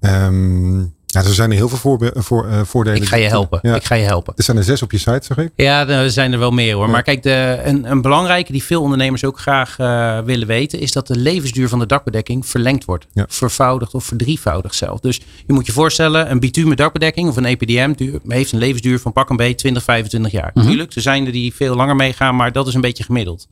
Ehm, 0.00 0.84
ja, 1.22 1.28
er 1.28 1.34
zijn 1.34 1.50
er 1.50 1.56
heel 1.56 1.68
veel 1.68 1.78
voorbe- 1.78 2.12
voor, 2.14 2.46
eh, 2.48 2.60
voordelen. 2.64 3.02
Ik 3.02 3.08
ga 3.08 3.16
je 3.16 3.26
helpen. 3.28 3.58
Ja. 3.62 3.74
Ik 3.74 3.84
ga 3.84 3.94
je 3.94 4.04
helpen. 4.04 4.32
Er 4.36 4.42
zijn 4.44 4.56
er 4.56 4.64
zes 4.64 4.82
op 4.82 4.92
je 4.92 4.98
site, 4.98 5.20
zeg 5.20 5.38
ik. 5.38 5.50
Ja, 5.56 5.88
er 5.88 6.10
zijn 6.10 6.32
er 6.32 6.38
wel 6.38 6.50
meer 6.50 6.74
hoor. 6.74 6.84
Ja. 6.84 6.90
Maar 6.90 7.02
kijk, 7.02 7.22
de, 7.22 7.60
een, 7.64 7.90
een 7.90 8.00
belangrijke 8.02 8.52
die 8.52 8.62
veel 8.62 8.82
ondernemers 8.82 9.24
ook 9.24 9.38
graag 9.38 9.78
eh, 9.78 10.18
willen 10.20 10.46
weten, 10.46 10.78
is 10.80 10.92
dat 10.92 11.06
de 11.06 11.16
levensduur 11.16 11.68
van 11.68 11.78
de 11.78 11.86
dakbedekking 11.86 12.46
verlengd 12.46 12.84
wordt. 12.84 13.06
Ja. 13.12 13.24
Vervoudigd 13.28 13.94
of 13.94 14.04
verdrievoudigd 14.04 14.74
zelf. 14.74 15.00
Dus 15.00 15.20
je 15.46 15.52
moet 15.52 15.66
je 15.66 15.72
voorstellen, 15.72 16.30
een 16.30 16.40
bitumen 16.40 16.76
dakbedekking 16.76 17.28
of 17.28 17.36
een 17.36 17.44
EPDM 17.44 17.92
duur- 17.96 18.20
heeft 18.28 18.52
een 18.52 18.58
levensduur 18.58 18.98
van 19.00 19.12
pak 19.12 19.30
een 19.30 19.36
beetje 19.36 19.54
20, 19.54 19.82
25 19.82 20.32
jaar. 20.32 20.50
Mhm. 20.54 20.66
Tuurlijk, 20.66 20.94
er 20.94 21.00
zijn 21.02 21.26
er 21.26 21.32
die 21.32 21.54
veel 21.54 21.74
langer 21.76 21.96
meegaan, 21.96 22.36
maar 22.36 22.52
dat 22.52 22.66
is 22.66 22.74
een 22.74 22.80
beetje 22.80 23.04
gemiddeld. 23.04 23.46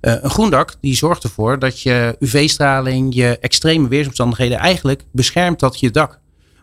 Eh, 0.00 0.14
een 0.20 0.30
groen 0.30 0.50
dak 0.50 0.74
die 0.80 0.94
zorgt 0.94 1.22
ervoor 1.22 1.58
dat 1.58 1.80
je 1.80 2.16
UV-straling, 2.18 3.14
je 3.14 3.38
extreme 3.40 3.88
weersomstandigheden 3.88 4.58
eigenlijk 4.58 5.02
beschermt 5.12 5.60
dat 5.60 5.80
je 5.80 5.90
dak. 5.90 6.18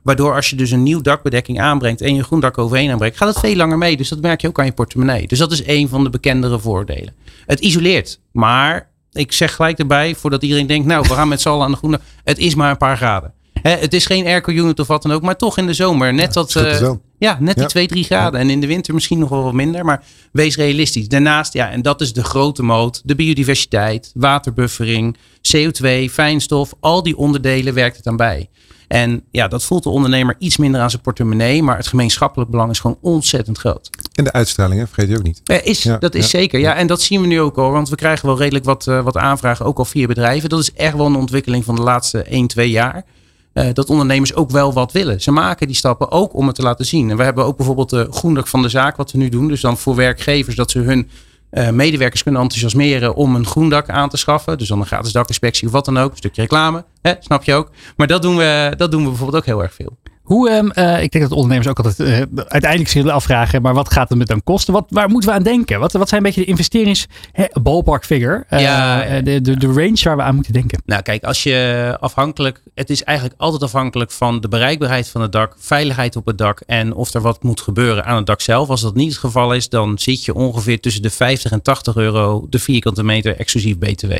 Waardoor 0.08 0.36
als 0.36 0.50
je 0.50 0.56
dus 0.56 0.72
een 0.72 0.84
nieuw 0.84 1.02
dakbedekking 1.02 1.60
aanbrengt 1.60 2.02
en 2.02 2.16
je 2.16 2.24
groen 2.24 2.40
dak 2.40 2.58
overheen 2.58 2.92
aanbrengt, 2.92 3.18
gaat 3.18 3.28
het 3.28 3.40
veel 3.40 3.56
langer 3.56 3.78
mee. 3.78 3.98
Dus 3.98 4.10
dat 4.10 4.22
merk 4.22 4.42
je 4.42 4.48
ook 4.48 4.60
aan 4.60 4.66
je 4.66 4.72
portemonnee. 4.72 5.28
Dus 5.28 5.40
dat 5.40 5.52
is 5.52 5.66
een 5.66 5.90
van 5.90 6.04
de 6.04 6.10
bekendere 6.10 6.60
voordelen. 6.60 7.14
Het 7.46 7.60
isoleert. 7.60 8.20
Maar 8.32 8.90
ik 9.12 9.32
zeg 9.32 9.56
gelijk 9.56 9.80
erbij, 9.80 10.16
voordat 10.16 10.44
iedereen 10.44 10.68
denkt, 10.68 10.88
nou 10.88 11.02
we 11.08 11.14
gaan 11.14 11.28
met 11.28 11.42
z'n 11.42 11.50
allen 11.50 11.66
aan 11.66 11.72
de 11.72 11.78
groene. 11.78 12.00
Het 12.24 12.38
is 12.38 12.56
maar 12.56 12.70
een 12.70 12.78
paar 12.78 12.98
graden. 12.98 13.34
Het 13.62 13.94
is 13.94 14.06
geen 14.06 14.26
airco 14.26 14.52
unit 14.52 14.80
of 14.80 14.88
wat 14.88 15.02
dan 15.02 15.12
ook, 15.12 15.22
maar 15.22 15.38
toch 15.38 15.58
in 15.58 15.66
de 15.66 15.74
zomer. 15.74 16.14
Net 16.14 16.34
dat, 16.34 16.50
scheelt 16.52 16.72
het 16.72 16.82
eh, 16.82 16.92
ja, 17.18 17.38
net 17.40 17.54
die 17.54 17.64
Ja. 17.64 17.70
2, 17.70 17.88
3 17.88 18.04
graden. 18.04 18.40
En 18.40 18.50
in 18.50 18.62
de 18.62 18.68
winter 18.68 18.94
misschien 18.94 19.20
nog 19.20 19.30
wel 19.30 19.44
wat 19.44 19.54
minder. 19.54 19.86
Maar 19.86 20.04
wees 20.32 20.56
realistisch. 20.56 21.08
Daarnaast, 21.08 21.54
ja, 21.54 21.70
en 21.70 21.82
dat 21.82 22.02
is 22.02 22.14
de 22.14 22.24
grote 22.24 22.64
moot. 22.64 23.02
De 23.06 23.16
biodiversiteit, 23.16 24.12
waterbuffering, 24.14 25.18
CO2, 25.56 26.12
fijnstof. 26.12 26.74
Al 26.80 27.04
die 27.04 27.18
onderdelen 27.18 27.74
werkt 27.74 27.98
het 27.98 28.08
aan 28.08 28.18
bij. 28.18 28.50
En 28.88 29.24
ja, 29.32 29.48
dat 29.48 29.64
voelt 29.64 29.84
de 29.84 29.90
ondernemer 29.90 30.36
iets 30.40 30.58
minder 30.58 30.82
aan 30.82 30.90
zijn 30.90 31.02
portemonnee. 31.02 31.64
Maar 31.64 31.78
het 31.78 31.88
gemeenschappelijk 31.88 32.52
belang 32.52 32.72
is 32.72 32.80
gewoon 32.80 32.98
ontzettend 33.02 33.58
groot. 33.58 33.90
En 34.14 34.24
de 34.24 34.32
uitstraling, 34.32 34.80
hè, 34.80 34.88
vergeet 34.88 35.10
je 35.10 35.18
ook 35.18 35.24
niet. 35.24 35.42
Eh, 35.44 35.66
is, 35.66 35.84
Ja, 35.84 35.98
dat 35.98 36.16
is 36.16 36.32
ja, 36.32 36.40
zeker. 36.40 36.60
Ja, 36.60 36.76
en 36.76 36.88
dat 36.88 37.02
zien 37.02 37.22
we 37.22 37.28
nu 37.28 37.42
ook 37.42 37.58
al. 37.58 37.72
Want 37.72 37.90
we 37.90 37.96
krijgen 37.96 38.28
wel 38.28 38.38
redelijk 38.38 38.66
wat, 38.66 38.88
eh, 38.88 39.04
wat 39.04 39.18
aanvragen, 39.18 39.66
ook 39.66 39.78
al 39.78 39.86
via 39.86 40.08
bedrijven. 40.08 40.50
Dat 40.50 40.60
is 40.60 40.74
echt 40.74 40.96
wel 40.96 41.06
een 41.06 41.16
ontwikkeling 41.16 41.66
van 41.66 41.76
de 41.76 41.82
laatste 41.82 42.26
1, 42.34 42.48
2 42.48 42.70
jaar. 42.70 43.06
Eh, 43.54 43.68
dat 43.74 43.90
ondernemers 43.90 44.34
ook 44.34 44.50
wel 44.50 44.74
wat 44.74 44.92
willen. 44.92 45.22
Ze 45.22 45.32
maken 45.32 45.68
die 45.68 45.76
stappen 45.76 46.12
ook 46.12 46.34
om 46.34 46.48
het 46.48 46.56
te 46.56 46.62
laten 46.62 46.86
zien. 46.86 47.10
En 47.10 47.18
we 47.18 47.24
hebben 47.24 47.46
ook 47.46 47.58
bijvoorbeeld 47.58 47.90
de 47.90 48.08
groendak 48.12 48.48
van 48.48 48.62
de 48.62 48.70
zaak, 48.70 48.96
wat 48.96 49.12
we 49.12 49.18
nu 49.18 49.30
doen. 49.30 49.48
Dus 49.48 49.62
dan 49.62 49.78
voor 49.78 49.96
werkgevers 49.96 50.56
dat 50.56 50.72
ze 50.72 50.80
hun 50.80 51.10
eh, 51.50 51.70
medewerkers 51.70 52.24
kunnen 52.24 52.42
enthousiasmeren 52.42 53.16
om 53.16 53.36
een 53.36 53.46
groendak 53.46 53.90
aan 53.90 54.10
te 54.10 54.18
schaffen. 54.18 54.58
Dus 54.58 54.68
dan 54.68 54.80
een 54.80 54.86
gratis 54.86 55.12
dakinspectie 55.12 55.68
of 55.68 55.74
wat 55.74 55.86
dan 55.86 55.98
ook. 55.98 56.12
Een 56.12 56.18
stukje 56.18 56.42
reclame, 56.42 56.86
hè, 57.02 57.14
snap 57.20 57.44
je 57.44 57.54
ook. 57.54 57.72
Maar 57.96 58.08
dat 58.08 58.22
doen, 58.22 58.38
we, 58.38 58.74
dat 58.78 58.92
doen 58.92 59.04
we 59.04 59.10
bijvoorbeeld 59.10 59.38
ook 59.38 59.46
heel 59.46 59.64
erg 59.64 59.74
veel. 59.74 59.98
Hoe, 60.28 60.50
ehm, 60.50 60.70
eh, 60.70 61.04
ik 61.04 61.12
denk 61.12 61.24
dat 61.24 61.34
ondernemers 61.34 61.68
ook 61.68 61.78
altijd 61.80 62.00
eh, 62.00 62.42
uiteindelijk 62.48 62.90
zich 62.90 63.08
afvragen, 63.08 63.62
maar 63.62 63.74
wat 63.74 63.92
gaat 63.94 64.10
het 64.10 64.18
met 64.18 64.28
dan 64.28 64.44
kosten? 64.44 64.74
Wat, 64.74 64.86
waar 64.90 65.10
moeten 65.10 65.30
we 65.30 65.36
aan 65.36 65.44
denken? 65.44 65.80
Wat, 65.80 65.92
wat 65.92 66.10
zijn 66.10 66.22
een 66.22 66.28
beetje 66.28 66.42
de 66.42 66.48
investerings 66.48 67.08
hè, 67.32 67.46
ballpark 67.62 68.06
figure? 68.06 68.44
Eh, 68.48 68.62
Ja. 68.62 69.22
de, 69.22 69.42
de, 69.42 69.58
de 69.58 69.68
range 69.68 70.02
waar 70.04 70.16
we 70.18 70.22
aan 70.22 70.36
moeten 70.36 70.54
denken. 70.54 70.82
Nou, 70.86 71.02
kijk, 71.02 71.24
als 71.24 71.44
je 71.44 71.98
afhankelijk. 72.00 72.62
Het 72.76 72.90
is 72.90 73.04
eigenlijk 73.04 73.40
altijd 73.42 73.64
afhankelijk 73.64 74.12
van 74.12 74.42
de 74.42 74.48
bereikbaarheid 74.48 75.10
van 75.10 75.22
het 75.22 75.32
dak, 75.32 75.56
veiligheid 75.58 76.16
op 76.16 76.26
het 76.26 76.38
dak 76.38 76.62
en 76.66 76.94
of 76.94 77.14
er 77.14 77.22
wat 77.22 77.44
moet 77.44 77.62
gebeuren 77.62 78.06
aan 78.06 78.16
het 78.16 78.26
dak 78.26 78.42
zelf. 78.42 78.70
Als 78.70 78.82
dat 78.82 78.96
niet 78.96 79.10
het 79.10 79.20
geval 79.20 79.54
is, 79.54 79.70
dan 79.70 80.00
zit 80.00 80.26
je 80.26 80.34
ongeveer 80.34 80.80
tussen 80.80 81.02
de 81.02 81.10
50 81.10 81.52
en 81.52 81.62
80 81.62 81.96
euro 81.96 82.48
de 82.50 82.60
vierkante 82.60 83.04
meter 83.04 83.36
exclusief 83.38 83.78
BTW. 83.78 84.12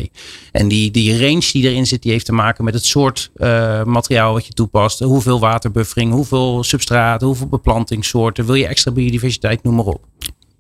En 0.52 0.68
die, 0.68 0.92
die 0.92 1.20
range 1.28 1.50
die 1.52 1.70
erin 1.70 1.88
zit, 1.88 2.02
die 2.02 2.12
heeft 2.12 2.26
te 2.26 2.34
maken 2.34 2.64
met 2.64 2.74
het 2.74 2.86
soort 2.86 3.32
materiaal 3.86 4.34
wat 4.34 4.46
je 4.46 4.54
toepast. 4.54 5.00
Hoeveel 5.00 5.40
hoeveel 6.06 6.64
substraat, 6.64 7.22
hoeveel 7.22 7.48
beplantingssoorten. 7.48 8.46
Wil 8.46 8.56
je 8.56 8.68
extra 8.68 8.92
biodiversiteit, 8.92 9.64
noem 9.64 9.76
maar 9.76 9.86
op. 9.86 10.06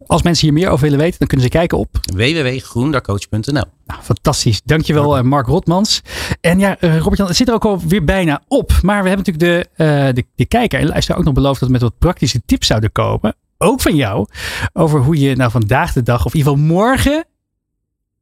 Als 0.07 0.21
mensen 0.21 0.45
hier 0.47 0.53
meer 0.53 0.69
over 0.69 0.83
willen 0.83 0.99
weten, 0.99 1.19
dan 1.19 1.27
kunnen 1.27 1.45
ze 1.45 1.51
kijken 1.51 1.77
op 1.77 1.99
www.groendakcoach.nl 2.15 3.63
Nou, 3.85 4.01
fantastisch. 4.01 4.61
Dankjewel, 4.65 5.17
eh, 5.17 5.23
Mark 5.23 5.47
Rotmans. 5.47 6.01
En 6.41 6.59
ja, 6.59 6.79
eh, 6.79 6.97
Robert-Jan, 6.97 7.27
het 7.27 7.35
zit 7.35 7.47
er 7.47 7.53
ook 7.53 7.65
alweer 7.65 8.03
bijna 8.03 8.41
op. 8.47 8.71
Maar 8.81 9.03
we 9.03 9.09
hebben 9.09 9.25
natuurlijk 9.25 9.69
de, 9.77 9.83
eh, 9.83 10.13
de, 10.13 10.25
de 10.35 10.45
kijker 10.45 10.79
en 10.79 10.87
luisteraar 10.87 11.19
ook 11.19 11.25
nog 11.25 11.33
beloofd 11.33 11.59
dat 11.59 11.67
we 11.67 11.73
met 11.73 11.83
wat 11.83 11.97
praktische 11.97 12.41
tips 12.45 12.67
zouden 12.67 12.91
komen. 12.91 13.35
Ook 13.57 13.81
van 13.81 13.95
jou. 13.95 14.27
Over 14.73 14.99
hoe 14.99 15.19
je 15.19 15.35
nou 15.35 15.51
vandaag 15.51 15.93
de 15.93 16.03
dag, 16.03 16.25
of 16.25 16.33
in 16.33 16.37
ieder 16.37 16.53
geval 16.53 16.67
morgen, 16.67 17.25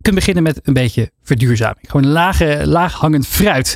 kunt 0.05 0.15
beginnen 0.15 0.43
met 0.43 0.59
een 0.63 0.73
beetje 0.73 1.11
verduurzaming. 1.23 1.89
Gewoon 1.89 2.07
lage, 2.07 2.61
laag 2.65 2.93
hangend 2.93 3.27
fruit. 3.27 3.75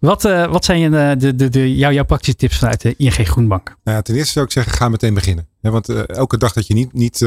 Wat, 0.00 0.24
eh, 0.24 0.50
wat 0.50 0.64
zijn 0.64 0.80
je, 0.80 0.96
eh, 0.96 1.18
de, 1.18 1.34
de, 1.34 1.48
de, 1.48 1.76
jouw, 1.76 1.92
jouw 1.92 2.04
praktische 2.04 2.36
tips 2.36 2.58
vanuit 2.58 2.80
de 2.80 2.94
ING 2.96 3.14
Groenbank? 3.28 3.76
Nou 3.84 3.96
ja, 3.96 4.02
ten 4.02 4.14
eerste 4.14 4.32
zou 4.32 4.44
ik 4.46 4.52
zeggen, 4.52 4.72
ga 4.72 4.88
meteen 4.88 5.14
beginnen. 5.14 5.46
Ja, 5.60 5.70
want 5.70 5.88
eh, 5.88 6.08
elke 6.08 6.38
dag 6.38 6.52
dat 6.52 6.66
je 6.66 6.74
niet, 6.74 6.92
niet, 6.92 7.20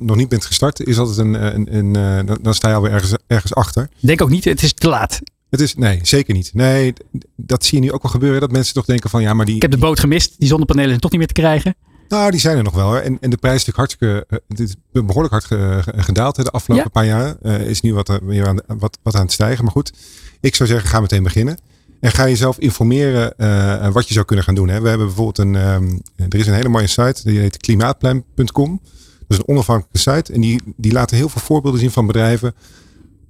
nog 0.00 0.16
niet 0.16 0.28
bent 0.28 0.44
gestart, 0.44 0.86
is 0.86 0.98
altijd 0.98 1.18
een, 1.18 1.34
een, 1.34 1.94
een, 1.94 2.26
dan- 2.42 2.54
sta 2.54 2.68
je 2.68 2.74
alweer 2.74 2.92
ergens, 2.92 3.14
ergens 3.26 3.54
achter. 3.54 3.88
Denk 4.00 4.22
ook 4.22 4.30
niet, 4.30 4.44
het 4.44 4.62
is 4.62 4.72
te 4.72 4.88
laat. 4.88 5.20
Het 5.50 5.60
is, 5.60 5.74
nee, 5.74 5.98
zeker 6.02 6.34
niet. 6.34 6.50
Nee, 6.54 6.92
dat 7.36 7.64
zie 7.64 7.78
je 7.78 7.84
nu 7.84 7.92
ook 7.92 8.02
wel 8.02 8.10
gebeuren. 8.10 8.40
Dat 8.40 8.52
mensen 8.52 8.74
toch 8.74 8.84
denken 8.84 9.10
van, 9.10 9.22
ja, 9.22 9.34
maar 9.34 9.46
die, 9.46 9.54
Ik 9.54 9.62
heb 9.62 9.70
de 9.70 9.78
boot 9.78 10.00
gemist. 10.00 10.34
Die 10.38 10.48
zonnepanelen 10.48 10.88
zijn 10.88 11.00
toch 11.00 11.10
niet 11.10 11.20
meer 11.20 11.28
te 11.28 11.40
krijgen. 11.40 11.74
Nou, 12.08 12.30
die 12.30 12.40
zijn 12.40 12.56
er 12.56 12.62
nog 12.62 12.74
wel. 12.74 12.86
Hoor. 12.86 12.96
En, 12.98 13.18
en 13.20 13.30
de 13.30 13.36
prijs 13.36 13.56
is 13.56 13.66
natuurlijk 13.66 13.76
hartstikke, 13.98 14.26
eh, 14.28 14.38
het 14.48 14.60
is 14.60 14.74
behoorlijk 14.92 15.32
hard 15.32 15.44
ge- 15.44 15.82
gedaald 15.96 16.36
hè, 16.36 16.42
de 16.42 16.50
afgelopen 16.50 16.84
Ja. 16.84 16.90
paar 17.00 17.06
jaar. 17.06 17.36
Eh, 17.42 17.68
is 17.68 17.80
nu 17.80 17.94
wat, 17.94 18.08
eh, 18.08 18.16
weer 18.22 18.46
aan, 18.48 18.58
wat, 18.66 18.98
wat 19.02 19.14
aan 19.14 19.22
het 19.22 19.32
stijgen. 19.32 19.64
Maar 19.64 19.72
goed, 19.72 19.92
ik 20.40 20.54
zou 20.54 20.68
zeggen, 20.68 20.88
ga 20.88 21.00
meteen 21.00 21.22
beginnen. 21.22 21.58
En 22.00 22.10
ga 22.10 22.28
jezelf 22.28 22.58
informeren 22.58 23.38
eh, 23.38 23.92
wat 23.92 24.08
je 24.08 24.14
zou 24.14 24.26
kunnen 24.26 24.44
gaan 24.44 24.54
doen. 24.54 24.68
Hè. 24.68 24.80
We 24.80 24.88
hebben 24.88 25.06
bijvoorbeeld 25.06 25.38
een, 25.38 25.54
ehm, 25.56 25.98
er 26.28 26.38
is 26.38 26.46
een 26.46 26.54
hele 26.54 26.68
mooie 26.68 26.86
site, 26.86 27.20
die 27.24 27.38
heet 27.38 27.56
klimaatplan.com. 27.56 28.80
Dat 29.28 29.28
is 29.28 29.38
een 29.38 29.48
onafhankelijke 29.48 29.98
site. 29.98 30.32
En 30.32 30.40
die, 30.40 30.62
die 30.76 30.92
laten 30.92 31.16
heel 31.16 31.28
veel 31.28 31.40
voorbeelden 31.42 31.80
zien 31.80 31.90
van 31.90 32.06
bedrijven. 32.06 32.54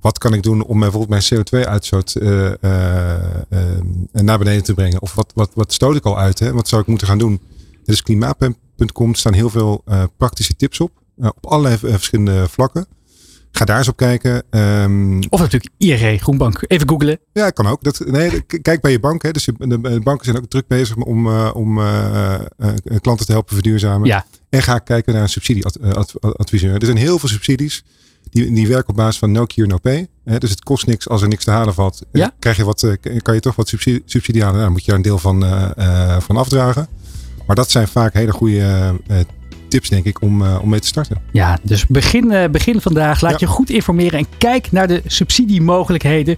Wat 0.01 0.19
kan 0.19 0.35
ik 0.35 0.43
doen 0.43 0.65
om 0.65 0.81
bijvoorbeeld 0.81 1.11
mijn 1.31 1.45
CO2-uitstoot 1.45 2.15
eh, 2.15 2.47
eh, 2.63 3.15
eh, 3.49 3.59
naar 4.13 4.39
beneden 4.39 4.63
te 4.65 4.75
brengen? 4.75 5.03
Of 5.03 5.15
wat, 5.15 5.33
wat, 5.35 5.51
wat 5.55 5.73
stoot 5.73 5.97
ik 5.97 6.05
al 6.05 6.19
uit? 6.19 6.39
Hè? 6.39 6.53
Wat 6.53 6.69
zou 6.69 6.83
ik 6.83 6.87
moeten 6.89 7.07
gaan 7.07 7.19
doen? 7.19 7.41
Dus 7.85 8.03
klimaatplan.com 8.77 9.15
staan 9.15 9.33
heel 9.33 9.51
veel 9.51 9.83
eh, 9.85 10.03
praktische 10.17 10.57
tips 10.57 10.81
op. 10.81 10.91
eh, 11.19 11.27
op 11.27 11.47
allerlei 11.47 11.75
eh, 11.75 11.81
verschillende 11.93 12.49
vlakken. 12.49 12.87
Ga 13.51 13.65
daar 13.65 13.79
eens 13.79 13.89
op 13.89 13.97
kijken. 13.97 14.43
Ehm, 14.51 15.19
Of 15.29 15.41
natuurlijk 15.41 15.73
ING 15.79 16.21
Groenbank. 16.23 16.65
Even 16.67 16.89
googlen. 16.89 17.19
ja, 17.33 17.51
kan 17.51 17.67
ook. 17.67 17.83
Dat, 17.83 17.99
nee, 18.07 18.41
kijk 18.43 18.81
bij 18.81 18.91
je 18.91 19.01
bank. 19.01 19.23
Hè. 19.23 19.31
Dus 19.31 19.45
de, 19.45 19.55
de- 19.69 19.81
de 19.81 20.01
banken 20.01 20.25
zijn 20.25 20.37
ook 20.37 20.47
druk 20.49 20.67
bezig 20.67 20.97
om, 20.97 21.29
om 21.53 21.77
klanten 23.01 23.27
te 23.27 23.33
helpen 23.33 23.55
verduurzamen. 23.55 24.07
Ja. 24.07 24.25
En 24.51 24.63
ga 24.63 24.79
kijken 24.79 25.13
naar 25.13 25.23
een 25.23 25.29
subsidieadviseur. 25.29 26.75
Er 26.75 26.85
zijn 26.85 26.97
heel 26.97 27.19
veel 27.19 27.29
subsidies. 27.29 27.85
Die, 28.31 28.53
die 28.53 28.69
werken 28.69 28.89
op 28.89 28.97
basis 28.97 29.19
van 29.19 29.33
no 29.33 29.47
cure, 29.47 29.69
no 29.69 29.79
pay. 29.79 30.09
Hè, 30.25 30.39
dus 30.39 30.51
het 30.51 30.63
kost 30.63 30.87
niks 30.87 31.09
als 31.09 31.23
er 31.23 31.29
niks 31.29 31.45
te 31.45 31.51
halen 31.51 31.75
valt. 31.75 32.03
Ja. 32.13 32.33
Krijg 32.39 32.57
je 32.57 32.65
wat, 32.65 32.89
kan 33.23 33.35
je 33.35 33.41
toch 33.41 33.57
wat 33.57 33.69
subsidie, 33.69 34.03
subsidie 34.05 34.43
halen. 34.43 34.55
Nou, 34.61 34.65
dan 34.67 34.73
moet 34.75 34.85
je 34.85 34.91
daar 34.91 34.97
een 35.01 35.07
deel 35.07 35.19
van, 35.19 35.41
van 36.23 36.37
afdragen. 36.37 36.89
Maar 37.47 37.57
dat 37.57 37.71
zijn 37.71 37.89
vaak 37.89 38.13
hele 38.13 38.33
goede 38.33 38.95
eh, 39.07 39.19
tips, 39.75 39.89
denk 39.89 40.05
ik, 40.05 40.23
om, 40.23 40.43
eh, 40.43 40.59
om 40.63 40.69
mee 40.69 40.81
te 40.81 40.87
starten. 40.87 41.17
Ja, 41.33 41.59
dus 41.63 41.87
begin, 41.87 42.31
eh, 42.33 42.49
begin 42.51 42.81
vandaag. 42.81 43.21
Laat 43.21 43.31
Ja. 43.31 43.37
je 43.41 43.47
goed 43.47 43.71
informeren 43.71 44.19
en 44.19 44.27
kijk 44.39 44.73
naar 44.73 44.87
de 44.87 45.03
subsidiemogelijkheden. 45.07 46.37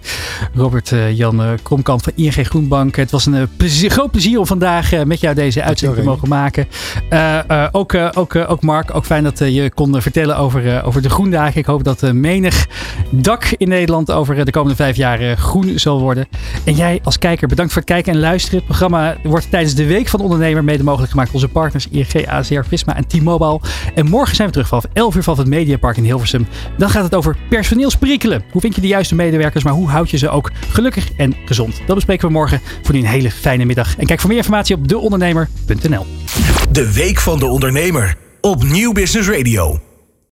Robert 0.53 0.91
eh, 0.91 1.17
Jan 1.17 1.41
Kromkamp 1.63 2.03
van 2.03 2.13
ING 2.15 2.33
Groenbank. 2.47 2.95
Het 2.95 3.11
was 3.11 3.25
een 3.25 3.47
plezier- 3.57 3.89
groot 3.89 4.11
plezier 4.11 4.39
om 4.39 4.45
vandaag 4.45 5.05
met 5.05 5.19
jou 5.19 5.35
deze 5.35 5.63
uitzending 5.63 5.99
te 6.01 6.07
mogen 6.09 6.29
maken. 6.29 6.67
Ook, 7.71 7.93
ook, 8.13 8.35
ook 8.35 8.61
Mark, 8.61 8.95
ook 8.95 9.05
fijn 9.05 9.23
dat 9.23 9.37
je 9.39 9.71
kon 9.73 10.01
vertellen 10.01 10.37
over, 10.37 10.83
over 10.83 11.01
de 11.01 11.09
groendagen. 11.09 11.59
Ik 11.59 11.65
hoop 11.65 11.83
dat 11.83 12.13
menig 12.13 12.67
dak 13.09 13.45
in 13.57 13.67
Nederland 13.69 14.11
over 14.11 14.45
de 14.45 14.51
komende 14.51 14.75
vijf 14.75 14.95
jaar 14.95 15.37
groen 15.37 15.79
zal 15.79 15.99
worden. 15.99 16.27
En 16.63 16.73
jij 16.73 16.99
als 17.03 17.17
kijker, 17.17 17.47
bedankt 17.47 17.71
voor 17.73 17.81
het 17.81 17.91
kijken 17.91 18.13
en 18.13 18.19
luisteren. 18.19 18.57
Het 18.57 18.67
programma 18.67 19.17
wordt 19.23 19.49
tijdens 19.49 19.75
de 19.75 19.85
Week 19.85 20.07
van 20.07 20.19
de 20.19 20.25
Ondernemer 20.25 20.63
mede 20.63 20.83
mogelijk 20.83 21.11
gemaakt 21.11 21.31
door 21.31 21.41
onze 21.41 21.53
partners 21.53 21.87
ING, 21.91 22.27
ACR, 22.27 22.63
Visma 22.67 22.95
en 22.95 23.07
En 23.95 24.09
morgen 24.09 24.35
zijn 24.35 24.47
we 24.47 24.53
terug 24.53 24.67
vanaf 24.67 24.85
11 24.93 25.15
uur 25.15 25.23
van 25.23 25.37
het 25.37 25.47
Mediapark 25.47 25.97
in 25.97 26.03
Hilversum. 26.03 26.47
Dan 26.77 26.89
gaat 26.89 27.03
het 27.03 27.15
over 27.15 27.37
personeelsprikkelen. 27.49 28.43
Hoe 28.51 28.61
vind 28.61 28.75
je 28.75 28.81
de 28.81 28.87
juiste 28.87 29.15
medewerkers, 29.15 29.63
maar 29.63 29.73
hoe 29.73 29.89
houd 29.89 30.09
je 30.09 30.17
ze 30.17 30.29
ook 30.29 30.51
gelukkig 30.69 31.11
en 31.17 31.35
gezond? 31.45 31.81
Dat 31.85 31.95
bespreken 31.95 32.27
we 32.27 32.33
morgen. 32.33 32.61
Voor 32.81 32.95
nu 32.95 32.99
een 32.99 33.07
hele 33.07 33.31
fijne 33.31 33.65
middag. 33.65 33.97
En 33.97 34.05
kijk 34.05 34.19
voor 34.19 34.29
meer 34.29 34.37
informatie 34.37 34.75
op 34.75 34.87
deondernemer.nl. 34.87 36.05
De 36.71 36.93
Week 36.93 37.19
van 37.19 37.39
de 37.39 37.45
Ondernemer 37.45 38.15
op 38.41 38.63
Nieuw 38.63 38.91
Business 38.91 39.29
Radio. 39.29 39.86